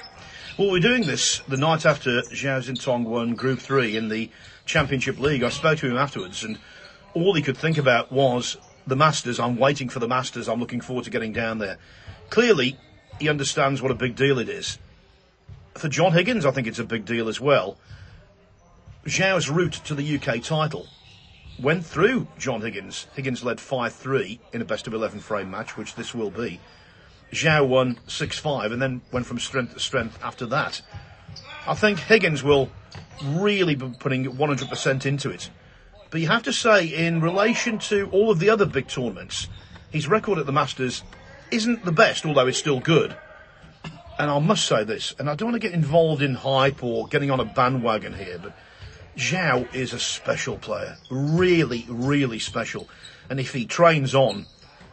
Well, 0.57 0.71
we're 0.71 0.81
doing 0.81 1.03
this 1.03 1.41
the 1.49 1.57
night 1.57 1.85
after 1.85 2.23
Zhao 2.23 2.63
Xintong 2.63 3.05
won 3.05 3.35
Group 3.35 3.59
3 3.59 3.97
in 3.97 4.09
the 4.09 4.31
Championship 4.65 5.19
League. 5.19 5.43
I 5.43 5.49
spoke 5.49 5.81
to 5.81 5.91
him 5.91 5.97
afterwards, 5.97 6.45
and 6.45 6.59
all 7.13 7.35
he 7.35 7.43
could 7.43 7.57
think 7.57 7.77
about 7.77 8.13
was 8.13 8.57
the 8.87 8.95
Masters. 8.95 9.41
I'm 9.41 9.57
waiting 9.57 9.89
for 9.89 9.99
the 9.99 10.07
Masters. 10.07 10.49
I'm 10.49 10.61
looking 10.61 10.81
forward 10.81 11.05
to 11.07 11.11
getting 11.11 11.33
down 11.33 11.59
there. 11.59 11.79
Clearly, 12.31 12.79
he 13.19 13.29
understands 13.29 13.83
what 13.83 13.91
a 13.91 13.97
big 13.97 14.15
deal 14.15 14.39
it 14.39 14.49
is. 14.49 14.79
For 15.75 15.89
John 15.89 16.13
Higgins, 16.13 16.47
I 16.47 16.53
think 16.53 16.69
it's 16.69 16.79
a 16.79 16.85
big 16.85 17.05
deal 17.05 17.29
as 17.29 17.41
well. 17.41 17.77
Zhao's 19.05 19.51
route 19.51 19.81
to 19.85 19.95
the 19.95 20.17
UK 20.17 20.43
title 20.43 20.87
went 21.61 21.85
through 21.85 22.27
John 22.39 22.63
Higgins. 22.63 23.07
Higgins 23.15 23.45
led 23.45 23.59
5-3 23.59 24.39
in 24.55 24.63
a 24.63 24.65
best 24.65 24.87
of 24.87 24.95
11 24.95 25.21
frame 25.21 25.51
match, 25.51 25.77
which 25.77 25.95
this 25.95 26.15
will 26.15 26.31
be. 26.31 26.59
Zhao 27.31 27.69
won 27.69 27.97
6-5 28.07 28.73
and 28.73 28.81
then 28.81 29.03
went 29.13 29.27
from 29.27 29.39
strength 29.39 29.75
to 29.75 29.81
strength 29.81 30.19
after 30.23 30.47
that. 30.47 30.81
I 31.67 31.75
think 31.75 31.99
Higgins 31.99 32.43
will 32.43 32.71
really 33.23 33.75
be 33.75 33.93
putting 33.99 34.25
100% 34.25 35.07
into 35.07 35.31
it. 35.31 35.51
But 36.11 36.21
you 36.23 36.29
have 36.29 36.45
to 36.45 36.53
say, 36.53 36.87
in 36.87 37.21
relation 37.21 37.79
to 37.81 38.09
all 38.11 38.31
of 38.31 38.39
the 38.39 38.49
other 38.49 38.67
big 38.67 38.89
tournaments, 38.89 39.49
his 39.91 40.09
record 40.09 40.39
at 40.39 40.47
the 40.47 40.53
Masters 40.53 41.03
isn't 41.51 41.85
the 41.85 41.93
best, 41.93 42.25
although 42.25 42.47
it's 42.47 42.59
still 42.59 42.81
good. 42.81 43.17
And 44.19 44.31
I 44.31 44.39
must 44.39 44.67
say 44.67 44.85
this, 44.85 45.15
and 45.19 45.29
I 45.29 45.35
don't 45.35 45.51
want 45.51 45.61
to 45.61 45.69
get 45.69 45.75
involved 45.75 46.23
in 46.23 46.35
hype 46.35 46.83
or 46.83 47.07
getting 47.09 47.31
on 47.31 47.41
a 47.41 47.45
bandwagon 47.45 48.15
here, 48.15 48.39
but 48.43 48.57
Zhao 49.17 49.73
is 49.75 49.93
a 49.93 49.99
special 49.99 50.57
player. 50.57 50.97
Really, 51.11 51.87
really 51.89 52.39
special. 52.39 52.89
And 53.31 53.41
if 53.41 53.53
he 53.53 53.67
trains 53.67 54.15
on, 54.15 54.47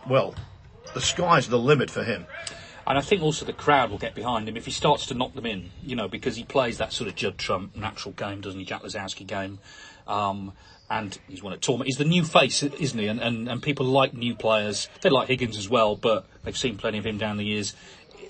well, 0.07 0.35
the 0.93 1.01
sky's 1.01 1.47
the 1.47 1.59
limit 1.59 1.89
for 1.89 2.03
him. 2.03 2.25
And 2.87 2.97
I 2.97 3.01
think 3.01 3.21
also 3.21 3.45
the 3.45 3.53
crowd 3.53 3.91
will 3.91 3.97
get 3.97 4.15
behind 4.15 4.49
him 4.49 4.57
if 4.57 4.65
he 4.65 4.71
starts 4.71 5.05
to 5.07 5.13
knock 5.13 5.33
them 5.33 5.45
in, 5.45 5.69
you 5.83 5.95
know, 5.95 6.07
because 6.07 6.35
he 6.35 6.43
plays 6.43 6.79
that 6.79 6.91
sort 6.91 7.07
of 7.09 7.15
Judd 7.15 7.37
Trump 7.37 7.75
natural 7.75 8.13
game, 8.13 8.41
doesn't 8.41 8.59
he? 8.59 8.65
Jack 8.65 8.81
Lisowski 8.81 9.25
game. 9.25 9.59
Um, 10.07 10.53
and 10.89 11.17
he's 11.29 11.41
won 11.41 11.53
a 11.53 11.57
tournament. 11.57 11.87
He's 11.87 11.97
the 11.97 12.05
new 12.05 12.25
face, 12.25 12.63
isn't 12.63 12.99
he? 12.99 13.07
And, 13.07 13.21
and, 13.21 13.47
and 13.47 13.63
people 13.63 13.85
like 13.85 14.13
new 14.13 14.35
players. 14.35 14.89
They 15.01 15.09
like 15.09 15.29
Higgins 15.29 15.57
as 15.57 15.69
well, 15.69 15.95
but 15.95 16.25
they've 16.43 16.57
seen 16.57 16.77
plenty 16.77 16.97
of 16.97 17.05
him 17.05 17.17
down 17.17 17.37
the 17.37 17.45
years. 17.45 17.73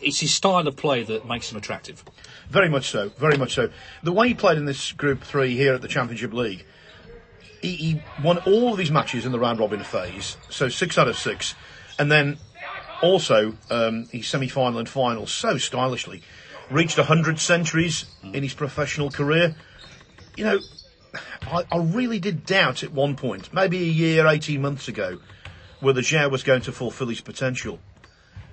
It's 0.02 0.20
his 0.20 0.34
style 0.34 0.68
of 0.68 0.76
play 0.76 1.04
that 1.04 1.28
makes 1.28 1.52
him 1.52 1.58
attractive. 1.58 2.04
Very 2.50 2.70
much 2.70 2.90
so. 2.90 3.10
Very 3.10 3.38
much 3.38 3.54
so. 3.54 3.70
The 4.04 4.12
way 4.12 4.30
he 4.30 4.34
played 4.34 4.58
in 4.58 4.66
this 4.66 4.92
Group 4.92 5.24
Three 5.24 5.56
here 5.56 5.74
at 5.74 5.82
the 5.82 5.88
Championship 5.88 6.34
League, 6.34 6.66
he, 7.62 7.76
he 7.76 8.02
won 8.24 8.40
all 8.40 8.74
of 8.74 8.80
his 8.80 8.92
matches 8.92 9.26
in 9.26 9.32
the 9.32 9.40
round 9.40 9.60
robin 9.60 9.84
phase, 9.84 10.38
so 10.50 10.68
six 10.70 10.98
out 10.98 11.08
of 11.08 11.18
six, 11.18 11.56
and 12.00 12.12
then 12.12 12.38
also 13.02 13.56
um, 13.70 14.08
his 14.12 14.28
semi-final 14.28 14.80
and 14.80 14.90
final 14.90 15.28
so 15.28 15.58
stylishly 15.58 16.22
reached 16.70 16.98
100 16.98 17.40
centuries 17.40 18.06
in 18.24 18.44
his 18.44 18.54
professional 18.54 19.12
career. 19.12 19.56
You 20.38 20.46
know, 20.46 20.60
I, 21.44 21.64
I, 21.72 21.78
really 21.78 22.20
did 22.20 22.46
doubt 22.46 22.84
at 22.84 22.94
one 22.94 23.16
point, 23.16 23.54
maybe 23.54 23.78
a 23.78 23.92
year, 23.92 24.28
18 24.28 24.62
months 24.62 24.88
ago, 24.88 25.20
whether 25.82 26.02
Zhao 26.02 26.32
was 26.32 26.44
going 26.44 26.62
to 26.62 26.72
fulfill 26.72 27.08
his 27.08 27.22
potential. 27.22 27.80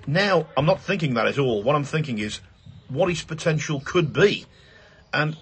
Now, 0.07 0.47
I'm 0.57 0.65
not 0.65 0.81
thinking 0.81 1.13
that 1.15 1.27
at 1.27 1.37
all. 1.37 1.63
What 1.63 1.75
I'm 1.75 1.83
thinking 1.83 2.19
is, 2.19 2.39
what 2.87 3.09
his 3.09 3.23
potential 3.23 3.81
could 3.83 4.11
be. 4.11 4.45
And 5.13 5.37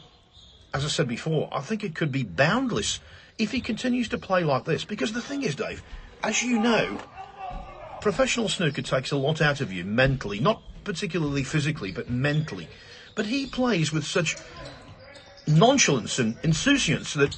as 0.74 0.86
I 0.86 0.89
said 0.89 1.08
before, 1.08 1.50
I 1.52 1.62
think 1.62 1.84
it 1.84 1.96
could 1.96 2.12
be 2.12 2.24
boundless 2.24 3.00
if 3.38 3.52
he 3.52 3.62
continues 3.62 4.10
to 4.10 4.17
play 4.17 4.43
like 4.43 4.65
this. 4.65 4.86
Because 4.86 5.13
the 5.13 5.22
thing 5.22 5.43
is, 5.43 5.56
Dave, 5.56 5.84
as 6.24 6.43
you 6.43 6.60
know, 6.60 7.00
professional 8.02 8.50
snooker 8.50 8.82
takes 8.82 9.12
a 9.12 9.17
lot 9.17 9.41
out 9.41 9.62
of 9.62 9.72
you 9.72 9.84
mentally, 9.84 10.39
not 10.39 10.62
particularly 10.84 11.43
physically, 11.43 11.91
but 11.91 12.10
mentally. 12.10 12.67
But 13.15 13.26
he 13.26 13.46
plays 13.46 13.91
with 13.91 14.06
such 14.06 14.38
nonchalance 15.48 16.20
and 16.20 16.36
insouciance 16.43 17.13
that, 17.13 17.36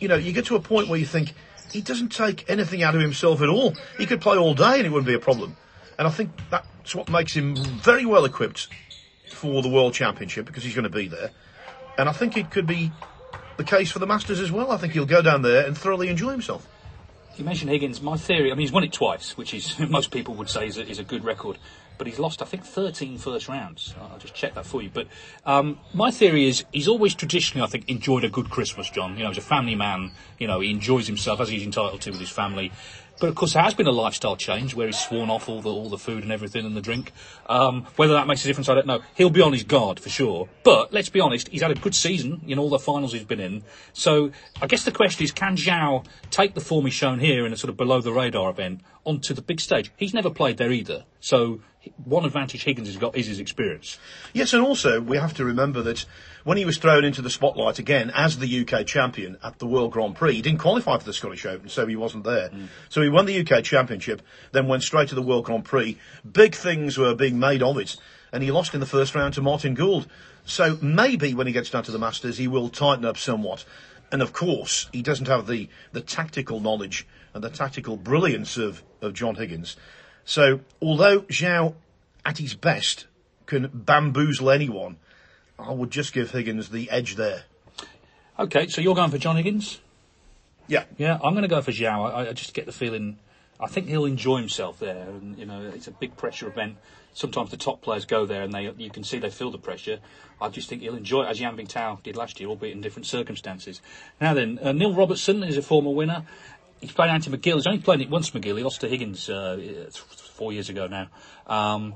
you 0.00 0.08
know, 0.08 0.16
you 0.16 0.32
get 0.32 0.46
to 0.46 0.56
a 0.56 0.60
point 0.60 0.88
where 0.88 0.98
you 0.98 1.06
think 1.06 1.34
he 1.72 1.80
doesn't 1.80 2.10
take 2.10 2.48
anything 2.50 2.82
out 2.82 2.94
of 2.94 3.00
himself 3.00 3.40
at 3.40 3.48
all. 3.48 3.74
He 3.98 4.06
could 4.06 4.20
play 4.20 4.36
all 4.36 4.54
day 4.54 4.78
and 4.78 4.86
it 4.86 4.90
wouldn't 4.90 5.06
be 5.06 5.14
a 5.14 5.20
problem. 5.20 5.56
And 5.98 6.06
I 6.06 6.10
think 6.10 6.30
that's 6.50 6.94
what 6.94 7.08
makes 7.08 7.34
him 7.34 7.56
very 7.56 8.04
well 8.04 8.24
equipped 8.24 8.68
for 9.30 9.62
the 9.62 9.68
World 9.68 9.94
Championship 9.94 10.46
because 10.46 10.62
he's 10.62 10.74
going 10.74 10.84
to 10.84 10.90
be 10.90 11.08
there. 11.08 11.30
And 11.98 12.08
I 12.08 12.12
think 12.12 12.36
it 12.36 12.50
could 12.50 12.66
be 12.66 12.92
the 13.56 13.64
case 13.64 13.90
for 13.90 13.98
the 13.98 14.06
Masters 14.06 14.40
as 14.40 14.52
well. 14.52 14.70
I 14.70 14.76
think 14.76 14.92
he'll 14.92 15.06
go 15.06 15.22
down 15.22 15.42
there 15.42 15.66
and 15.66 15.76
thoroughly 15.76 16.08
enjoy 16.08 16.30
himself. 16.30 16.66
You 17.36 17.44
mentioned 17.44 17.70
Higgins. 17.70 18.00
My 18.00 18.16
theory, 18.16 18.50
I 18.50 18.54
mean, 18.54 18.60
he's 18.60 18.72
won 18.72 18.84
it 18.84 18.92
twice, 18.92 19.36
which 19.36 19.52
is 19.52 19.78
most 19.90 20.10
people 20.10 20.34
would 20.34 20.48
say 20.48 20.66
is 20.66 20.78
a, 20.78 20.86
is 20.86 20.98
a 20.98 21.04
good 21.04 21.24
record. 21.24 21.58
But 21.98 22.06
he's 22.06 22.18
lost, 22.18 22.42
I 22.42 22.44
think, 22.44 22.64
13 22.64 23.16
first 23.16 23.48
rounds. 23.48 23.94
I'll 23.98 24.18
just 24.18 24.34
check 24.34 24.54
that 24.54 24.66
for 24.66 24.82
you. 24.82 24.90
But 24.92 25.06
um, 25.46 25.78
my 25.94 26.10
theory 26.10 26.46
is 26.46 26.64
he's 26.70 26.88
always 26.88 27.14
traditionally, 27.14 27.64
I 27.64 27.70
think, 27.70 27.88
enjoyed 27.88 28.22
a 28.24 28.28
good 28.28 28.50
Christmas, 28.50 28.90
John. 28.90 29.16
You 29.16 29.22
know, 29.24 29.30
he's 29.30 29.38
a 29.38 29.42
family 29.42 29.74
man. 29.74 30.12
You 30.38 30.46
know, 30.46 30.60
he 30.60 30.70
enjoys 30.70 31.06
himself 31.06 31.40
as 31.40 31.48
he's 31.48 31.62
entitled 31.62 32.02
to 32.02 32.10
with 32.10 32.20
his 32.20 32.28
family. 32.28 32.70
But 33.18 33.28
of 33.28 33.34
course, 33.34 33.54
there 33.54 33.62
has 33.62 33.74
been 33.74 33.86
a 33.86 33.92
lifestyle 33.92 34.36
change 34.36 34.74
where 34.74 34.86
he's 34.86 34.98
sworn 34.98 35.30
off 35.30 35.48
all 35.48 35.62
the 35.62 35.70
all 35.70 35.88
the 35.88 35.98
food 35.98 36.22
and 36.22 36.32
everything 36.32 36.66
and 36.66 36.76
the 36.76 36.80
drink. 36.80 37.12
Um, 37.48 37.86
whether 37.96 38.12
that 38.12 38.26
makes 38.26 38.44
a 38.44 38.46
difference, 38.46 38.68
I 38.68 38.74
don't 38.74 38.86
know. 38.86 39.00
He'll 39.14 39.30
be 39.30 39.40
on 39.40 39.52
his 39.52 39.64
guard 39.64 39.98
for 39.98 40.08
sure. 40.08 40.48
But 40.62 40.92
let's 40.92 41.08
be 41.08 41.20
honest, 41.20 41.48
he's 41.48 41.62
had 41.62 41.70
a 41.70 41.74
good 41.74 41.94
season 41.94 42.42
in 42.46 42.58
all 42.58 42.68
the 42.68 42.78
finals 42.78 43.12
he's 43.12 43.24
been 43.24 43.40
in. 43.40 43.62
So 43.92 44.32
I 44.60 44.66
guess 44.66 44.84
the 44.84 44.92
question 44.92 45.24
is, 45.24 45.32
can 45.32 45.56
Zhao 45.56 46.04
take 46.30 46.54
the 46.54 46.60
form 46.60 46.84
he's 46.84 46.94
shown 46.94 47.18
here 47.18 47.46
in 47.46 47.52
a 47.52 47.56
sort 47.56 47.70
of 47.70 47.76
below 47.76 48.00
the 48.00 48.12
radar 48.12 48.50
event 48.50 48.82
onto 49.04 49.32
the 49.32 49.42
big 49.42 49.60
stage? 49.60 49.90
He's 49.96 50.12
never 50.12 50.30
played 50.30 50.58
there 50.58 50.70
either. 50.70 51.04
So 51.20 51.60
one 52.04 52.24
advantage 52.24 52.64
Higgins 52.64 52.88
has 52.88 52.96
got 52.96 53.16
is 53.16 53.26
his 53.26 53.40
experience. 53.40 53.98
Yes, 54.32 54.52
and 54.52 54.62
also 54.62 55.00
we 55.00 55.16
have 55.16 55.34
to 55.34 55.44
remember 55.44 55.82
that 55.82 56.04
when 56.44 56.58
he 56.58 56.64
was 56.64 56.78
thrown 56.78 57.04
into 57.04 57.22
the 57.22 57.30
spotlight 57.30 57.78
again 57.78 58.10
as 58.14 58.38
the 58.38 58.60
UK 58.60 58.86
champion 58.86 59.36
at 59.42 59.58
the 59.58 59.66
World 59.66 59.92
Grand 59.92 60.14
Prix, 60.14 60.34
he 60.34 60.42
didn't 60.42 60.60
qualify 60.60 60.98
for 60.98 61.04
the 61.04 61.12
Scottish 61.12 61.44
Open, 61.46 61.68
so 61.68 61.86
he 61.86 61.96
wasn't 61.96 62.24
there. 62.24 62.50
Mm. 62.50 62.68
So 62.88 63.02
he 63.02 63.08
won 63.08 63.26
the 63.26 63.40
UK 63.40 63.64
Championship, 63.64 64.22
then 64.52 64.68
went 64.68 64.82
straight 64.82 65.08
to 65.08 65.14
the 65.14 65.22
World 65.22 65.44
Grand 65.44 65.64
Prix. 65.64 65.98
Big 66.30 66.54
things 66.54 66.98
were 66.98 67.14
being 67.14 67.38
made 67.38 67.62
of 67.62 67.78
it, 67.78 67.96
and 68.32 68.42
he 68.42 68.50
lost 68.50 68.74
in 68.74 68.80
the 68.80 68.86
first 68.86 69.14
round 69.14 69.34
to 69.34 69.42
Martin 69.42 69.74
Gould. 69.74 70.06
So 70.44 70.78
maybe 70.80 71.34
when 71.34 71.46
he 71.46 71.52
gets 71.52 71.70
down 71.70 71.82
to 71.84 71.92
the 71.92 71.98
Masters, 71.98 72.38
he 72.38 72.46
will 72.46 72.68
tighten 72.68 73.04
up 73.04 73.16
somewhat. 73.16 73.64
And 74.12 74.22
of 74.22 74.32
course, 74.32 74.88
he 74.92 75.02
doesn't 75.02 75.26
have 75.26 75.46
the, 75.46 75.68
the 75.92 76.00
tactical 76.00 76.60
knowledge 76.60 77.06
and 77.34 77.42
the 77.42 77.50
tactical 77.50 77.96
brilliance 77.96 78.56
of, 78.56 78.82
of 79.00 79.12
John 79.12 79.34
Higgins. 79.34 79.76
So 80.26 80.60
although 80.82 81.20
Zhao, 81.22 81.74
at 82.24 82.38
his 82.38 82.54
best, 82.54 83.06
can 83.46 83.70
bamboozle 83.72 84.50
anyone, 84.50 84.96
I 85.58 85.72
would 85.72 85.90
just 85.90 86.12
give 86.12 86.32
Higgins 86.32 86.68
the 86.68 86.90
edge 86.90 87.14
there. 87.14 87.44
Okay, 88.38 88.66
so 88.66 88.82
you're 88.82 88.96
going 88.96 89.10
for 89.10 89.18
John 89.18 89.36
Higgins? 89.36 89.80
Yeah. 90.66 90.84
Yeah, 90.98 91.18
I'm 91.22 91.32
going 91.32 91.42
to 91.42 91.48
go 91.48 91.62
for 91.62 91.70
Zhao. 91.70 92.12
I, 92.12 92.28
I, 92.28 92.32
just 92.32 92.52
get 92.52 92.66
the 92.66 92.72
feeling, 92.72 93.18
I 93.60 93.68
think 93.68 93.86
he'll 93.86 94.04
enjoy 94.04 94.38
himself 94.38 94.80
there. 94.80 95.08
And, 95.08 95.38
you 95.38 95.46
know, 95.46 95.70
it's 95.72 95.86
a 95.86 95.92
big 95.92 96.16
pressure 96.16 96.48
event. 96.48 96.76
Sometimes 97.14 97.50
the 97.50 97.56
top 97.56 97.80
players 97.80 98.04
go 98.04 98.26
there 98.26 98.42
and 98.42 98.52
they, 98.52 98.70
you 98.76 98.90
can 98.90 99.04
see 99.04 99.18
they 99.18 99.30
feel 99.30 99.52
the 99.52 99.58
pressure. 99.58 100.00
I 100.40 100.48
just 100.50 100.68
think 100.68 100.82
he'll 100.82 100.96
enjoy 100.96 101.22
it, 101.22 101.28
as 101.28 101.40
Yan 101.40 101.56
Bingtao 101.56 102.02
did 102.02 102.16
last 102.16 102.40
year, 102.40 102.48
albeit 102.50 102.74
in 102.74 102.82
different 102.82 103.06
circumstances. 103.06 103.80
Now 104.20 104.34
then, 104.34 104.58
uh, 104.60 104.72
Neil 104.72 104.92
Robertson 104.92 105.42
is 105.42 105.56
a 105.56 105.62
former 105.62 105.90
winner. 105.90 106.24
He's 106.86 106.94
played 106.94 107.10
Andy 107.10 107.30
McGill. 107.30 107.56
He's 107.56 107.66
only 107.66 107.80
played 107.80 108.00
it 108.00 108.08
once, 108.08 108.30
McGill. 108.30 108.56
He 108.56 108.62
lost 108.62 108.80
to 108.82 108.88
Higgins 108.88 109.28
uh, 109.28 109.90
four 109.90 110.52
years 110.52 110.68
ago 110.68 110.86
now. 110.86 111.08
Um, 111.48 111.94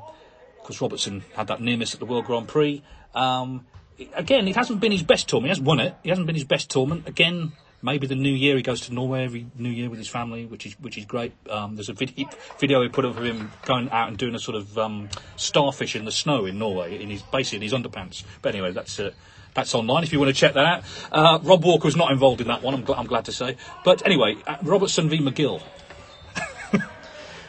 Of 0.59 0.65
course, 0.65 0.81
Robertson 0.81 1.23
had 1.37 1.47
that 1.47 1.61
near 1.61 1.77
miss 1.77 1.95
at 1.95 2.01
the 2.01 2.07
World 2.07 2.25
Grand 2.25 2.49
Prix. 2.49 2.83
Um, 3.15 3.67
again, 4.15 4.49
it 4.49 4.57
hasn't 4.57 4.81
been 4.81 4.93
his 4.93 5.05
best 5.05 5.29
tournament. 5.29 5.47
He 5.47 5.51
hasn't 5.51 5.67
won 5.67 5.81
it. 5.81 5.95
He 6.03 6.09
hasn't 6.09 6.27
been 6.27 6.35
his 6.35 6.45
best 6.45 6.71
tournament. 6.71 7.07
Again, 7.09 7.53
maybe 7.83 8.09
the 8.09 8.17
new 8.17 8.33
year 8.33 8.57
he 8.57 8.63
goes 8.63 8.81
to 8.83 8.93
Norway 8.93 9.25
every 9.25 9.47
New 9.57 9.71
Year 9.71 9.89
with 9.89 9.99
his 9.99 10.09
family, 10.09 10.45
which 10.45 10.67
is 10.67 10.75
which 10.81 10.99
is 10.99 11.05
great. 11.07 11.33
Um, 11.49 11.77
there's 11.77 11.89
a 11.89 11.95
video, 11.95 12.29
video 12.59 12.83
he 12.83 12.89
put 12.89 13.05
up 13.05 13.17
of 13.17 13.25
him 13.25 13.53
going 13.65 13.89
out 13.91 14.09
and 14.09 14.19
doing 14.19 14.35
a 14.35 14.39
sort 14.39 14.57
of 14.57 14.77
um, 14.77 15.09
starfish 15.37 15.97
in 15.97 16.05
the 16.05 16.13
snow 16.13 16.47
in 16.47 16.59
Norway 16.59 17.01
in 17.01 17.11
his 17.11 17.23
basically 17.23 17.57
in 17.57 17.63
his 17.63 17.73
underpants. 17.73 18.25
But 18.43 18.55
anyway, 18.55 18.73
that's. 18.73 18.99
Uh, 18.99 19.13
that's 19.55 19.75
online 19.75 20.03
if 20.05 20.13
you 20.13 20.19
want 20.19 20.29
to 20.29 20.39
check 20.39 20.55
that 20.55 20.65
out. 20.65 20.85
Uh, 21.11 21.39
Rob 21.43 21.65
Walker 21.65 21.87
was 21.87 21.97
not 21.97 22.11
involved 22.13 22.41
in 22.41 22.49
that 22.49 22.63
one, 22.63 22.75
I'm, 22.75 22.85
gl- 22.85 22.99
I'm 22.99 23.07
glad 23.07 23.25
to 23.27 23.33
say. 23.33 23.57
But 23.85 24.05
anyway, 24.07 24.37
uh, 24.47 24.57
Robertson 24.63 25.09
v 25.09 25.19
McGill. 25.19 25.63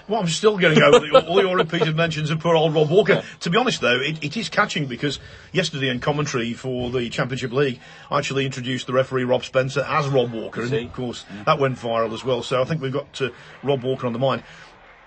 Well, 0.08 0.20
I'm 0.20 0.28
still 0.28 0.58
getting 0.58 0.84
over 0.84 1.00
the, 1.00 1.26
all 1.26 1.42
your 1.42 1.56
repeated 1.56 1.96
mentions 1.96 2.32
of 2.32 2.40
poor 2.42 2.54
old 2.54 2.74
Rob 2.74 2.90
Walker. 2.90 3.24
To 3.42 3.50
be 3.50 3.58
honest, 3.58 3.80
though, 3.80 4.02
it, 4.02 4.22
it 4.22 4.36
is 4.36 4.50
catching 4.50 4.88
because 4.88 5.20
yesterday 5.54 5.88
in 5.88 6.02
commentary 6.02 6.52
for 6.54 6.90
the 6.90 7.10
Championship 7.10 7.54
League, 7.54 7.80
I 8.10 8.18
actually 8.18 8.46
introduced 8.46 8.88
the 8.88 8.94
referee 8.94 9.24
Rob 9.24 9.46
Spencer 9.46 9.86
as 9.88 10.10
Rob 10.10 10.34
Walker, 10.34 10.64
and 10.64 10.74
of 10.74 10.92
course 10.92 11.24
that 11.46 11.60
went 11.60 11.78
viral 11.78 12.14
as 12.14 12.26
well. 12.26 12.44
So 12.44 12.62
I 12.62 12.66
think 12.66 12.82
we've 12.82 12.92
got 12.92 13.22
uh, 13.22 13.30
Rob 13.64 13.84
Walker 13.84 14.06
on 14.06 14.12
the 14.12 14.20
mind. 14.20 14.44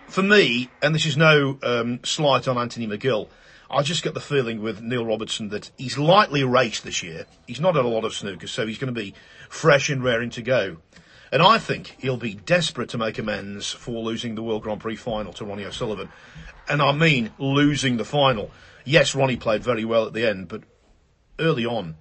For 0.07 0.23
me, 0.23 0.71
and 0.81 0.95
this 0.95 1.05
is 1.05 1.19
no 1.19 1.59
um, 1.63 2.01
slight 2.03 2.49
on 2.49 2.57
Anthony 2.57 2.87
McGill, 2.87 3.29
I 3.71 3.83
just 3.83 4.03
get 4.03 4.15
the 4.15 4.21
feeling 4.21 4.63
with 4.63 4.83
Neil 4.83 5.05
Robertson 5.05 5.49
that 5.49 5.71
he's 5.77 5.99
lightly 5.99 6.45
raced 6.45 6.85
this 6.85 7.03
year. 7.03 7.27
He's 7.47 7.61
not 7.61 7.77
had 7.77 7.85
a 7.85 7.89
lot 7.89 8.05
of 8.05 8.15
snooker, 8.15 8.47
so 8.47 8.67
he's 8.67 8.79
going 8.79 8.95
to 8.95 9.01
be 9.01 9.15
fresh 9.49 9.89
and 9.89 10.05
raring 10.05 10.31
to 10.31 10.43
go. 10.43 10.77
And 11.33 11.43
I 11.43 11.59
think 11.59 11.97
he'll 11.99 12.17
be 12.17 12.35
desperate 12.35 12.91
to 12.91 12.99
make 12.99 13.19
amends 13.19 13.73
for 13.73 14.03
losing 14.03 14.35
the 14.35 14.43
World 14.43 14.63
Grand 14.63 14.81
Prix 14.81 14.97
final 14.97 15.33
to 15.33 15.45
Ronnie 15.45 15.65
O'Sullivan. 15.65 16.11
And 16.69 16.81
I 16.81 16.93
mean 16.93 17.33
losing 17.39 17.97
the 17.97 18.05
final. 18.05 18.51
Yes, 18.85 19.15
Ronnie 19.15 19.37
played 19.37 19.65
very 19.65 19.85
well 19.85 20.07
at 20.07 20.13
the 20.13 20.29
end, 20.29 20.49
but 20.49 20.63
early 21.39 21.67
on, 21.67 21.97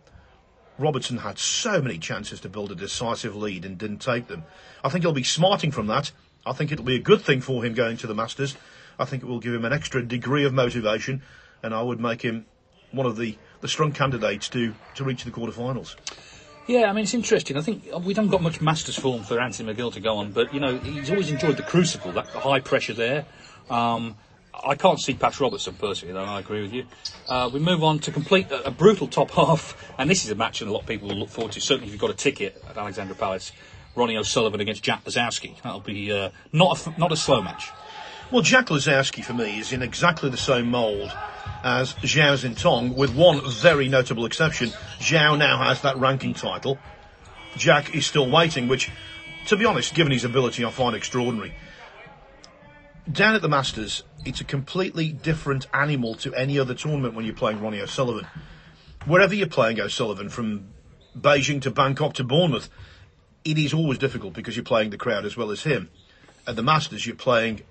Robertson 0.77 1.17
had 1.17 1.39
so 1.39 1.81
many 1.81 1.97
chances 1.97 2.39
to 2.41 2.49
build 2.49 2.71
a 2.71 2.75
decisive 2.75 3.35
lead 3.35 3.65
and 3.65 3.77
didn't 3.77 3.99
take 3.99 4.27
them. 4.27 4.43
I 4.83 4.89
think 4.89 5.03
he'll 5.03 5.13
be 5.13 5.23
smarting 5.23 5.71
from 5.71 5.87
that. 5.87 6.11
I 6.45 6.53
think 6.53 6.71
it'll 6.71 6.85
be 6.85 6.97
a 6.97 7.01
good 7.01 7.21
thing 7.21 7.41
for 7.41 7.63
him 7.63 7.73
going 7.73 7.97
to 7.97 8.07
the 8.07 8.15
Masters. 8.15 8.55
I 8.99 9.05
think 9.05 9.23
it 9.23 9.25
will 9.27 9.39
give 9.39 9.53
him 9.53 9.65
an 9.65 9.73
extra 9.73 10.05
degree 10.05 10.45
of 10.45 10.53
motivation, 10.53 11.23
and 11.63 11.73
I 11.73 11.81
would 11.81 11.99
make 11.99 12.21
him 12.21 12.45
one 12.91 13.07
of 13.07 13.17
the, 13.17 13.37
the 13.61 13.67
strong 13.67 13.91
candidates 13.91 14.49
to, 14.49 14.73
to 14.95 15.03
reach 15.03 15.23
the 15.23 15.31
quarterfinals. 15.31 15.95
Yeah, 16.67 16.89
I 16.89 16.93
mean, 16.93 17.03
it's 17.03 17.13
interesting. 17.13 17.57
I 17.57 17.61
think 17.61 17.83
we 18.03 18.13
haven't 18.13 18.29
got 18.29 18.41
much 18.41 18.61
Masters 18.61 18.97
form 18.97 19.23
for 19.23 19.39
Anthony 19.39 19.73
McGill 19.73 19.91
to 19.93 19.99
go 19.99 20.17
on, 20.17 20.31
but, 20.31 20.53
you 20.53 20.59
know, 20.59 20.77
he's 20.77 21.09
always 21.09 21.29
enjoyed 21.29 21.57
the 21.57 21.63
crucible, 21.63 22.11
that 22.13 22.27
high 22.27 22.59
pressure 22.61 22.93
there. 22.93 23.25
Um, 23.69 24.15
I 24.65 24.75
can't 24.75 24.99
see 24.99 25.13
Pat 25.13 25.37
Robertson 25.39 25.73
personally, 25.73 26.13
though, 26.13 26.23
I 26.23 26.39
agree 26.39 26.61
with 26.61 26.71
you. 26.71 26.85
Uh, 27.27 27.49
we 27.51 27.59
move 27.59 27.83
on 27.83 27.99
to 27.99 28.11
complete 28.11 28.49
a, 28.51 28.67
a 28.67 28.71
brutal 28.71 29.07
top 29.07 29.31
half, 29.31 29.75
and 29.97 30.09
this 30.09 30.23
is 30.23 30.31
a 30.31 30.35
match 30.35 30.59
that 30.59 30.69
a 30.69 30.71
lot 30.71 30.81
of 30.81 30.87
people 30.87 31.09
will 31.09 31.17
look 31.17 31.29
forward 31.29 31.51
to, 31.53 31.61
certainly 31.61 31.87
if 31.87 31.91
you've 31.91 32.01
got 32.01 32.11
a 32.11 32.15
ticket 32.15 32.63
at 32.69 32.77
Alexandra 32.77 33.15
Palace. 33.15 33.51
Ronnie 33.95 34.17
O'Sullivan 34.17 34.59
against 34.59 34.81
Jack 34.81 35.03
Lisowski. 35.03 35.61
That'll 35.61 35.79
be 35.79 36.11
uh, 36.11 36.29
not, 36.51 36.87
a, 36.87 36.99
not 36.99 37.11
a 37.11 37.15
slow 37.15 37.41
match. 37.41 37.69
Well, 38.33 38.41
Jack 38.41 38.69
Lisowski 38.69 39.23
for 39.23 39.33
me 39.33 39.59
is 39.59 39.73
in 39.73 39.83
exactly 39.83 40.27
the 40.27 40.37
same 40.37 40.71
mould 40.71 41.15
as 41.63 41.93
Zhao 41.93 42.33
Xintong, 42.33 42.95
with 42.95 43.13
one 43.13 43.47
very 43.47 43.87
notable 43.87 44.25
exception. 44.25 44.69
Zhao 44.97 45.37
now 45.37 45.59
has 45.59 45.83
that 45.83 45.97
ranking 45.97 46.33
title. 46.33 46.79
Jack 47.57 47.93
is 47.93 48.07
still 48.07 48.27
waiting, 48.27 48.67
which, 48.67 48.89
to 49.45 49.55
be 49.55 49.65
honest, 49.65 49.93
given 49.93 50.11
his 50.11 50.23
ability, 50.23 50.65
I 50.65 50.71
find 50.71 50.95
extraordinary. 50.95 51.53
Down 53.11 53.35
at 53.35 53.43
the 53.43 53.49
Masters, 53.49 54.01
it's 54.25 54.41
a 54.41 54.45
completely 54.45 55.09
different 55.09 55.67
animal 55.71 56.15
to 56.15 56.33
any 56.33 56.57
other 56.57 56.73
tournament 56.73 57.13
when 57.13 57.25
you're 57.25 57.35
playing 57.35 57.61
Ronnie 57.61 57.81
O'Sullivan. 57.81 58.25
Wherever 59.05 59.35
you're 59.35 59.45
playing 59.45 59.79
O'Sullivan, 59.79 60.29
from 60.29 60.69
Beijing 61.15 61.61
to 61.61 61.69
Bangkok 61.69 62.15
to 62.15 62.23
Bournemouth, 62.23 62.71
it 63.45 63.59
is 63.59 63.75
always 63.75 63.99
difficult 63.99 64.33
because 64.33 64.55
you're 64.55 64.65
playing 64.65 64.89
the 64.89 64.97
crowd 64.97 65.23
as 65.23 65.37
well 65.37 65.51
as 65.51 65.61
him. 65.61 65.91
At 66.47 66.55
the 66.55 66.63
Masters, 66.63 67.05
you're 67.05 67.15
playing 67.15 67.61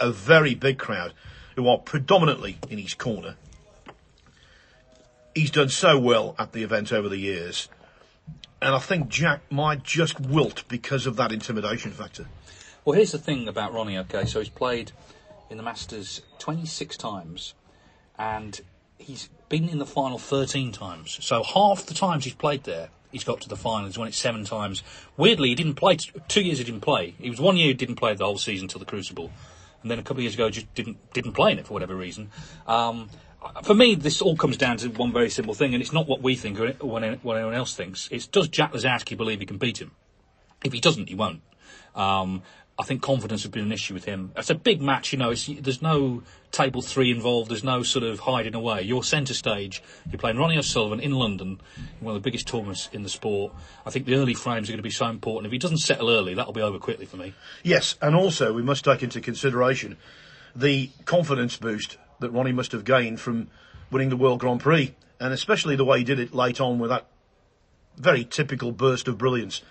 a 0.00 0.10
very 0.10 0.54
big 0.54 0.78
crowd 0.78 1.12
who 1.54 1.68
are 1.68 1.78
predominantly 1.78 2.58
in 2.68 2.78
his 2.78 2.94
corner. 2.94 3.36
He's 5.34 5.50
done 5.50 5.68
so 5.68 5.98
well 5.98 6.34
at 6.38 6.52
the 6.52 6.62
event 6.62 6.92
over 6.92 7.08
the 7.08 7.18
years, 7.18 7.68
and 8.60 8.74
I 8.74 8.78
think 8.78 9.08
Jack 9.08 9.40
might 9.50 9.82
just 9.82 10.20
wilt 10.20 10.66
because 10.68 11.06
of 11.06 11.16
that 11.16 11.32
intimidation 11.32 11.92
factor. 11.92 12.26
Well, 12.84 12.96
here's 12.96 13.12
the 13.12 13.18
thing 13.18 13.48
about 13.48 13.74
Ronnie, 13.74 13.98
okay? 13.98 14.24
So 14.24 14.38
he's 14.38 14.48
played 14.48 14.92
in 15.50 15.56
the 15.56 15.62
Masters 15.62 16.22
26 16.38 16.96
times, 16.96 17.54
and 18.18 18.60
he's 18.98 19.28
been 19.48 19.68
in 19.68 19.78
the 19.78 19.86
final 19.86 20.18
13 20.18 20.72
times. 20.72 21.18
So 21.22 21.42
half 21.42 21.86
the 21.86 21.94
times 21.94 22.24
he's 22.24 22.34
played 22.34 22.64
there, 22.64 22.88
he's 23.12 23.24
got 23.24 23.40
to 23.42 23.48
the 23.48 23.56
final. 23.56 23.86
He's 23.86 23.98
won 23.98 24.08
it 24.08 24.14
seven 24.14 24.44
times. 24.44 24.82
Weirdly, 25.16 25.50
he 25.50 25.54
didn't 25.54 25.74
play, 25.74 25.96
two 25.96 26.42
years 26.42 26.58
he 26.58 26.64
didn't 26.64 26.80
play. 26.80 27.14
He 27.20 27.30
was 27.30 27.40
one 27.40 27.56
year 27.56 27.68
he 27.68 27.74
didn't 27.74 27.96
play 27.96 28.14
the 28.14 28.24
whole 28.24 28.38
season 28.38 28.68
till 28.68 28.78
the 28.78 28.86
Crucible. 28.86 29.30
And 29.86 29.90
then 29.92 30.00
a 30.00 30.02
couple 30.02 30.16
of 30.16 30.22
years 30.22 30.34
ago, 30.34 30.50
just 30.50 30.74
didn't 30.74 31.12
didn't 31.12 31.34
play 31.34 31.52
in 31.52 31.60
it 31.60 31.66
for 31.68 31.72
whatever 31.72 31.94
reason. 31.94 32.30
Um, 32.66 33.08
for 33.62 33.72
me, 33.72 33.94
this 33.94 34.20
all 34.20 34.34
comes 34.34 34.56
down 34.56 34.78
to 34.78 34.88
one 34.88 35.12
very 35.12 35.30
simple 35.30 35.54
thing, 35.54 35.74
and 35.74 35.80
it's 35.80 35.92
not 35.92 36.08
what 36.08 36.20
we 36.22 36.34
think 36.34 36.58
or 36.58 36.72
what 36.80 37.04
anyone 37.04 37.54
else 37.54 37.72
thinks. 37.76 38.08
It's 38.10 38.26
does 38.26 38.48
Jack 38.48 38.72
Lisowski 38.72 39.16
believe 39.16 39.38
he 39.38 39.46
can 39.46 39.58
beat 39.58 39.80
him? 39.80 39.92
If 40.64 40.72
he 40.72 40.80
doesn't, 40.80 41.08
he 41.08 41.14
won't. 41.14 41.42
Um, 41.94 42.42
I 42.78 42.82
think 42.82 43.00
confidence 43.00 43.42
has 43.42 43.50
been 43.50 43.64
an 43.64 43.72
issue 43.72 43.94
with 43.94 44.04
him. 44.04 44.32
It's 44.36 44.50
a 44.50 44.54
big 44.54 44.82
match, 44.82 45.10
you 45.10 45.18
know. 45.18 45.32
There's 45.34 45.80
no 45.80 46.22
table 46.52 46.82
three 46.82 47.10
involved. 47.10 47.50
There's 47.50 47.64
no 47.64 47.82
sort 47.82 48.04
of 48.04 48.20
hiding 48.20 48.54
away. 48.54 48.82
You're 48.82 49.02
centre 49.02 49.32
stage. 49.32 49.82
You're 50.10 50.18
playing 50.18 50.36
Ronnie 50.36 50.58
O'Sullivan 50.58 51.00
in 51.00 51.12
London, 51.12 51.58
one 52.00 52.14
of 52.14 52.22
the 52.22 52.26
biggest 52.26 52.46
tournaments 52.46 52.90
in 52.92 53.02
the 53.02 53.08
sport. 53.08 53.54
I 53.86 53.90
think 53.90 54.04
the 54.04 54.16
early 54.16 54.34
frames 54.34 54.68
are 54.68 54.72
going 54.72 54.78
to 54.78 54.82
be 54.82 54.90
so 54.90 55.06
important. 55.06 55.46
If 55.46 55.52
he 55.52 55.58
doesn't 55.58 55.78
settle 55.78 56.10
early, 56.10 56.34
that'll 56.34 56.52
be 56.52 56.60
over 56.60 56.78
quickly 56.78 57.06
for 57.06 57.16
me. 57.16 57.32
Yes, 57.62 57.96
and 58.02 58.14
also 58.14 58.52
we 58.52 58.62
must 58.62 58.84
take 58.84 59.02
into 59.02 59.22
consideration 59.22 59.96
the 60.54 60.90
confidence 61.06 61.56
boost 61.56 61.96
that 62.20 62.30
Ronnie 62.30 62.52
must 62.52 62.72
have 62.72 62.84
gained 62.84 63.20
from 63.20 63.48
winning 63.90 64.10
the 64.10 64.16
World 64.16 64.40
Grand 64.40 64.60
Prix, 64.60 64.94
and 65.18 65.32
especially 65.32 65.76
the 65.76 65.84
way 65.84 65.98
he 65.98 66.04
did 66.04 66.18
it 66.18 66.34
late 66.34 66.60
on 66.60 66.78
with 66.78 66.90
that 66.90 67.06
very 67.96 68.24
typical 68.24 68.70
burst 68.70 69.08
of 69.08 69.16
brilliance. 69.16 69.62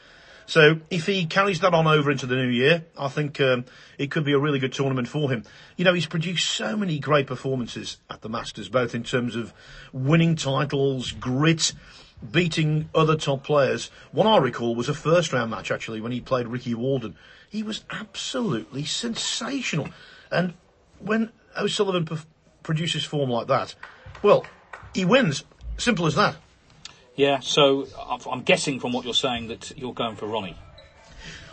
So 0.47 0.79
if 0.89 1.05
he 1.05 1.25
carries 1.25 1.59
that 1.61 1.73
on 1.73 1.87
over 1.87 2.11
into 2.11 2.25
the 2.25 2.35
new 2.35 2.47
year, 2.47 2.85
I 2.97 3.07
think 3.07 3.41
um, 3.41 3.65
it 3.97 4.11
could 4.11 4.23
be 4.23 4.33
a 4.33 4.39
really 4.39 4.59
good 4.59 4.73
tournament 4.73 5.07
for 5.07 5.29
him. 5.31 5.43
You 5.75 5.85
know, 5.85 5.93
he's 5.93 6.05
produced 6.05 6.47
so 6.49 6.77
many 6.77 6.99
great 6.99 7.27
performances 7.27 7.97
at 8.09 8.21
the 8.21 8.29
Masters, 8.29 8.69
both 8.69 8.93
in 8.93 9.03
terms 9.03 9.35
of 9.35 9.53
winning 9.91 10.35
titles, 10.35 11.11
grit, 11.13 11.73
beating 12.31 12.89
other 12.93 13.15
top 13.15 13.43
players. 13.43 13.89
One 14.11 14.27
I 14.27 14.37
recall 14.37 14.75
was 14.75 14.89
a 14.89 14.93
first 14.93 15.33
round 15.33 15.51
match 15.51 15.71
actually 15.71 16.01
when 16.01 16.11
he 16.11 16.21
played 16.21 16.47
Ricky 16.47 16.75
Walden. 16.75 17.15
He 17.49 17.63
was 17.63 17.83
absolutely 17.89 18.85
sensational. 18.85 19.89
And 20.31 20.53
when 20.99 21.31
O'Sullivan 21.57 22.07
produces 22.63 23.03
form 23.03 23.29
like 23.29 23.47
that, 23.47 23.75
well, 24.21 24.45
he 24.93 25.05
wins. 25.05 25.43
Simple 25.77 26.05
as 26.05 26.15
that. 26.15 26.35
Yeah, 27.16 27.39
so 27.39 27.88
I'm- 28.30 28.41
guessing 28.41 28.80
from 28.80 28.91
what 28.91 29.05
you're 29.05 29.13
saying 29.13 29.47
that 29.47 29.72
you're 29.78 29.93
going 29.93 30.16
for 30.16 30.28
Ronnie. 30.28 30.57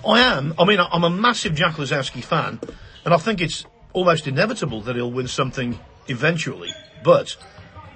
I 0.06 0.20
am. 0.20 0.54
I 0.58 0.64
mean, 0.64 0.80
I'm 0.80 1.04
a 1.04 1.10
massive 1.10 1.54
Jack 1.54 1.74
Lisowski 1.76 2.24
fan, 2.24 2.58
and 3.04 3.14
I 3.14 3.16
think 3.16 3.40
it's 3.40 3.64
almost 3.92 4.26
inevitable 4.26 4.80
that 4.82 4.96
he'll 4.96 5.10
win 5.10 5.28
something 5.28 5.78
eventually, 6.08 6.72
but 7.04 7.36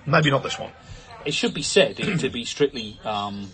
maybe 0.06 0.30
not 0.30 0.44
this 0.44 0.58
one. 0.58 0.70
It 1.24 1.34
should 1.34 1.54
be 1.54 1.62
said, 1.62 1.96
to 1.96 2.30
be 2.30 2.44
strictly, 2.44 3.00
um, 3.04 3.50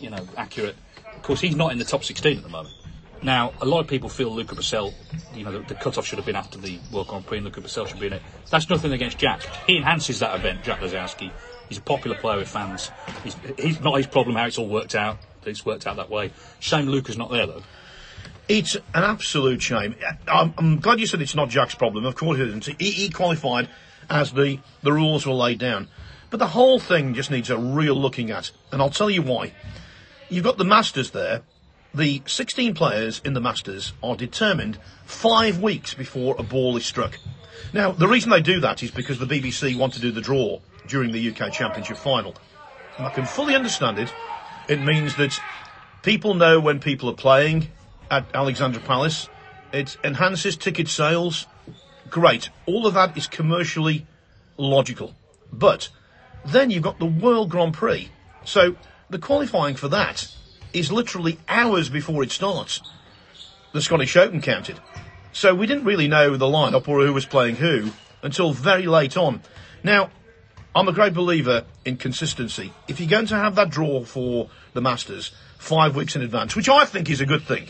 you 0.00 0.10
know, 0.10 0.24
accurate. 0.36 0.76
Of 1.16 1.22
course, 1.22 1.40
he's 1.40 1.56
not 1.56 1.72
in 1.72 1.78
the 1.78 1.84
top 1.84 2.04
16 2.04 2.36
at 2.36 2.42
the 2.44 2.48
moment. 2.48 2.74
Now, 3.20 3.52
a 3.60 3.66
lot 3.66 3.80
of 3.80 3.88
people 3.88 4.08
feel 4.08 4.32
Luca 4.32 4.54
Brecel, 4.54 4.94
you 5.34 5.42
know, 5.42 5.50
the, 5.50 5.58
the 5.60 5.74
cut-off 5.74 6.06
should 6.06 6.18
have 6.18 6.26
been 6.26 6.36
after 6.36 6.56
the 6.56 6.78
World 6.92 7.08
Grand 7.08 7.26
Prix 7.26 7.38
and 7.38 7.46
Luca 7.46 7.60
Brecel 7.60 7.88
should 7.88 7.98
be 7.98 8.06
in 8.06 8.12
it. 8.12 8.22
That's 8.48 8.70
nothing 8.70 8.92
against 8.92 9.18
Jack. 9.18 9.42
He 9.66 9.76
enhances 9.76 10.20
that 10.20 10.36
event, 10.36 10.62
Jack 10.62 10.78
Lisowski. 10.78 11.32
He's 11.68 11.78
a 11.78 11.82
popular 11.82 12.16
player 12.16 12.38
with 12.38 12.48
fans. 12.48 12.90
He's, 13.22 13.36
he's 13.58 13.80
not 13.80 13.96
his 13.96 14.06
problem 14.06 14.36
how 14.36 14.46
it's 14.46 14.58
all 14.58 14.68
worked 14.68 14.94
out. 14.94 15.18
It's 15.44 15.64
worked 15.64 15.86
out 15.86 15.96
that 15.96 16.10
way. 16.10 16.32
Shame 16.60 16.86
Luca's 16.86 17.18
not 17.18 17.30
there, 17.30 17.46
though. 17.46 17.62
It's 18.48 18.74
an 18.74 18.82
absolute 18.94 19.60
shame. 19.60 19.94
I'm, 20.26 20.54
I'm 20.56 20.80
glad 20.80 21.00
you 21.00 21.06
said 21.06 21.20
it's 21.20 21.34
not 21.34 21.50
Jack's 21.50 21.74
problem. 21.74 22.06
Of 22.06 22.16
course 22.16 22.38
it 22.38 22.48
isn't. 22.48 22.80
He, 22.80 22.90
he 22.90 23.10
qualified 23.10 23.68
as 24.08 24.32
the, 24.32 24.58
the 24.82 24.92
rules 24.92 25.26
were 25.26 25.34
laid 25.34 25.58
down. 25.58 25.88
But 26.30 26.38
the 26.38 26.48
whole 26.48 26.78
thing 26.78 27.14
just 27.14 27.30
needs 27.30 27.50
a 27.50 27.58
real 27.58 27.94
looking 27.94 28.30
at. 28.30 28.50
And 28.72 28.80
I'll 28.80 28.90
tell 28.90 29.10
you 29.10 29.22
why. 29.22 29.52
You've 30.28 30.44
got 30.44 30.58
the 30.58 30.64
Masters 30.64 31.10
there. 31.10 31.42
The 31.94 32.22
16 32.26 32.74
players 32.74 33.20
in 33.24 33.32
the 33.32 33.40
Masters 33.40 33.92
are 34.02 34.16
determined 34.16 34.78
five 35.04 35.60
weeks 35.60 35.94
before 35.94 36.36
a 36.38 36.42
ball 36.42 36.76
is 36.76 36.84
struck. 36.84 37.18
Now, 37.72 37.92
the 37.92 38.08
reason 38.08 38.30
they 38.30 38.40
do 38.40 38.60
that 38.60 38.82
is 38.82 38.90
because 38.90 39.18
the 39.18 39.26
BBC 39.26 39.76
want 39.76 39.94
to 39.94 40.00
do 40.00 40.10
the 40.10 40.20
draw 40.20 40.60
during 40.88 41.12
the 41.12 41.30
UK 41.30 41.52
Championship 41.52 41.96
final. 41.96 42.34
And 42.96 43.06
I 43.06 43.10
can 43.10 43.26
fully 43.26 43.54
understand 43.54 43.98
it. 43.98 44.12
It 44.68 44.80
means 44.80 45.16
that 45.16 45.38
people 46.02 46.34
know 46.34 46.60
when 46.60 46.80
people 46.80 47.08
are 47.10 47.14
playing 47.14 47.68
at 48.10 48.26
Alexandra 48.34 48.82
Palace. 48.82 49.28
It 49.72 49.96
enhances 50.02 50.56
ticket 50.56 50.88
sales. 50.88 51.46
Great. 52.10 52.50
All 52.66 52.86
of 52.86 52.94
that 52.94 53.16
is 53.16 53.26
commercially 53.26 54.06
logical. 54.56 55.14
But 55.52 55.90
then 56.44 56.70
you've 56.70 56.82
got 56.82 56.98
the 56.98 57.06
World 57.06 57.50
Grand 57.50 57.74
Prix. 57.74 58.10
So 58.44 58.76
the 59.10 59.18
qualifying 59.18 59.76
for 59.76 59.88
that 59.88 60.28
is 60.72 60.92
literally 60.92 61.38
hours 61.48 61.88
before 61.88 62.22
it 62.22 62.30
starts. 62.30 62.80
The 63.72 63.82
Scottish 63.82 64.16
Open 64.16 64.40
counted. 64.40 64.80
So 65.32 65.54
we 65.54 65.66
didn't 65.66 65.84
really 65.84 66.08
know 66.08 66.36
the 66.36 66.46
lineup 66.46 66.88
or 66.88 67.04
who 67.04 67.12
was 67.12 67.26
playing 67.26 67.56
who 67.56 67.90
until 68.22 68.52
very 68.52 68.86
late 68.86 69.16
on. 69.16 69.42
Now, 69.82 70.10
I'm 70.74 70.88
a 70.88 70.92
great 70.92 71.14
believer 71.14 71.64
in 71.84 71.96
consistency. 71.96 72.72
If 72.86 73.00
you're 73.00 73.08
going 73.08 73.26
to 73.26 73.36
have 73.36 73.54
that 73.56 73.70
draw 73.70 74.04
for 74.04 74.50
the 74.74 74.80
Masters 74.80 75.32
five 75.58 75.96
weeks 75.96 76.14
in 76.14 76.22
advance, 76.22 76.54
which 76.54 76.68
I 76.68 76.84
think 76.84 77.10
is 77.10 77.20
a 77.20 77.26
good 77.26 77.42
thing, 77.42 77.66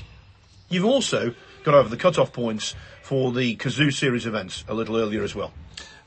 you've 0.69 0.85
also 0.85 1.35
got 1.65 1.75
over 1.75 1.89
the 1.89 1.97
cut-off 1.97 2.33
points 2.33 2.75
for 3.03 3.33
the 3.33 3.57
Cazoo 3.57 3.93
Series 3.93 4.27
events 4.27 4.65
a 4.69 4.75
little 4.75 4.97
earlier 4.97 5.23
as 5.23 5.35
well. 5.35 5.53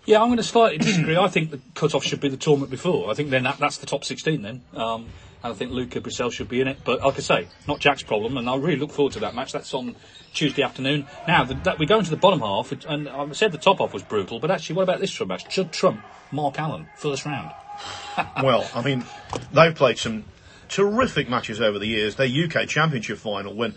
Yeah, 0.06 0.22
I'm 0.22 0.28
going 0.28 0.38
to 0.38 0.44
slightly 0.44 0.78
disagree. 0.78 1.16
I 1.16 1.28
think 1.28 1.52
the 1.52 1.62
cut-off 1.76 2.04
should 2.04 2.22
be 2.22 2.30
the 2.30 2.38
tournament 2.38 2.72
before. 2.72 3.10
I 3.10 3.14
think 3.14 3.30
then 3.30 3.44
that, 3.44 3.58
that's 3.58 3.78
the 3.78 3.86
top 3.86 4.04
16 4.04 4.42
then. 4.42 4.62
Um, 4.74 5.08
and 5.44 5.54
I 5.54 5.56
think 5.56 5.72
Luca 5.72 6.02
Brecel 6.02 6.32
should 6.32 6.50
be 6.50 6.62
in 6.62 6.68
it. 6.68 6.80
But 6.84 7.02
like 7.02 7.16
I 7.16 7.20
say, 7.20 7.48
not 7.68 7.80
Jack's 7.80 8.04
problem, 8.04 8.38
and 8.38 8.50
I 8.50 8.56
really 8.56 8.78
look 8.78 8.92
forward 8.92 9.14
to 9.14 9.20
that 9.22 9.36
match. 9.36 9.52
That's 9.52 9.74
on 9.74 9.96
Tuesday 10.34 10.64
afternoon. 10.64 11.08
Now, 11.28 11.44
the, 11.44 11.56
that, 11.56 11.80
we 11.80 11.86
go 11.86 12.00
into 12.00 12.10
the 12.10 12.18
bottom 12.18 12.40
half, 12.40 12.72
and 12.86 13.10
I 13.10 13.32
said 13.34 13.52
the 13.52 13.58
top 13.58 13.80
half 13.80 13.94
was 13.94 14.04
brutal, 14.04 14.40
but 14.40 14.52
actually, 14.52 14.76
what 14.76 14.84
about 14.84 15.00
this 15.00 15.12
Trump 15.12 15.30
match? 15.30 15.50
Judd 15.50 15.72
Trump, 15.72 16.02
Mark 16.32 16.60
Allen, 16.60 16.88
first 16.96 17.26
round. 17.26 17.52
well, 18.44 18.70
I 18.74 18.82
mean, 18.82 19.06
they've 19.54 19.76
played 19.76 19.98
some 19.98 20.26
terrific 20.70 21.30
matches 21.30 21.60
over 21.60 21.80
the 21.80 21.88
years. 21.88 22.16
Their 22.16 22.28
UK 22.28 22.68
Championship 22.68 23.18
final, 23.18 23.54
when 23.54 23.76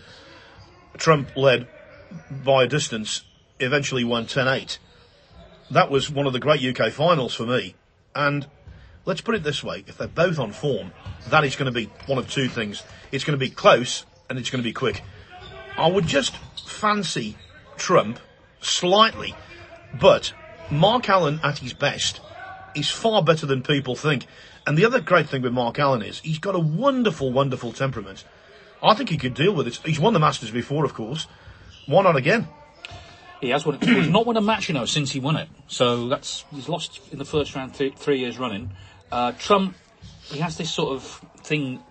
Trump 0.97 1.35
led 1.35 1.67
by 2.43 2.63
a 2.63 2.67
distance, 2.67 3.23
eventually 3.59 4.03
won 4.03 4.25
10 4.25 4.47
8 4.47 4.79
that 5.71 5.89
was 5.89 6.09
one 6.09 6.27
of 6.27 6.33
the 6.33 6.39
great 6.39 6.63
UK 6.63 6.91
finals 6.91 7.33
for 7.33 7.45
me. 7.45 7.75
And 8.13 8.47
let's 9.05 9.21
put 9.21 9.35
it 9.35 9.43
this 9.43 9.63
way: 9.63 9.83
if 9.87 9.97
they're 9.97 10.07
both 10.07 10.39
on 10.39 10.51
form, 10.51 10.91
that 11.29 11.43
is 11.43 11.55
going 11.55 11.71
to 11.71 11.77
be 11.77 11.89
one 12.05 12.17
of 12.17 12.29
two 12.29 12.47
things. 12.47 12.83
It's 13.11 13.23
going 13.23 13.37
to 13.37 13.43
be 13.43 13.49
close 13.49 14.05
and 14.29 14.39
it's 14.39 14.49
going 14.49 14.63
to 14.63 14.67
be 14.67 14.73
quick. 14.73 15.03
I 15.77 15.87
would 15.87 16.07
just 16.07 16.35
fancy 16.65 17.37
Trump 17.77 18.19
slightly, 18.61 19.35
but 19.93 20.33
Mark 20.69 21.09
Allen 21.09 21.39
at 21.43 21.59
his 21.59 21.73
best 21.73 22.21
is 22.75 22.89
far 22.89 23.23
better 23.23 23.45
than 23.45 23.63
people 23.63 23.95
think. 23.95 24.25
And 24.67 24.77
the 24.77 24.85
other 24.85 24.99
great 24.99 25.29
thing 25.29 25.41
with 25.43 25.53
Mark 25.53 25.77
Allen 25.79 26.01
is 26.01 26.19
he's 26.19 26.39
got 26.39 26.55
a 26.55 26.59
wonderful, 26.59 27.31
wonderful 27.31 27.71
temperament. 27.71 28.23
I 28.81 28.93
think 28.93 29.09
he 29.09 29.17
could 29.17 29.33
deal 29.33 29.53
with 29.53 29.67
it. 29.67 29.79
He's 29.85 29.99
won 29.99 30.13
the 30.13 30.19
Masters 30.19 30.51
before, 30.51 30.85
of 30.85 30.93
course. 30.93 31.27
Why 31.85 32.03
not 32.03 32.15
again? 32.15 32.47
He 33.41 33.49
has 33.49 33.65
won 33.65 33.75
it. 33.75 33.83
he's 33.83 34.09
not 34.09 34.25
won 34.25 34.37
a 34.37 34.41
match, 34.41 34.67
you 34.67 34.73
know, 34.73 34.85
since 34.85 35.11
he 35.11 35.19
won 35.19 35.35
it. 35.35 35.47
So 35.67 36.07
that's 36.07 36.45
he's 36.51 36.67
lost 36.67 36.99
in 37.11 37.19
the 37.19 37.25
first 37.25 37.55
round 37.55 37.75
th- 37.75 37.95
three 37.95 38.19
years 38.19 38.39
running. 38.39 38.71
Uh, 39.11 39.33
Trump, 39.33 39.75
he 40.23 40.39
has 40.39 40.57
this 40.57 40.71
sort 40.71 40.95
of 40.95 41.25
thing, 41.43 41.83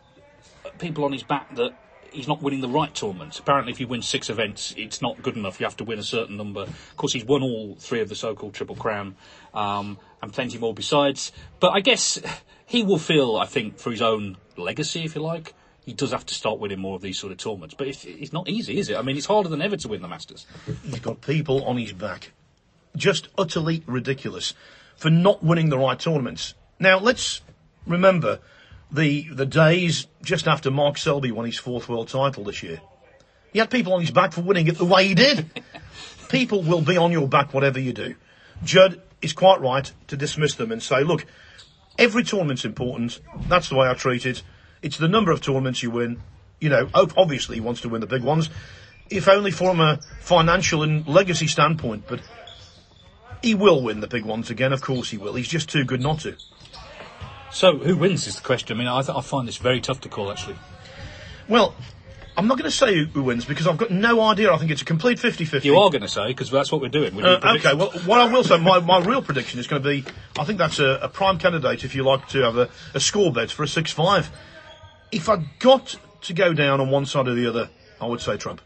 people 0.79 1.05
on 1.05 1.12
his 1.12 1.22
back 1.22 1.55
that 1.55 1.75
he's 2.15 2.29
not 2.29 2.41
winning 2.41 2.61
the 2.61 2.69
right 2.69 2.95
tournaments. 2.95 3.39
Apparently, 3.39 3.73
if 3.73 3.81
you 3.81 3.87
win 3.87 4.03
six 4.03 4.31
events, 4.31 4.75
it's 4.77 5.03
not 5.03 5.21
good 5.23 5.37
enough. 5.37 5.61
You 5.61 5.67
have 5.67 5.77
to 5.79 5.85
win 5.85 5.99
a 5.99 6.05
certain 6.05 6.37
number. 6.37 6.62
Of 6.62 6.97
course, 6.97 7.12
he's 7.12 7.25
won 7.25 7.43
all 7.43 7.77
three 7.79 8.01
of 8.01 8.09
the 8.09 8.15
so-called 8.15 8.55
Triple 8.55 8.77
Crown, 8.77 9.17
um, 9.53 9.99
and 10.23 10.33
plenty 10.33 10.59
more 10.59 10.73
besides. 10.73 11.33
But 11.61 11.71
I 11.71 11.81
guess 11.81 12.21
he 12.67 12.83
will 12.83 12.99
feel, 12.99 13.37
I 13.37 13.47
think, 13.47 13.79
for 13.79 13.91
his 13.91 14.01
own 14.01 14.37
legacy, 14.57 15.05
if 15.05 15.15
you 15.15 15.23
like, 15.23 15.55
he 15.85 15.93
does 15.93 16.12
have 16.12 16.25
to 16.27 16.35
start 16.35 16.59
winning 16.59 16.79
more 16.79 16.97
of 16.97 17.03
these 17.03 17.19
sort 17.19 17.33
of 17.33 17.39
tournaments. 17.39 17.75
But 17.77 17.89
it's, 17.89 18.05
it's 18.05 18.33
not 18.33 18.49
easy, 18.49 18.79
is 18.79 18.89
it? 18.89 18.97
I 18.97 19.03
mean, 19.03 19.17
it's 19.17 19.27
harder 19.27 19.49
than 19.49 19.61
ever 19.61 19.77
to 19.77 19.89
win 19.89 20.01
the 20.01 20.09
Masters. 20.09 20.47
He's 20.83 21.01
got 21.01 21.21
people 21.21 21.65
on 21.65 21.77
his 21.77 21.93
back. 21.93 22.33
Just 22.97 23.29
utterly 23.37 23.83
ridiculous 23.87 24.55
for 24.97 25.11
not 25.11 25.43
winning 25.43 25.69
the 25.69 25.79
right 25.79 25.99
tournaments. 25.99 26.55
Now, 26.79 26.99
let's 26.99 27.43
remember 27.87 28.39
the, 28.95 29.28
the 29.28 29.47
days 29.47 30.07
just 30.22 30.47
after 30.47 30.70
Mark 30.70 30.99
Selby 30.99 31.32
won 31.32 31.47
his 31.47 31.59
fourth 31.59 31.88
world 31.88 32.09
title 32.09 32.45
this 32.45 32.62
year. 32.62 32.80
He 33.53 33.59
had 33.59 33.70
people 33.70 33.92
on 33.92 34.01
his 34.01 34.12
back 34.12 34.32
for 34.32 34.40
winning 34.40 34.68
it 34.68 34.78
the 34.78 34.84
way 34.84 35.09
he 35.09 35.14
did. 35.14 35.51
people 36.28 36.62
will 36.62 36.80
be 36.80 36.97
on 36.97 37.11
your 37.11 37.28
back 37.28 37.53
whatever 37.53 37.80
you 37.80 37.92
do. 37.92 38.14
Judd 38.62 39.03
is 39.20 39.32
quite 39.32 39.61
right 39.61 39.90
to 40.09 40.16
dismiss 40.16 40.55
them 40.55 40.70
and 40.70 40.82
say, 40.82 41.03
look, 41.03 41.26
every 41.99 42.22
tournament's 42.22 42.64
important. 42.64 43.20
That's 43.49 43.68
the 43.68 43.76
way 43.76 43.88
I 43.88 43.95
treat 43.95 44.26
it. 44.26 44.42
It's 44.80 44.99
the 44.99 45.09
number 45.09 45.32
of 45.32 45.40
tournaments 45.40 45.82
you 45.82 45.90
win. 45.90 46.22
You 46.61 46.68
know, 46.68 46.88
obviously 46.95 47.57
he 47.57 47.61
wants 47.61 47.80
to 47.80 47.88
win 47.88 48.01
the 48.01 48.07
big 48.07 48.22
ones, 48.22 48.49
if 49.11 49.28
only 49.28 49.51
from 49.51 49.80
a 49.80 49.99
financial 50.20 50.82
and 50.82 51.07
legacy 51.07 51.49
standpoint. 51.49 52.05
But 52.09 52.20
he 53.42 53.55
will 53.55 53.82
win 53.82 54.01
the 54.01 54.07
big 54.07 54.24
ones 54.24 54.51
again. 54.51 54.72
Of 54.72 54.82
course 54.82 55.11
he 55.11 55.18
will. 55.18 55.34
He's 55.34 55.49
just 55.49 55.68
too 55.68 55.84
good 55.84 56.01
not 56.01 56.20
to. 56.20 56.36
So 57.55 57.78
who 57.78 57.96
wins 57.96 58.26
is 58.26 58.36
the 58.36 58.42
question. 58.42 58.76
I 58.76 58.78
mean, 58.78 58.88
I, 58.88 59.00
th- 59.02 59.16
I 59.16 59.20
find 59.20 59.48
this 59.48 59.57
very 59.57 59.80
tough 59.80 60.00
to 60.02 60.09
call 60.09 60.30
actually. 60.30 60.57
Well, 61.48 61.74
I'm 62.36 62.48
not 62.48 62.59
going 62.59 62.70
to 62.70 62.76
say 62.76 63.05
who 63.05 63.22
wins 63.22 63.44
because 63.44 63.66
I've 63.66 63.76
got 63.76 63.90
no 63.90 64.20
idea. 64.20 64.52
I 64.52 64.59
think 64.59 64.70
it's 64.70 64.82
a 64.82 64.84
complete 64.84 65.18
50-50. 65.18 65.64
You 65.64 65.78
are 65.78 65.88
going 65.88 66.02
to 66.02 66.09
say 66.09 66.28
because 66.28 66.50
that's 66.50 66.72
what 66.72 66.80
we're 66.80 66.88
doing. 66.88 67.14
We're 67.14 67.24
uh, 67.24 67.57
okay, 67.57 67.74
well, 67.74 67.90
what 68.07 68.20
I 68.20 68.32
will 68.32 68.42
say, 68.42 68.59
my, 68.59 68.80
my 68.80 68.98
real 68.98 69.22
prediction 69.22 69.61
is 69.61 69.68
going 69.68 69.82
to 69.82 69.88
be, 69.88 70.05
I 70.36 70.44
think 70.44 70.59
that's 70.59 70.80
a, 70.80 70.98
a 71.02 71.09
prime 71.09 71.38
candidate 71.38 71.84
if 71.84 71.94
you 71.94 72.02
like 72.02 72.26
to 72.30 72.42
have 72.42 72.57
a, 72.57 72.68
a 72.92 73.00
score 73.00 73.32
bet 73.32 73.50
for 73.50 73.62
a 73.62 73.66
6-5 73.66 74.28
if 75.14 75.28
I 75.28 75.36
got 75.61 75.96
to 76.22 76.34
go 76.34 76.52
down 76.52 76.80
on 76.80 76.90
one 76.90 77.07
side 77.07 77.28
or 77.28 77.34
the 77.34 77.46
other, 77.46 77.70
I 78.00 78.07
would 78.07 78.20
say 78.20 78.36
Trump. 78.36 78.61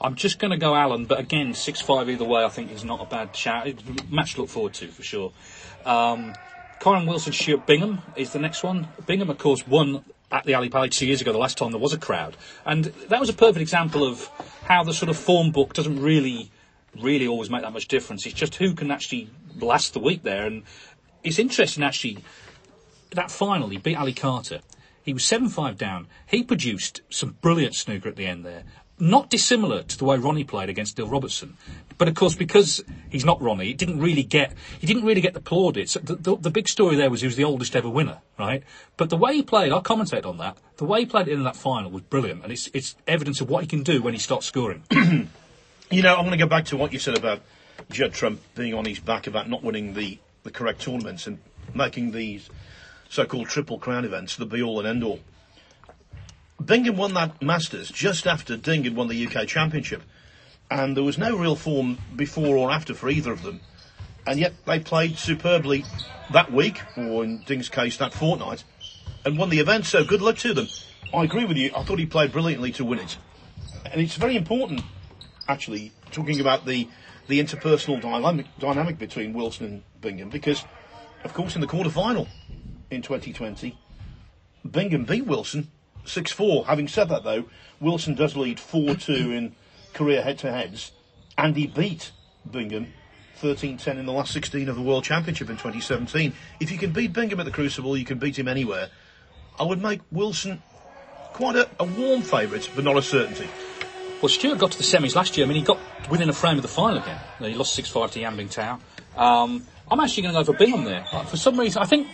I'm 0.00 0.14
just 0.14 0.38
going 0.38 0.52
to 0.52 0.56
go 0.56 0.76
Allen, 0.76 1.06
but 1.06 1.18
again, 1.18 1.54
6 1.54 1.80
5 1.80 2.08
either 2.08 2.24
way, 2.24 2.44
I 2.44 2.48
think 2.48 2.70
is 2.70 2.84
not 2.84 3.00
a 3.00 3.04
bad 3.04 3.34
shout. 3.34 3.66
match 4.10 4.34
to 4.34 4.42
look 4.42 4.50
forward 4.50 4.74
to, 4.74 4.86
for 4.86 5.02
sure. 5.02 5.32
Um, 5.84 6.34
Kyren 6.80 7.08
Wilson, 7.08 7.32
Stuart 7.32 7.66
Bingham 7.66 8.02
is 8.14 8.32
the 8.32 8.38
next 8.38 8.62
one. 8.62 8.88
Bingham, 9.06 9.30
of 9.30 9.38
course, 9.38 9.66
won 9.66 10.04
at 10.30 10.44
the 10.44 10.54
Ali 10.54 10.68
Pali 10.68 10.88
two 10.88 11.06
years 11.06 11.20
ago, 11.20 11.32
the 11.32 11.38
last 11.38 11.58
time 11.58 11.72
there 11.72 11.80
was 11.80 11.92
a 11.92 11.98
crowd. 11.98 12.36
And 12.64 12.84
that 12.84 13.18
was 13.18 13.28
a 13.28 13.32
perfect 13.32 13.60
example 13.60 14.06
of 14.06 14.28
how 14.64 14.84
the 14.84 14.94
sort 14.94 15.08
of 15.08 15.16
form 15.16 15.50
book 15.50 15.72
doesn't 15.72 16.00
really, 16.00 16.52
really 17.00 17.26
always 17.26 17.50
make 17.50 17.62
that 17.62 17.72
much 17.72 17.88
difference. 17.88 18.26
It's 18.26 18.34
just 18.34 18.56
who 18.56 18.74
can 18.74 18.90
actually 18.90 19.28
last 19.56 19.92
the 19.92 19.98
week 19.98 20.22
there. 20.22 20.46
And 20.46 20.62
it's 21.24 21.38
interesting, 21.38 21.82
actually, 21.82 22.18
that 23.10 23.30
final, 23.30 23.68
he 23.70 23.78
beat 23.78 23.96
Ali 23.96 24.12
Carter. 24.12 24.60
He 25.02 25.12
was 25.12 25.24
7 25.24 25.48
5 25.48 25.76
down. 25.76 26.06
He 26.26 26.42
produced 26.42 27.00
some 27.08 27.38
brilliant 27.40 27.74
snooker 27.74 28.08
at 28.08 28.16
the 28.16 28.26
end 28.26 28.44
there. 28.44 28.64
Not 29.00 29.30
dissimilar 29.30 29.82
to 29.82 29.98
the 29.98 30.04
way 30.04 30.16
Ronnie 30.18 30.44
played 30.44 30.68
against 30.68 30.98
Neil 30.98 31.08
Robertson. 31.08 31.56
But 31.98 32.08
of 32.08 32.14
course, 32.14 32.34
because 32.34 32.82
he's 33.10 33.24
not 33.24 33.40
Ronnie, 33.42 33.66
he 33.66 33.74
didn't 33.74 34.00
really 34.00 34.22
get 34.22 34.54
he 34.80 34.86
didn't 34.86 35.04
really 35.04 35.20
get 35.20 35.34
the 35.34 35.40
plaudits. 35.40 35.94
The, 35.94 36.14
the, 36.14 36.36
the, 36.36 36.50
big 36.50 36.68
story 36.68 36.96
there 36.96 37.10
was 37.10 37.20
he 37.20 37.26
was 37.26 37.36
the 37.36 37.44
oldest 37.44 37.74
ever 37.74 37.88
winner, 37.88 38.18
right? 38.38 38.62
But 38.96 39.10
the 39.10 39.16
way 39.16 39.34
he 39.34 39.42
played, 39.42 39.72
I'll 39.72 39.82
commentate 39.82 40.24
on 40.24 40.38
that. 40.38 40.58
The 40.76 40.84
way 40.84 41.00
he 41.00 41.06
played 41.06 41.28
in 41.28 41.42
that 41.42 41.56
final 41.56 41.90
was 41.90 42.02
brilliant, 42.02 42.44
and 42.44 42.52
it's 42.52 42.68
it's 42.72 42.94
evidence 43.06 43.40
of 43.40 43.50
what 43.50 43.62
he 43.62 43.68
can 43.68 43.82
do 43.82 44.00
when 44.00 44.14
he 44.14 44.20
starts 44.20 44.46
scoring. 44.46 44.84
you 45.90 46.02
know, 46.02 46.14
I 46.14 46.20
want 46.20 46.32
to 46.32 46.36
go 46.36 46.46
back 46.46 46.66
to 46.66 46.76
what 46.76 46.92
you 46.92 47.00
said 47.00 47.16
about 47.16 47.42
Judd 47.90 48.14
Trump 48.14 48.40
being 48.54 48.74
on 48.74 48.84
his 48.84 49.00
back 49.00 49.26
about 49.26 49.48
not 49.48 49.62
winning 49.64 49.94
the 49.94 50.18
the 50.44 50.50
correct 50.50 50.80
tournaments 50.82 51.26
and 51.26 51.38
making 51.74 52.12
these 52.12 52.48
so-called 53.08 53.48
Triple 53.48 53.78
Crown 53.78 54.04
events, 54.04 54.36
the 54.36 54.46
be-all 54.46 54.78
and 54.78 54.88
end-all. 54.88 55.20
Bingham 56.64 56.96
won 56.96 57.14
that 57.14 57.40
Masters 57.40 57.90
just 57.90 58.26
after 58.26 58.56
Ding 58.56 58.84
had 58.84 58.96
won 58.96 59.08
the 59.08 59.26
UK 59.26 59.46
Championship, 59.46 60.02
and 60.70 60.96
there 60.96 61.04
was 61.04 61.16
no 61.16 61.36
real 61.36 61.54
form 61.54 61.98
before 62.16 62.56
or 62.56 62.70
after 62.70 62.94
for 62.94 63.08
either 63.08 63.32
of 63.32 63.42
them, 63.42 63.60
and 64.26 64.40
yet 64.40 64.54
they 64.66 64.80
played 64.80 65.18
superbly 65.18 65.84
that 66.32 66.52
week, 66.52 66.82
or 66.96 67.22
in 67.22 67.38
Ding's 67.42 67.68
case, 67.68 67.96
that 67.98 68.12
fortnight, 68.12 68.64
and 69.24 69.38
won 69.38 69.50
the 69.50 69.60
event. 69.60 69.86
So 69.86 70.04
good 70.04 70.20
luck 70.20 70.36
to 70.38 70.52
them. 70.52 70.68
I 71.14 71.22
agree 71.24 71.44
with 71.44 71.56
you. 71.56 71.70
I 71.76 71.84
thought 71.84 71.98
he 71.98 72.06
played 72.06 72.32
brilliantly 72.32 72.72
to 72.72 72.84
win 72.84 72.98
it, 72.98 73.16
and 73.84 74.00
it's 74.00 74.16
very 74.16 74.36
important, 74.36 74.82
actually, 75.46 75.92
talking 76.10 76.40
about 76.40 76.66
the 76.66 76.88
the 77.28 77.40
interpersonal 77.40 78.00
dynamic, 78.00 78.46
dynamic 78.58 78.98
between 78.98 79.32
Wilson 79.32 79.66
and 79.66 79.82
Bingham, 80.00 80.30
because, 80.30 80.64
of 81.24 81.34
course, 81.34 81.54
in 81.54 81.60
the 81.60 81.66
quarter 81.66 81.90
final, 81.90 82.26
in 82.90 83.02
2020. 83.02 83.78
Bingham 84.68 85.04
beat 85.04 85.26
Wilson 85.26 85.70
6 86.08 86.32
4. 86.32 86.66
Having 86.66 86.88
said 86.88 87.08
that, 87.08 87.24
though, 87.24 87.44
Wilson 87.80 88.14
does 88.14 88.36
lead 88.36 88.58
4 88.58 88.94
2 88.94 89.12
in 89.32 89.54
career 89.92 90.22
head 90.22 90.38
to 90.38 90.50
heads, 90.50 90.92
and 91.36 91.56
he 91.56 91.66
beat 91.66 92.12
Bingham 92.50 92.92
13 93.36 93.76
10 93.76 93.98
in 93.98 94.06
the 94.06 94.12
last 94.12 94.32
16 94.32 94.68
of 94.68 94.76
the 94.76 94.82
World 94.82 95.04
Championship 95.04 95.48
in 95.48 95.56
2017. 95.56 96.32
If 96.60 96.70
you 96.70 96.78
can 96.78 96.92
beat 96.92 97.12
Bingham 97.12 97.40
at 97.40 97.46
the 97.46 97.52
Crucible, 97.52 97.96
you 97.96 98.04
can 98.04 98.18
beat 98.18 98.38
him 98.38 98.48
anywhere. 98.48 98.88
I 99.58 99.64
would 99.64 99.80
make 99.82 100.00
Wilson 100.10 100.62
quite 101.32 101.56
a, 101.56 101.68
a 101.78 101.84
warm 101.84 102.22
favourite, 102.22 102.68
but 102.74 102.84
not 102.84 102.96
a 102.96 103.02
certainty. 103.02 103.48
Well, 104.20 104.28
Stuart 104.28 104.58
got 104.58 104.72
to 104.72 104.78
the 104.78 104.84
semis 104.84 105.14
last 105.14 105.36
year. 105.36 105.46
I 105.46 105.48
mean, 105.48 105.58
he 105.58 105.62
got 105.62 105.78
within 106.10 106.28
a 106.28 106.32
frame 106.32 106.56
of 106.56 106.62
the 106.62 106.68
final 106.68 106.98
again. 106.98 107.20
He 107.38 107.54
lost 107.54 107.74
6 107.74 107.88
5 107.88 108.10
to 108.12 108.20
Yan 108.20 108.36
Bingtao. 108.36 108.80
Um, 109.16 109.64
I'm 109.90 110.00
actually 110.00 110.24
going 110.24 110.34
to 110.34 110.40
go 110.40 110.52
for 110.52 110.58
Bingham 110.58 110.84
there. 110.84 111.04
For 111.26 111.36
some 111.36 111.58
reason, 111.58 111.80
I 111.80 111.86
think 111.86 112.08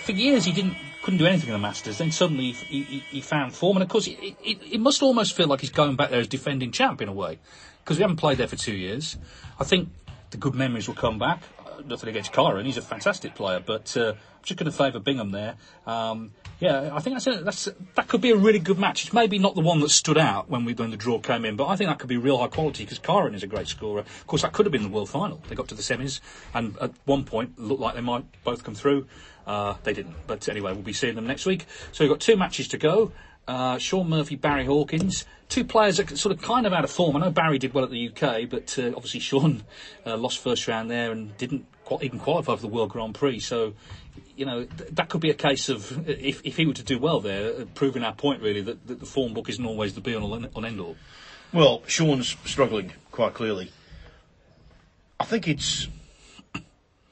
for 0.00 0.12
years 0.12 0.44
he 0.44 0.52
didn't 0.52 0.76
couldn't 1.02 1.18
do 1.18 1.26
anything 1.26 1.48
in 1.48 1.54
the 1.54 1.58
Masters. 1.58 1.98
Then 1.98 2.10
suddenly 2.10 2.52
he, 2.52 2.82
he, 2.82 2.98
he 3.10 3.20
found 3.20 3.54
form, 3.54 3.76
and 3.76 3.82
of 3.82 3.88
course 3.88 4.06
it, 4.06 4.18
it, 4.44 4.58
it, 4.70 4.80
must 4.80 5.02
almost 5.02 5.34
feel 5.34 5.46
like 5.46 5.60
he's 5.60 5.70
going 5.70 5.96
back 5.96 6.10
there 6.10 6.20
as 6.20 6.28
defending 6.28 6.72
champ 6.72 7.00
in 7.00 7.08
a 7.08 7.12
way, 7.12 7.38
because 7.82 7.96
we 7.96 8.02
haven't 8.02 8.18
played 8.18 8.38
there 8.38 8.48
for 8.48 8.56
two 8.56 8.74
years. 8.74 9.16
I 9.58 9.64
think 9.64 9.88
the 10.30 10.36
good 10.36 10.54
memories 10.54 10.88
will 10.88 10.94
come 10.94 11.18
back. 11.18 11.42
Nothing 11.86 12.08
against 12.08 12.32
Kyren, 12.32 12.64
he's 12.64 12.76
a 12.76 12.82
fantastic 12.82 13.34
player, 13.34 13.60
but 13.64 13.96
uh, 13.96 14.10
I'm 14.10 14.44
just 14.44 14.58
going 14.58 14.70
to 14.70 14.76
favour 14.76 14.98
Bingham 14.98 15.30
there. 15.30 15.56
Um, 15.86 16.32
yeah, 16.58 16.90
I 16.92 17.00
think 17.00 17.16
that's, 17.16 17.26
a, 17.26 17.42
that's 17.42 17.66
a, 17.66 17.74
that 17.96 18.08
could 18.08 18.20
be 18.20 18.30
a 18.30 18.36
really 18.36 18.58
good 18.58 18.78
match. 18.78 19.04
It's 19.04 19.12
maybe 19.12 19.38
not 19.38 19.54
the 19.54 19.60
one 19.60 19.80
that 19.80 19.90
stood 19.90 20.18
out 20.18 20.50
when 20.50 20.64
we 20.64 20.74
when 20.74 20.90
the 20.90 20.96
draw 20.96 21.18
came 21.18 21.44
in, 21.44 21.56
but 21.56 21.66
I 21.68 21.76
think 21.76 21.88
that 21.88 21.98
could 21.98 22.08
be 22.08 22.16
real 22.16 22.38
high 22.38 22.48
quality 22.48 22.84
because 22.84 22.98
Kyren 22.98 23.34
is 23.34 23.42
a 23.42 23.46
great 23.46 23.68
scorer. 23.68 24.00
Of 24.00 24.26
course, 24.26 24.42
that 24.42 24.52
could 24.52 24.66
have 24.66 24.72
been 24.72 24.82
the 24.82 24.88
world 24.88 25.08
final. 25.10 25.42
They 25.48 25.54
got 25.54 25.68
to 25.68 25.74
the 25.74 25.82
semis, 25.82 26.20
and 26.54 26.76
at 26.78 26.92
one 27.04 27.24
point 27.24 27.58
looked 27.58 27.80
like 27.80 27.94
they 27.94 28.00
might 28.00 28.24
both 28.44 28.64
come 28.64 28.74
through. 28.74 29.06
Uh, 29.46 29.74
they 29.82 29.94
didn't, 29.94 30.14
but 30.26 30.48
anyway, 30.48 30.72
we'll 30.72 30.82
be 30.82 30.92
seeing 30.92 31.14
them 31.14 31.26
next 31.26 31.46
week. 31.46 31.66
So 31.92 32.04
we've 32.04 32.10
got 32.10 32.20
two 32.20 32.36
matches 32.36 32.68
to 32.68 32.78
go. 32.78 33.12
Uh, 33.50 33.78
Shaun 33.78 34.08
Murphy, 34.08 34.36
Barry 34.36 34.64
Hawkins, 34.64 35.24
two 35.48 35.64
players 35.64 35.96
that 35.96 36.16
sort 36.16 36.32
of 36.32 36.40
kind 36.40 36.68
of 36.68 36.72
out 36.72 36.84
of 36.84 36.90
form. 36.92 37.16
I 37.16 37.20
know 37.20 37.32
Barry 37.32 37.58
did 37.58 37.74
well 37.74 37.82
at 37.82 37.90
the 37.90 38.08
UK, 38.08 38.48
but 38.48 38.78
uh, 38.78 38.92
obviously 38.94 39.18
Shaun 39.18 39.64
uh, 40.06 40.16
lost 40.16 40.38
first 40.38 40.68
round 40.68 40.88
there 40.88 41.10
and 41.10 41.36
didn't 41.36 41.66
quite 41.84 42.04
even 42.04 42.20
qualify 42.20 42.54
for 42.54 42.60
the 42.60 42.68
World 42.68 42.90
Grand 42.90 43.16
Prix. 43.16 43.40
So, 43.40 43.74
you 44.36 44.46
know, 44.46 44.66
th- 44.66 44.90
that 44.92 45.08
could 45.08 45.20
be 45.20 45.30
a 45.30 45.34
case 45.34 45.68
of 45.68 46.08
if, 46.08 46.46
if 46.46 46.58
he 46.58 46.64
were 46.64 46.74
to 46.74 46.84
do 46.84 47.00
well 47.00 47.18
there, 47.18 47.62
uh, 47.62 47.64
proving 47.74 48.04
our 48.04 48.12
point 48.12 48.40
really 48.40 48.60
that, 48.60 48.86
that 48.86 49.00
the 49.00 49.06
form 49.06 49.34
book 49.34 49.48
isn't 49.48 49.66
always 49.66 49.96
the 49.96 50.00
be 50.00 50.14
all 50.14 50.32
on 50.32 50.64
end 50.64 50.78
all. 50.78 50.94
Well, 51.52 51.82
Shaun's 51.88 52.36
struggling 52.44 52.92
quite 53.10 53.34
clearly. 53.34 53.72
I 55.18 55.24
think 55.24 55.48
it's 55.48 55.88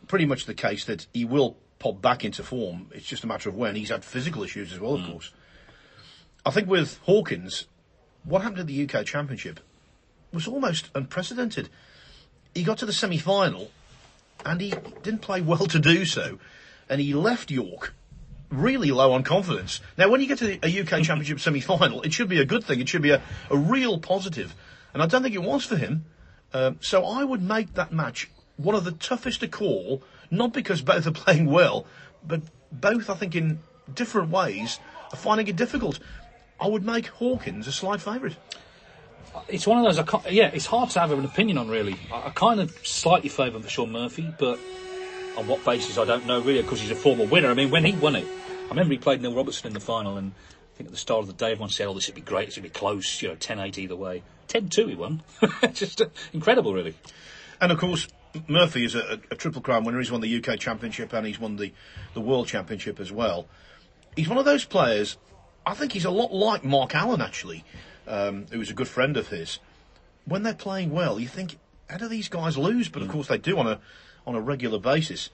pretty 0.06 0.24
much 0.24 0.46
the 0.46 0.54
case 0.54 0.84
that 0.84 1.08
he 1.12 1.24
will 1.24 1.56
pop 1.80 2.00
back 2.00 2.24
into 2.24 2.44
form. 2.44 2.92
It's 2.92 3.06
just 3.06 3.24
a 3.24 3.26
matter 3.26 3.48
of 3.48 3.56
when. 3.56 3.74
He's 3.74 3.90
had 3.90 4.04
physical 4.04 4.44
issues 4.44 4.72
as 4.72 4.78
well, 4.78 4.94
of 4.94 5.04
course. 5.04 5.32
I 6.44 6.50
think 6.50 6.68
with 6.68 6.98
Hawkins, 7.04 7.66
what 8.24 8.42
happened 8.42 8.60
at 8.60 8.66
the 8.66 8.88
UK 8.88 9.04
Championship 9.04 9.60
was 10.32 10.46
almost 10.46 10.90
unprecedented. 10.94 11.68
He 12.54 12.62
got 12.62 12.78
to 12.78 12.86
the 12.86 12.92
semi 12.92 13.18
final 13.18 13.70
and 14.44 14.60
he 14.60 14.74
didn't 15.02 15.20
play 15.20 15.40
well 15.40 15.66
to 15.66 15.78
do 15.78 16.04
so. 16.04 16.38
And 16.88 17.00
he 17.00 17.14
left 17.14 17.50
York 17.50 17.94
really 18.50 18.90
low 18.90 19.12
on 19.12 19.22
confidence. 19.22 19.80
Now, 19.96 20.08
when 20.08 20.20
you 20.20 20.26
get 20.26 20.38
to 20.38 20.58
a 20.62 20.80
UK 20.80 21.02
Championship 21.02 21.40
semi 21.40 21.60
final, 21.60 22.02
it 22.02 22.12
should 22.12 22.28
be 22.28 22.40
a 22.40 22.44
good 22.44 22.64
thing. 22.64 22.80
It 22.80 22.88
should 22.88 23.02
be 23.02 23.10
a, 23.10 23.22
a 23.50 23.56
real 23.56 23.98
positive. 23.98 24.54
And 24.94 25.02
I 25.02 25.06
don't 25.06 25.22
think 25.22 25.34
it 25.34 25.42
was 25.42 25.64
for 25.64 25.76
him. 25.76 26.06
Um, 26.52 26.78
so 26.80 27.04
I 27.04 27.24
would 27.24 27.42
make 27.42 27.74
that 27.74 27.92
match 27.92 28.30
one 28.56 28.74
of 28.74 28.84
the 28.84 28.92
toughest 28.92 29.40
to 29.40 29.48
call, 29.48 30.02
not 30.30 30.52
because 30.52 30.80
both 30.80 31.06
are 31.06 31.12
playing 31.24 31.46
well, 31.46 31.86
but 32.26 32.42
both, 32.72 33.10
I 33.10 33.14
think, 33.14 33.36
in 33.36 33.58
different 33.92 34.30
ways, 34.30 34.78
are 35.12 35.16
finding 35.16 35.46
it 35.48 35.56
difficult. 35.56 35.98
I 36.60 36.66
would 36.66 36.84
make 36.84 37.06
Hawkins 37.06 37.66
a 37.66 37.72
slight 37.72 38.00
favourite. 38.00 38.36
It's 39.48 39.66
one 39.66 39.78
of 39.78 39.84
those. 39.84 39.98
I 39.98 40.02
can't, 40.02 40.32
yeah, 40.32 40.50
it's 40.52 40.66
hard 40.66 40.90
to 40.90 41.00
have 41.00 41.12
an 41.12 41.24
opinion 41.24 41.58
on 41.58 41.68
really. 41.68 41.96
I, 42.12 42.26
I 42.26 42.30
kind 42.30 42.60
of 42.60 42.70
slightly 42.86 43.28
favour 43.28 43.60
for 43.60 43.68
Shaun 43.68 43.92
Murphy, 43.92 44.32
but 44.38 44.58
on 45.36 45.46
what 45.46 45.64
basis 45.64 45.98
I 45.98 46.04
don't 46.04 46.26
know 46.26 46.40
really. 46.40 46.62
Because 46.62 46.80
he's 46.80 46.90
a 46.90 46.96
former 46.96 47.24
winner. 47.24 47.48
I 47.48 47.54
mean, 47.54 47.70
when 47.70 47.84
he 47.84 47.92
won 47.92 48.16
it, 48.16 48.26
I 48.26 48.68
remember 48.70 48.92
he 48.92 48.98
played 48.98 49.22
Neil 49.22 49.34
Robertson 49.34 49.68
in 49.68 49.74
the 49.74 49.80
final, 49.80 50.16
and 50.16 50.32
I 50.32 50.76
think 50.76 50.88
at 50.88 50.92
the 50.92 50.98
start 50.98 51.20
of 51.20 51.26
the 51.28 51.32
day 51.34 51.52
everyone 51.52 51.70
said, 51.70 51.86
"Oh, 51.86 51.94
this 51.94 52.08
would 52.08 52.16
be 52.16 52.20
great. 52.20 52.46
This 52.46 52.56
would 52.56 52.64
be 52.64 52.70
close. 52.70 53.22
You 53.22 53.28
know, 53.28 53.36
10-8 53.36 53.78
either 53.78 53.96
way." 53.96 54.22
10-2 54.48 54.88
he 54.88 54.94
won. 54.94 55.22
Just 55.72 56.00
uh, 56.00 56.06
incredible, 56.32 56.74
really. 56.74 56.94
And 57.60 57.70
of 57.70 57.78
course, 57.78 58.08
Murphy 58.46 58.84
is 58.84 58.94
a, 58.94 59.20
a, 59.30 59.34
triple 59.34 59.60
crown 59.60 59.84
winner. 59.84 59.98
He's 59.98 60.10
won 60.10 60.20
the 60.20 60.44
UK 60.44 60.58
Championship 60.58 61.12
and 61.12 61.26
he's 61.26 61.38
won 61.38 61.56
the, 61.56 61.72
the 62.14 62.20
World 62.20 62.46
Championship 62.46 63.00
as 63.00 63.12
well. 63.12 63.46
He's 64.16 64.28
one 64.28 64.38
of 64.38 64.44
those 64.44 64.64
players 64.64 65.16
I 65.68 65.74
think 65.74 65.92
he's 65.92 66.06
a 66.06 66.10
lot 66.10 66.32
like 66.32 66.64
Mark 66.64 66.94
Allen, 66.94 67.20
actually, 67.20 67.62
um, 68.06 68.46
who's 68.50 68.70
a 68.70 68.74
good 68.74 68.88
friend 68.88 69.18
of 69.18 69.28
his. 69.28 69.58
When 70.24 70.42
they're 70.42 70.54
playing 70.54 70.92
well, 70.92 71.20
you 71.20 71.28
think, 71.28 71.58
how 71.90 71.98
do 71.98 72.08
these 72.08 72.30
guys 72.30 72.56
lose? 72.56 72.88
But 72.88 73.02
of 73.02 73.08
course, 73.08 73.28
they 73.28 73.36
do 73.36 73.58
on 73.58 73.66
a 73.66 73.78
on 74.26 74.34
a 74.34 74.40
regular 74.40 74.78
basis. 74.78 75.28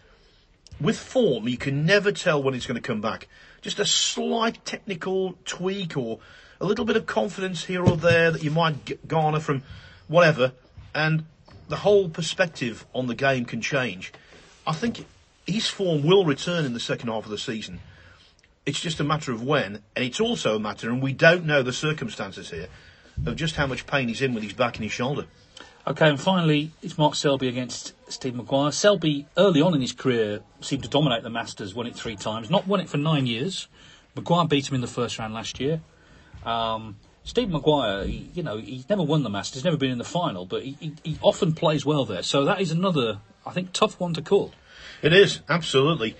With 0.81 0.99
form, 0.99 1.47
you 1.47 1.57
can 1.57 1.87
never 1.87 2.11
tell 2.11 2.43
when 2.43 2.53
it's 2.55 2.67
going 2.67 2.81
to 2.81 2.81
come 2.81 3.01
back. 3.01 3.29
Just 3.63 3.79
a 3.79 3.85
slight 3.85 4.65
technical 4.65 5.37
tweak 5.45 5.97
or 5.97 6.19
a 6.61 6.67
little 6.67 6.85
bit 6.85 6.97
of 6.97 7.07
confidence 7.07 7.65
here 7.65 7.85
or 7.85 7.97
there 7.97 8.33
that 8.33 8.43
you 8.43 8.51
might 8.51 9.07
garner 9.07 9.39
from 9.39 9.63
whatever, 10.09 10.51
and 10.93 11.27
the 11.69 11.77
whole 11.77 12.09
perspective 12.09 12.85
on 12.93 13.07
the 13.07 13.15
game 13.15 13.45
can 13.45 13.61
change. 13.61 14.13
I 14.67 14.73
think 14.73 15.07
his 15.47 15.69
form 15.69 16.03
will 16.03 16.25
return 16.25 16.65
in 16.65 16.75
the 16.75 16.81
second 16.81 17.09
half 17.09 17.25
of 17.25 17.31
the 17.31 17.39
season. 17.39 17.79
It's 18.67 18.81
just 18.81 18.99
a 19.01 19.05
matter 19.05 19.33
of 19.33 19.43
when, 19.43 19.83
and 19.95 20.05
it's 20.05 20.21
also 20.21 20.57
a 20.57 20.59
matter, 20.59 20.89
and 20.89 21.03
we 21.03 21.13
don't 21.13 21.45
know 21.45 21.63
the 21.63 21.73
circumstances 21.73 22.51
here, 22.51 22.69
of 23.27 23.37
just 23.37 23.57
how 23.57 23.67
much 23.67 23.87
pain 23.87 24.09
he's 24.09 24.23
in 24.23 24.33
with 24.33 24.43
his 24.43 24.55
back 24.55 24.77
and 24.77 24.85
his 24.85 24.93
shoulder. 24.93 25.27
Okay, 25.87 26.09
and 26.09 26.19
finally, 26.19 26.71
it's 26.83 26.97
Mark 26.97 27.15
Selby 27.15 27.47
against 27.47 27.93
Steve 28.11 28.35
Maguire. 28.35 28.73
Selby, 28.73 29.27
early 29.37 29.61
on 29.61 29.75
in 29.75 29.83
his 29.83 29.93
career, 29.93 30.41
seemed 30.63 30.83
to 30.83 30.89
dominate 30.89 31.23
the 31.23 31.29
Masters, 31.29 31.75
won 31.75 31.87
it 31.87 31.95
three 31.95 32.17
times. 32.17 32.49
Not 32.49 32.67
won 32.67 32.81
it 32.81 32.89
for 32.89 32.97
nine 32.97 33.27
years. 33.27 33.69
Maguire 34.17 34.47
beat 34.47 34.67
him 34.71 34.77
in 34.77 34.81
the 34.81 34.87
first 34.87 35.19
round 35.19 35.35
last 35.35 35.61
year. 35.61 35.83
Um, 36.47 36.97
Steve 37.25 37.51
Maguire, 37.51 38.05
he, 38.07 38.31
you 38.33 38.43
know, 38.43 38.57
he's 38.57 38.89
never 38.89 39.03
won 39.03 39.25
the 39.25 39.31
Masters, 39.31 39.57
he's 39.57 39.65
never 39.65 39.77
been 39.77 39.91
in 39.91 39.99
the 39.99 40.05
final, 40.05 40.47
but 40.47 40.63
he, 40.63 40.77
he, 40.81 40.95
he 41.03 41.19
often 41.21 41.53
plays 41.53 41.85
well 41.85 42.07
there. 42.07 42.23
So 42.23 42.47
that 42.47 42.63
is 42.63 42.71
another, 42.71 43.19
I 43.45 43.51
think, 43.51 43.73
tough 43.73 44.01
one 44.01 44.15
to 44.15 44.23
call. 44.23 44.53
It 45.03 45.13
is, 45.13 45.41
absolutely. 45.51 46.17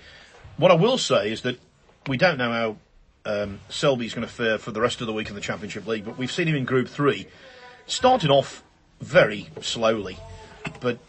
What 0.57 0.69
I 0.69 0.75
will 0.75 0.99
say 0.99 1.31
is 1.31 1.41
that 1.41 1.59
we 2.07 2.17
don't 2.17 2.37
know 2.37 2.51
how 2.51 2.77
um, 3.25 3.59
Selby's 3.69 4.13
going 4.13 4.27
to 4.27 4.33
fare 4.33 4.57
for 4.57 4.71
the 4.71 4.81
rest 4.81 5.01
of 5.01 5.07
the 5.07 5.13
week 5.13 5.29
in 5.29 5.35
the 5.35 5.41
Championship 5.41 5.87
League, 5.87 6.05
but 6.05 6.17
we've 6.17 6.31
seen 6.31 6.47
him 6.47 6.55
in 6.55 6.65
Group 6.65 6.87
3. 6.87 7.27
Started 7.87 8.29
off 8.29 8.63
very 9.01 9.49
slowly, 9.61 10.17
but 10.79 10.99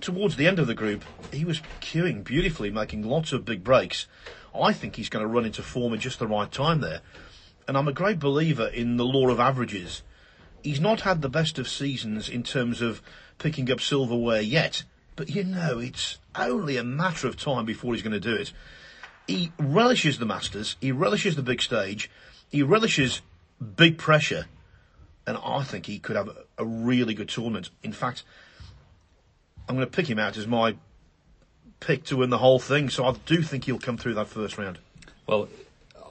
towards 0.00 0.36
the 0.36 0.46
end 0.46 0.58
of 0.58 0.66
the 0.66 0.74
group, 0.74 1.04
he 1.32 1.44
was 1.44 1.60
queuing 1.80 2.24
beautifully, 2.24 2.70
making 2.70 3.02
lots 3.02 3.32
of 3.32 3.44
big 3.44 3.62
breaks. 3.62 4.06
I 4.54 4.72
think 4.72 4.96
he's 4.96 5.08
going 5.08 5.22
to 5.22 5.28
run 5.28 5.44
into 5.44 5.62
form 5.62 5.92
at 5.92 6.00
just 6.00 6.18
the 6.18 6.26
right 6.26 6.50
time 6.50 6.80
there. 6.80 7.00
And 7.68 7.76
I'm 7.76 7.88
a 7.88 7.92
great 7.92 8.18
believer 8.18 8.66
in 8.66 8.96
the 8.96 9.04
law 9.04 9.28
of 9.28 9.40
averages. 9.40 10.02
He's 10.62 10.80
not 10.80 11.02
had 11.02 11.20
the 11.20 11.28
best 11.28 11.58
of 11.58 11.68
seasons 11.68 12.28
in 12.28 12.42
terms 12.42 12.80
of 12.80 13.02
picking 13.38 13.70
up 13.70 13.80
silverware 13.80 14.40
yet, 14.40 14.84
but 15.14 15.30
you 15.30 15.44
know, 15.44 15.78
it's 15.78 16.18
only 16.34 16.76
a 16.76 16.84
matter 16.84 17.28
of 17.28 17.36
time 17.36 17.64
before 17.64 17.94
he's 17.94 18.02
going 18.02 18.12
to 18.12 18.20
do 18.20 18.34
it 18.34 18.52
he 19.26 19.52
relishes 19.58 20.18
the 20.18 20.26
Masters, 20.26 20.76
he 20.80 20.92
relishes 20.92 21.36
the 21.36 21.42
big 21.42 21.60
stage, 21.60 22.10
he 22.48 22.62
relishes 22.62 23.22
big 23.76 23.98
pressure, 23.98 24.46
and 25.26 25.36
I 25.44 25.62
think 25.62 25.86
he 25.86 25.98
could 25.98 26.16
have 26.16 26.30
a, 26.58 26.64
really 26.64 27.14
good 27.14 27.28
tournament. 27.28 27.70
In 27.82 27.92
fact, 27.92 28.22
I'm 29.68 29.74
going 29.76 29.86
to 29.86 29.94
pick 29.94 30.08
him 30.08 30.18
out 30.18 30.36
as 30.36 30.46
my 30.46 30.76
pick 31.80 32.04
to 32.04 32.18
win 32.18 32.30
the 32.30 32.38
whole 32.38 32.58
thing, 32.58 32.88
so 32.88 33.04
I 33.04 33.14
do 33.26 33.42
think 33.42 33.64
he'll 33.64 33.78
come 33.78 33.98
through 33.98 34.14
that 34.14 34.28
first 34.28 34.56
round. 34.56 34.78
Well, 35.26 35.48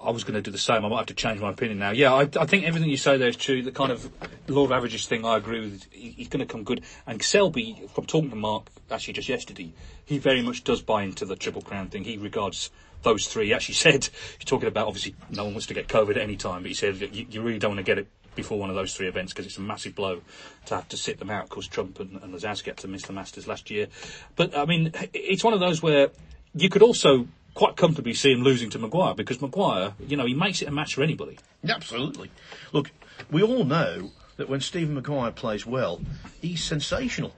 I 0.03 0.11
was 0.11 0.23
going 0.23 0.35
to 0.35 0.41
do 0.41 0.51
the 0.51 0.57
same. 0.57 0.85
I 0.85 0.89
might 0.89 0.97
have 0.97 1.05
to 1.07 1.13
change 1.15 1.39
my 1.39 1.49
opinion 1.49 1.79
now. 1.79 1.91
Yeah, 1.91 2.13
I, 2.13 2.29
I, 2.39 2.45
think 2.45 2.65
everything 2.65 2.89
you 2.89 2.97
say 2.97 3.17
there 3.17 3.29
is 3.29 3.35
true. 3.35 3.63
The 3.63 3.71
kind 3.71 3.91
of 3.91 4.11
law 4.47 4.65
of 4.65 4.71
averages 4.71 5.07
thing, 5.07 5.25
I 5.25 5.37
agree 5.37 5.61
with. 5.61 5.85
He's 5.91 6.27
going 6.27 6.45
to 6.45 6.51
come 6.51 6.63
good. 6.63 6.83
And 7.07 7.21
Selby, 7.23 7.87
from 7.93 8.05
talking 8.05 8.29
to 8.29 8.35
Mark 8.35 8.67
actually 8.91 9.13
just 9.13 9.29
yesterday, 9.29 9.73
he 10.05 10.19
very 10.19 10.43
much 10.43 10.63
does 10.63 10.81
buy 10.81 11.03
into 11.03 11.25
the 11.25 11.35
Triple 11.35 11.63
Crown 11.63 11.87
thing. 11.87 12.03
He 12.03 12.17
regards 12.17 12.69
those 13.05 13.27
three. 13.27 13.45
He 13.45 13.53
actually 13.53 13.75
said, 13.85 14.09
he's 14.37 14.45
talking 14.45 14.67
about 14.67 14.87
obviously 14.87 15.15
no 15.29 15.45
one 15.45 15.53
wants 15.53 15.67
to 15.67 15.73
get 15.73 15.87
COVID 15.87 16.11
at 16.11 16.17
any 16.17 16.35
time, 16.35 16.63
but 16.63 16.67
he 16.67 16.73
said 16.73 16.97
you, 16.97 17.25
you 17.29 17.41
really 17.41 17.59
don't 17.59 17.71
want 17.71 17.85
to 17.85 17.89
get 17.89 17.97
it 17.97 18.07
before 18.35 18.59
one 18.59 18.69
of 18.69 18.75
those 18.75 18.93
three 18.93 19.07
events 19.07 19.31
because 19.31 19.45
it's 19.45 19.57
a 19.57 19.61
massive 19.61 19.95
blow 19.95 20.21
to 20.65 20.75
have 20.75 20.89
to 20.89 20.97
sit 20.97 21.19
them 21.19 21.29
out 21.29 21.45
Of 21.45 21.49
course, 21.49 21.67
Trump 21.67 22.01
and, 22.01 22.21
and 22.21 22.33
Lisowski 22.33 22.65
had 22.65 22.77
to 22.77 22.89
miss 22.89 23.03
the 23.03 23.13
Masters 23.13 23.47
last 23.47 23.71
year. 23.71 23.87
But 24.35 24.57
I 24.57 24.65
mean, 24.65 24.91
it's 25.13 25.43
one 25.43 25.53
of 25.53 25.61
those 25.61 25.81
where 25.81 26.09
you 26.53 26.69
could 26.69 26.81
also 26.81 27.27
quite 27.53 27.77
comfortably 27.77 28.13
see 28.13 28.33
him 28.33 28.43
losing 28.43 28.69
to 28.71 28.79
Maguire 28.79 29.15
because 29.15 29.41
Maguire, 29.41 29.93
you 30.05 30.17
know, 30.17 30.25
he 30.25 30.33
makes 30.33 30.61
it 30.61 30.67
a 30.67 30.71
match 30.71 30.95
for 30.95 31.03
anybody. 31.03 31.39
Absolutely. 31.67 32.29
Look, 32.73 32.91
we 33.31 33.41
all 33.41 33.63
know 33.63 34.11
that 34.37 34.49
when 34.49 34.59
Stephen 34.59 34.95
Maguire 34.95 35.31
plays 35.31 35.65
well, 35.65 36.01
he's 36.41 36.63
sensational. 36.63 37.33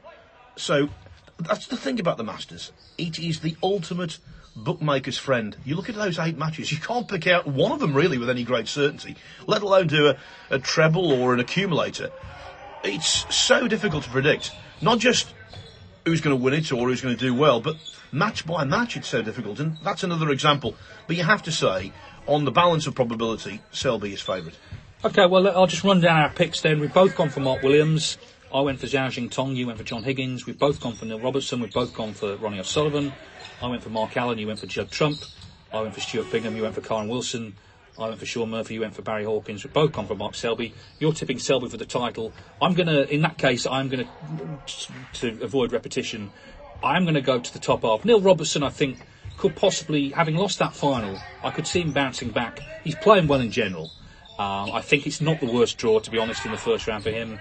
So 0.56 0.90
that's 1.40 1.68
the 1.68 1.78
thing 1.78 2.00
about 2.00 2.18
the 2.18 2.24
Masters. 2.24 2.72
It 2.98 3.20
is 3.20 3.42
the 3.42 3.56
ultimate 3.62 4.18
bookmaker's 4.64 5.18
friend. 5.18 5.56
You 5.64 5.76
look 5.76 5.90
at 5.90 5.96
those 5.96 6.20
eight 6.20 6.38
matches, 6.38 6.72
you 6.72 6.80
can't 6.80 7.08
pick 7.08 7.28
out 7.28 7.48
one 7.48 7.72
of 7.72 7.80
them 7.80 7.94
really 7.94 8.18
with 8.18 8.30
any 8.30 8.44
great 8.44 8.68
certainty, 8.68 9.16
let 9.46 9.62
alone 9.62 9.88
do 9.88 10.08
a, 10.08 10.18
a 10.50 10.60
treble 10.60 11.12
or 11.12 11.34
an 11.34 11.40
accumulator. 11.40 12.12
It's 12.84 13.34
so 13.36 13.68
difficult 13.68 14.04
to 14.04 14.10
predict. 14.10 14.52
Not 14.82 15.00
just 15.00 15.34
who's 16.06 16.22
going 16.22 16.38
to 16.38 16.44
win 16.44 16.54
it 16.54 16.72
or 16.72 16.88
who's 16.88 17.02
going 17.02 17.16
to 17.16 17.20
do 17.20 17.34
well, 17.34 17.60
but 17.62 17.78
match 18.12 18.46
by 18.46 18.64
match, 18.64 18.98
it's 18.98 19.08
so 19.08 19.22
difficult. 19.22 19.60
And 19.60 19.78
that's 19.84 20.04
another 20.04 20.30
example. 20.32 20.76
But 21.06 21.16
you 21.16 21.24
have 21.24 21.44
to 21.44 21.52
say, 21.52 21.92
on 22.28 22.46
the 22.46 22.52
balance 22.52 22.88
of 22.88 22.96
probability, 22.96 23.62
Selby 23.72 24.14
is 24.14 24.22
favourite. 24.22 24.58
Okay, 25.06 25.26
well, 25.28 25.48
I'll 25.48 25.68
just 25.68 25.84
run 25.84 26.02
down 26.02 26.22
our 26.22 26.30
picks 26.30 26.62
then. 26.62 26.80
We've 26.80 26.94
both 26.94 27.16
gone 27.16 27.30
for 27.30 27.40
Mark 27.40 27.62
Williams. 27.62 28.18
I 28.58 28.62
went 28.62 28.80
for 28.80 28.88
Zhao 28.88 29.06
Xintong, 29.10 29.56
you 29.56 29.68
went 29.68 29.78
for 29.78 29.84
John 29.84 30.02
Higgins. 30.02 30.48
We've 30.48 30.58
both 30.58 30.82
gone 30.82 30.96
for 30.96 31.06
Neil 31.06 31.20
Robertson. 31.20 31.60
We've 31.60 31.72
both 31.72 31.94
gone 31.94 32.14
for 32.14 32.38
Ronnie 32.38 32.60
O'Sullivan. 32.60 33.14
I 33.62 33.68
went 33.68 33.84
for 33.84 33.92
Mark 33.92 34.18
Allen, 34.18 34.40
you 34.40 34.48
went 34.48 34.58
for 34.58 34.66
Judd 34.66 34.90
Trump. 34.90 35.20
I 35.72 35.80
went 35.82 35.94
for 35.94 36.00
Stuart 36.00 36.32
Bingham, 36.32 36.56
you 36.56 36.64
went 36.64 36.74
for 36.74 36.82
Kyren 36.82 37.08
Wilson. 37.08 37.54
I 38.00 38.08
went 38.08 38.18
for 38.18 38.26
Shaun 38.26 38.50
Murphy, 38.50 38.74
you 38.74 38.82
went 38.82 38.96
for 38.96 39.04
Barry 39.04 39.26
Hawkins. 39.26 39.64
We've 39.64 39.72
both 39.72 39.92
gone 39.92 40.08
for 40.08 40.16
Mark 40.16 40.34
Selby. 40.34 40.74
You're 40.98 41.14
tipping 41.14 41.38
Selby 41.38 41.70
for 41.70 41.78
the 41.78 41.86
title. 41.86 42.34
I'm 42.60 42.74
going 42.74 42.88
to, 42.88 43.08
in 43.14 43.22
that 43.22 43.38
case, 43.38 43.68
I'm 43.68 43.90
going 43.90 44.08
to, 44.66 44.88
to 45.20 45.44
avoid 45.44 45.72
repetition, 45.72 46.32
I'm 46.84 47.04
going 47.04 47.14
to 47.14 47.22
go 47.22 47.40
to 47.40 47.54
the 47.54 47.60
top 47.60 47.84
half. 47.84 48.06
Neil 48.06 48.22
Robertson, 48.22 48.64
I 48.64 48.70
think, 48.70 48.98
could 49.38 49.56
possibly, 49.56 50.10
having 50.10 50.36
lost 50.36 50.58
that 50.58 50.74
final, 50.74 51.16
I 51.44 51.52
could 51.52 51.68
see 51.68 51.82
him 51.82 51.92
bouncing 51.92 52.32
back. 52.32 52.62
He's 52.84 52.96
playing 52.96 53.28
well 53.28 53.40
in 53.40 53.52
general. 53.52 53.92
Um, 54.40 54.72
I 54.72 54.82
think 54.82 55.06
it's 55.06 55.22
not 55.22 55.40
the 55.40 55.52
worst 55.52 55.78
draw, 55.78 56.00
to 56.00 56.10
be 56.10 56.18
honest, 56.18 56.44
in 56.44 56.52
the 56.52 56.58
first 56.58 56.88
round 56.88 57.04
for 57.04 57.12
him. 57.12 57.38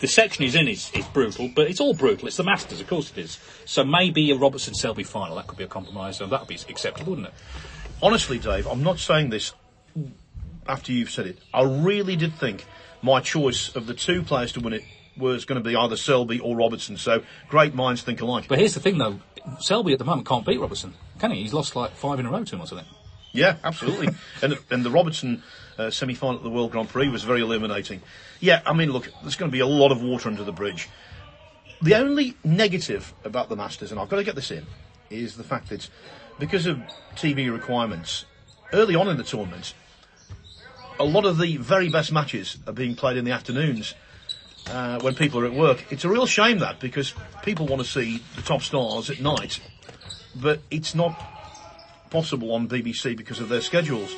The 0.00 0.08
section 0.08 0.44
he's 0.44 0.54
in 0.54 0.66
is, 0.66 0.90
is 0.94 1.04
brutal, 1.06 1.50
but 1.54 1.68
it's 1.68 1.80
all 1.80 1.94
brutal. 1.94 2.26
It's 2.26 2.38
the 2.38 2.44
Masters, 2.44 2.80
of 2.80 2.88
course 2.88 3.10
it 3.10 3.18
is. 3.18 3.38
So 3.66 3.84
maybe 3.84 4.30
a 4.30 4.34
Robertson 4.34 4.74
Selby 4.74 5.04
final, 5.04 5.36
that 5.36 5.46
could 5.46 5.58
be 5.58 5.64
a 5.64 5.68
compromise, 5.68 6.20
and 6.20 6.32
that 6.32 6.40
would 6.40 6.48
be 6.48 6.58
acceptable, 6.68 7.10
wouldn't 7.10 7.28
it? 7.28 7.34
Honestly, 8.02 8.38
Dave, 8.38 8.66
I'm 8.66 8.82
not 8.82 8.98
saying 8.98 9.28
this 9.28 9.52
after 10.66 10.92
you've 10.92 11.10
said 11.10 11.26
it. 11.26 11.38
I 11.52 11.62
really 11.62 12.16
did 12.16 12.34
think 12.34 12.64
my 13.02 13.20
choice 13.20 13.74
of 13.76 13.86
the 13.86 13.94
two 13.94 14.22
players 14.22 14.52
to 14.52 14.60
win 14.60 14.72
it 14.72 14.84
was 15.18 15.44
going 15.44 15.62
to 15.62 15.68
be 15.68 15.76
either 15.76 15.96
Selby 15.96 16.40
or 16.40 16.56
Robertson. 16.56 16.96
So 16.96 17.22
great 17.48 17.74
minds 17.74 18.02
think 18.02 18.22
alike. 18.22 18.46
But 18.48 18.58
here's 18.58 18.74
the 18.74 18.80
thing, 18.80 18.96
though 18.96 19.20
Selby 19.58 19.92
at 19.92 19.98
the 19.98 20.04
moment 20.04 20.26
can't 20.26 20.46
beat 20.46 20.60
Robertson, 20.60 20.94
can 21.18 21.30
he? 21.30 21.42
He's 21.42 21.52
lost 21.52 21.76
like 21.76 21.92
five 21.92 22.18
in 22.18 22.26
a 22.26 22.30
row 22.30 22.44
to 22.44 22.54
him 22.54 22.62
or 22.62 22.66
something. 22.66 22.86
Yeah, 23.32 23.56
absolutely. 23.62 24.08
and 24.42 24.58
and 24.70 24.84
the 24.84 24.90
Robertson 24.90 25.42
uh, 25.80 25.90
semi-final 25.90 26.36
at 26.36 26.42
the 26.42 26.50
World 26.50 26.72
Grand 26.72 26.88
Prix 26.88 27.08
was 27.08 27.24
very 27.24 27.40
illuminating. 27.40 28.02
Yeah, 28.40 28.60
I 28.66 28.72
mean, 28.72 28.92
look, 28.92 29.08
there's 29.22 29.36
going 29.36 29.50
to 29.50 29.52
be 29.52 29.60
a 29.60 29.66
lot 29.66 29.92
of 29.92 30.02
water 30.02 30.28
under 30.28 30.44
the 30.44 30.52
bridge. 30.52 30.88
The 31.82 31.94
only 31.94 32.36
negative 32.44 33.14
about 33.24 33.48
the 33.48 33.56
Masters, 33.56 33.90
and 33.90 34.00
I've 34.00 34.08
got 34.08 34.16
to 34.16 34.24
get 34.24 34.34
this 34.34 34.50
in, 34.50 34.66
is 35.08 35.36
the 35.36 35.44
fact 35.44 35.70
that 35.70 35.88
because 36.38 36.66
of 36.66 36.78
TV 37.16 37.50
requirements, 37.50 38.26
early 38.72 38.94
on 38.94 39.08
in 39.08 39.16
the 39.16 39.24
tournament, 39.24 39.74
a 40.98 41.04
lot 41.04 41.24
of 41.24 41.38
the 41.38 41.56
very 41.56 41.88
best 41.88 42.12
matches 42.12 42.58
are 42.66 42.74
being 42.74 42.94
played 42.94 43.16
in 43.16 43.24
the 43.24 43.32
afternoons 43.32 43.94
uh, 44.68 45.00
when 45.00 45.14
people 45.14 45.40
are 45.40 45.46
at 45.46 45.54
work. 45.54 45.90
It's 45.90 46.04
a 46.04 46.08
real 46.08 46.26
shame 46.26 46.58
that 46.58 46.78
because 46.80 47.14
people 47.42 47.66
want 47.66 47.80
to 47.80 47.88
see 47.88 48.22
the 48.36 48.42
top 48.42 48.62
stars 48.62 49.08
at 49.08 49.20
night, 49.20 49.60
but 50.36 50.60
it's 50.70 50.94
not 50.94 51.18
possible 52.10 52.52
on 52.52 52.68
BBC 52.68 53.16
because 53.16 53.40
of 53.40 53.48
their 53.48 53.62
schedules. 53.62 54.14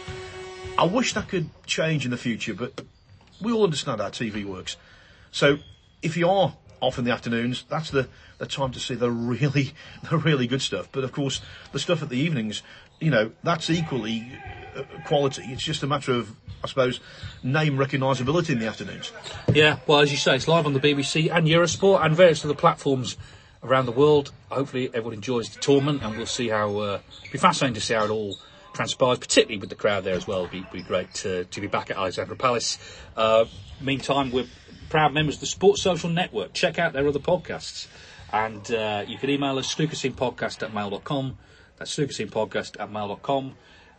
I 0.78 0.84
wish 0.84 1.12
that 1.14 1.28
could 1.28 1.50
change 1.66 2.04
in 2.04 2.10
the 2.10 2.16
future, 2.16 2.54
but 2.54 2.82
we 3.40 3.52
all 3.52 3.64
understand 3.64 4.00
how 4.00 4.08
TV 4.08 4.44
works. 4.44 4.76
So 5.30 5.58
if 6.02 6.16
you 6.16 6.28
are 6.28 6.54
off 6.80 6.98
in 6.98 7.04
the 7.04 7.12
afternoons, 7.12 7.64
that's 7.68 7.90
the, 7.90 8.08
the 8.38 8.46
time 8.46 8.72
to 8.72 8.80
see 8.80 8.94
the 8.94 9.10
really 9.10 9.72
the 10.10 10.18
really 10.18 10.46
good 10.46 10.62
stuff. 10.62 10.88
But 10.90 11.04
of 11.04 11.12
course, 11.12 11.40
the 11.72 11.78
stuff 11.78 12.02
at 12.02 12.08
the 12.08 12.18
evenings, 12.18 12.62
you 13.00 13.10
know, 13.10 13.32
that's 13.42 13.70
equally 13.70 14.32
uh, 14.76 14.82
quality. 15.06 15.42
It's 15.46 15.62
just 15.62 15.82
a 15.82 15.86
matter 15.86 16.12
of, 16.12 16.34
I 16.64 16.68
suppose, 16.68 17.00
name 17.42 17.76
recognisability 17.76 18.50
in 18.50 18.58
the 18.58 18.66
afternoons. 18.66 19.12
Yeah, 19.52 19.78
well, 19.86 20.00
as 20.00 20.10
you 20.10 20.18
say, 20.18 20.34
it's 20.34 20.48
live 20.48 20.66
on 20.66 20.72
the 20.72 20.80
BBC 20.80 21.30
and 21.30 21.46
Eurosport 21.46 22.04
and 22.04 22.16
various 22.16 22.44
other 22.44 22.54
platforms 22.54 23.16
around 23.62 23.86
the 23.86 23.92
world. 23.92 24.32
Hopefully, 24.50 24.88
everyone 24.88 25.14
enjoys 25.14 25.50
the 25.50 25.60
tournament, 25.60 26.02
and 26.02 26.16
we'll 26.16 26.26
see 26.26 26.48
how. 26.48 26.76
Uh, 26.78 27.00
it'll 27.22 27.32
be 27.32 27.38
fascinating 27.38 27.74
to 27.74 27.80
see 27.80 27.94
how 27.94 28.04
it 28.04 28.10
all 28.10 28.36
transpires, 28.72 29.18
particularly 29.18 29.58
with 29.58 29.70
the 29.70 29.76
crowd 29.76 30.04
there 30.04 30.14
as 30.14 30.26
well. 30.26 30.40
It'd 30.40 30.50
be, 30.50 30.66
be 30.72 30.82
great 30.82 31.12
to, 31.14 31.44
to 31.44 31.60
be 31.60 31.66
back 31.66 31.90
at 31.90 31.96
Alexandra 31.96 32.36
Palace. 32.36 32.78
Uh, 33.16 33.44
meantime, 33.80 34.30
we're 34.30 34.46
proud 34.88 35.14
members 35.14 35.36
of 35.36 35.40
the 35.40 35.46
Sports 35.46 35.82
Social 35.82 36.10
Network. 36.10 36.52
Check 36.52 36.78
out 36.78 36.92
their 36.92 37.06
other 37.06 37.18
podcasts. 37.18 37.86
And 38.32 38.70
uh, 38.72 39.04
you 39.06 39.18
can 39.18 39.30
email 39.30 39.58
us, 39.58 39.74
snookerscenepodcast 39.74 40.62
at 40.62 40.74
mail.com. 40.74 41.38
That's 41.76 41.96
snookerscenepodcast 41.96 42.80
at 42.80 42.90
mail.com. 42.90 43.54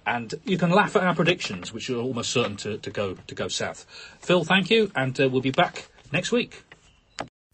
And 0.05 0.33
you 0.43 0.57
can 0.57 0.69
laugh 0.71 0.95
at 0.95 1.03
our 1.03 1.15
predictions, 1.15 1.73
which 1.73 1.89
are 1.89 1.97
almost 1.97 2.31
certain 2.31 2.57
to, 2.57 2.77
to 2.77 2.89
go 2.89 3.13
to 3.13 3.35
go 3.35 3.47
south. 3.47 3.85
Phil, 4.19 4.43
thank 4.43 4.69
you, 4.69 4.91
and 4.95 5.17
uh, 5.19 5.29
we'll 5.29 5.41
be 5.41 5.51
back 5.51 5.87
next 6.11 6.31
week. 6.31 6.65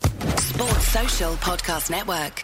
Sports 0.02 0.88
Social 0.88 1.34
Podcast 1.36 1.92
Network. 1.92 2.44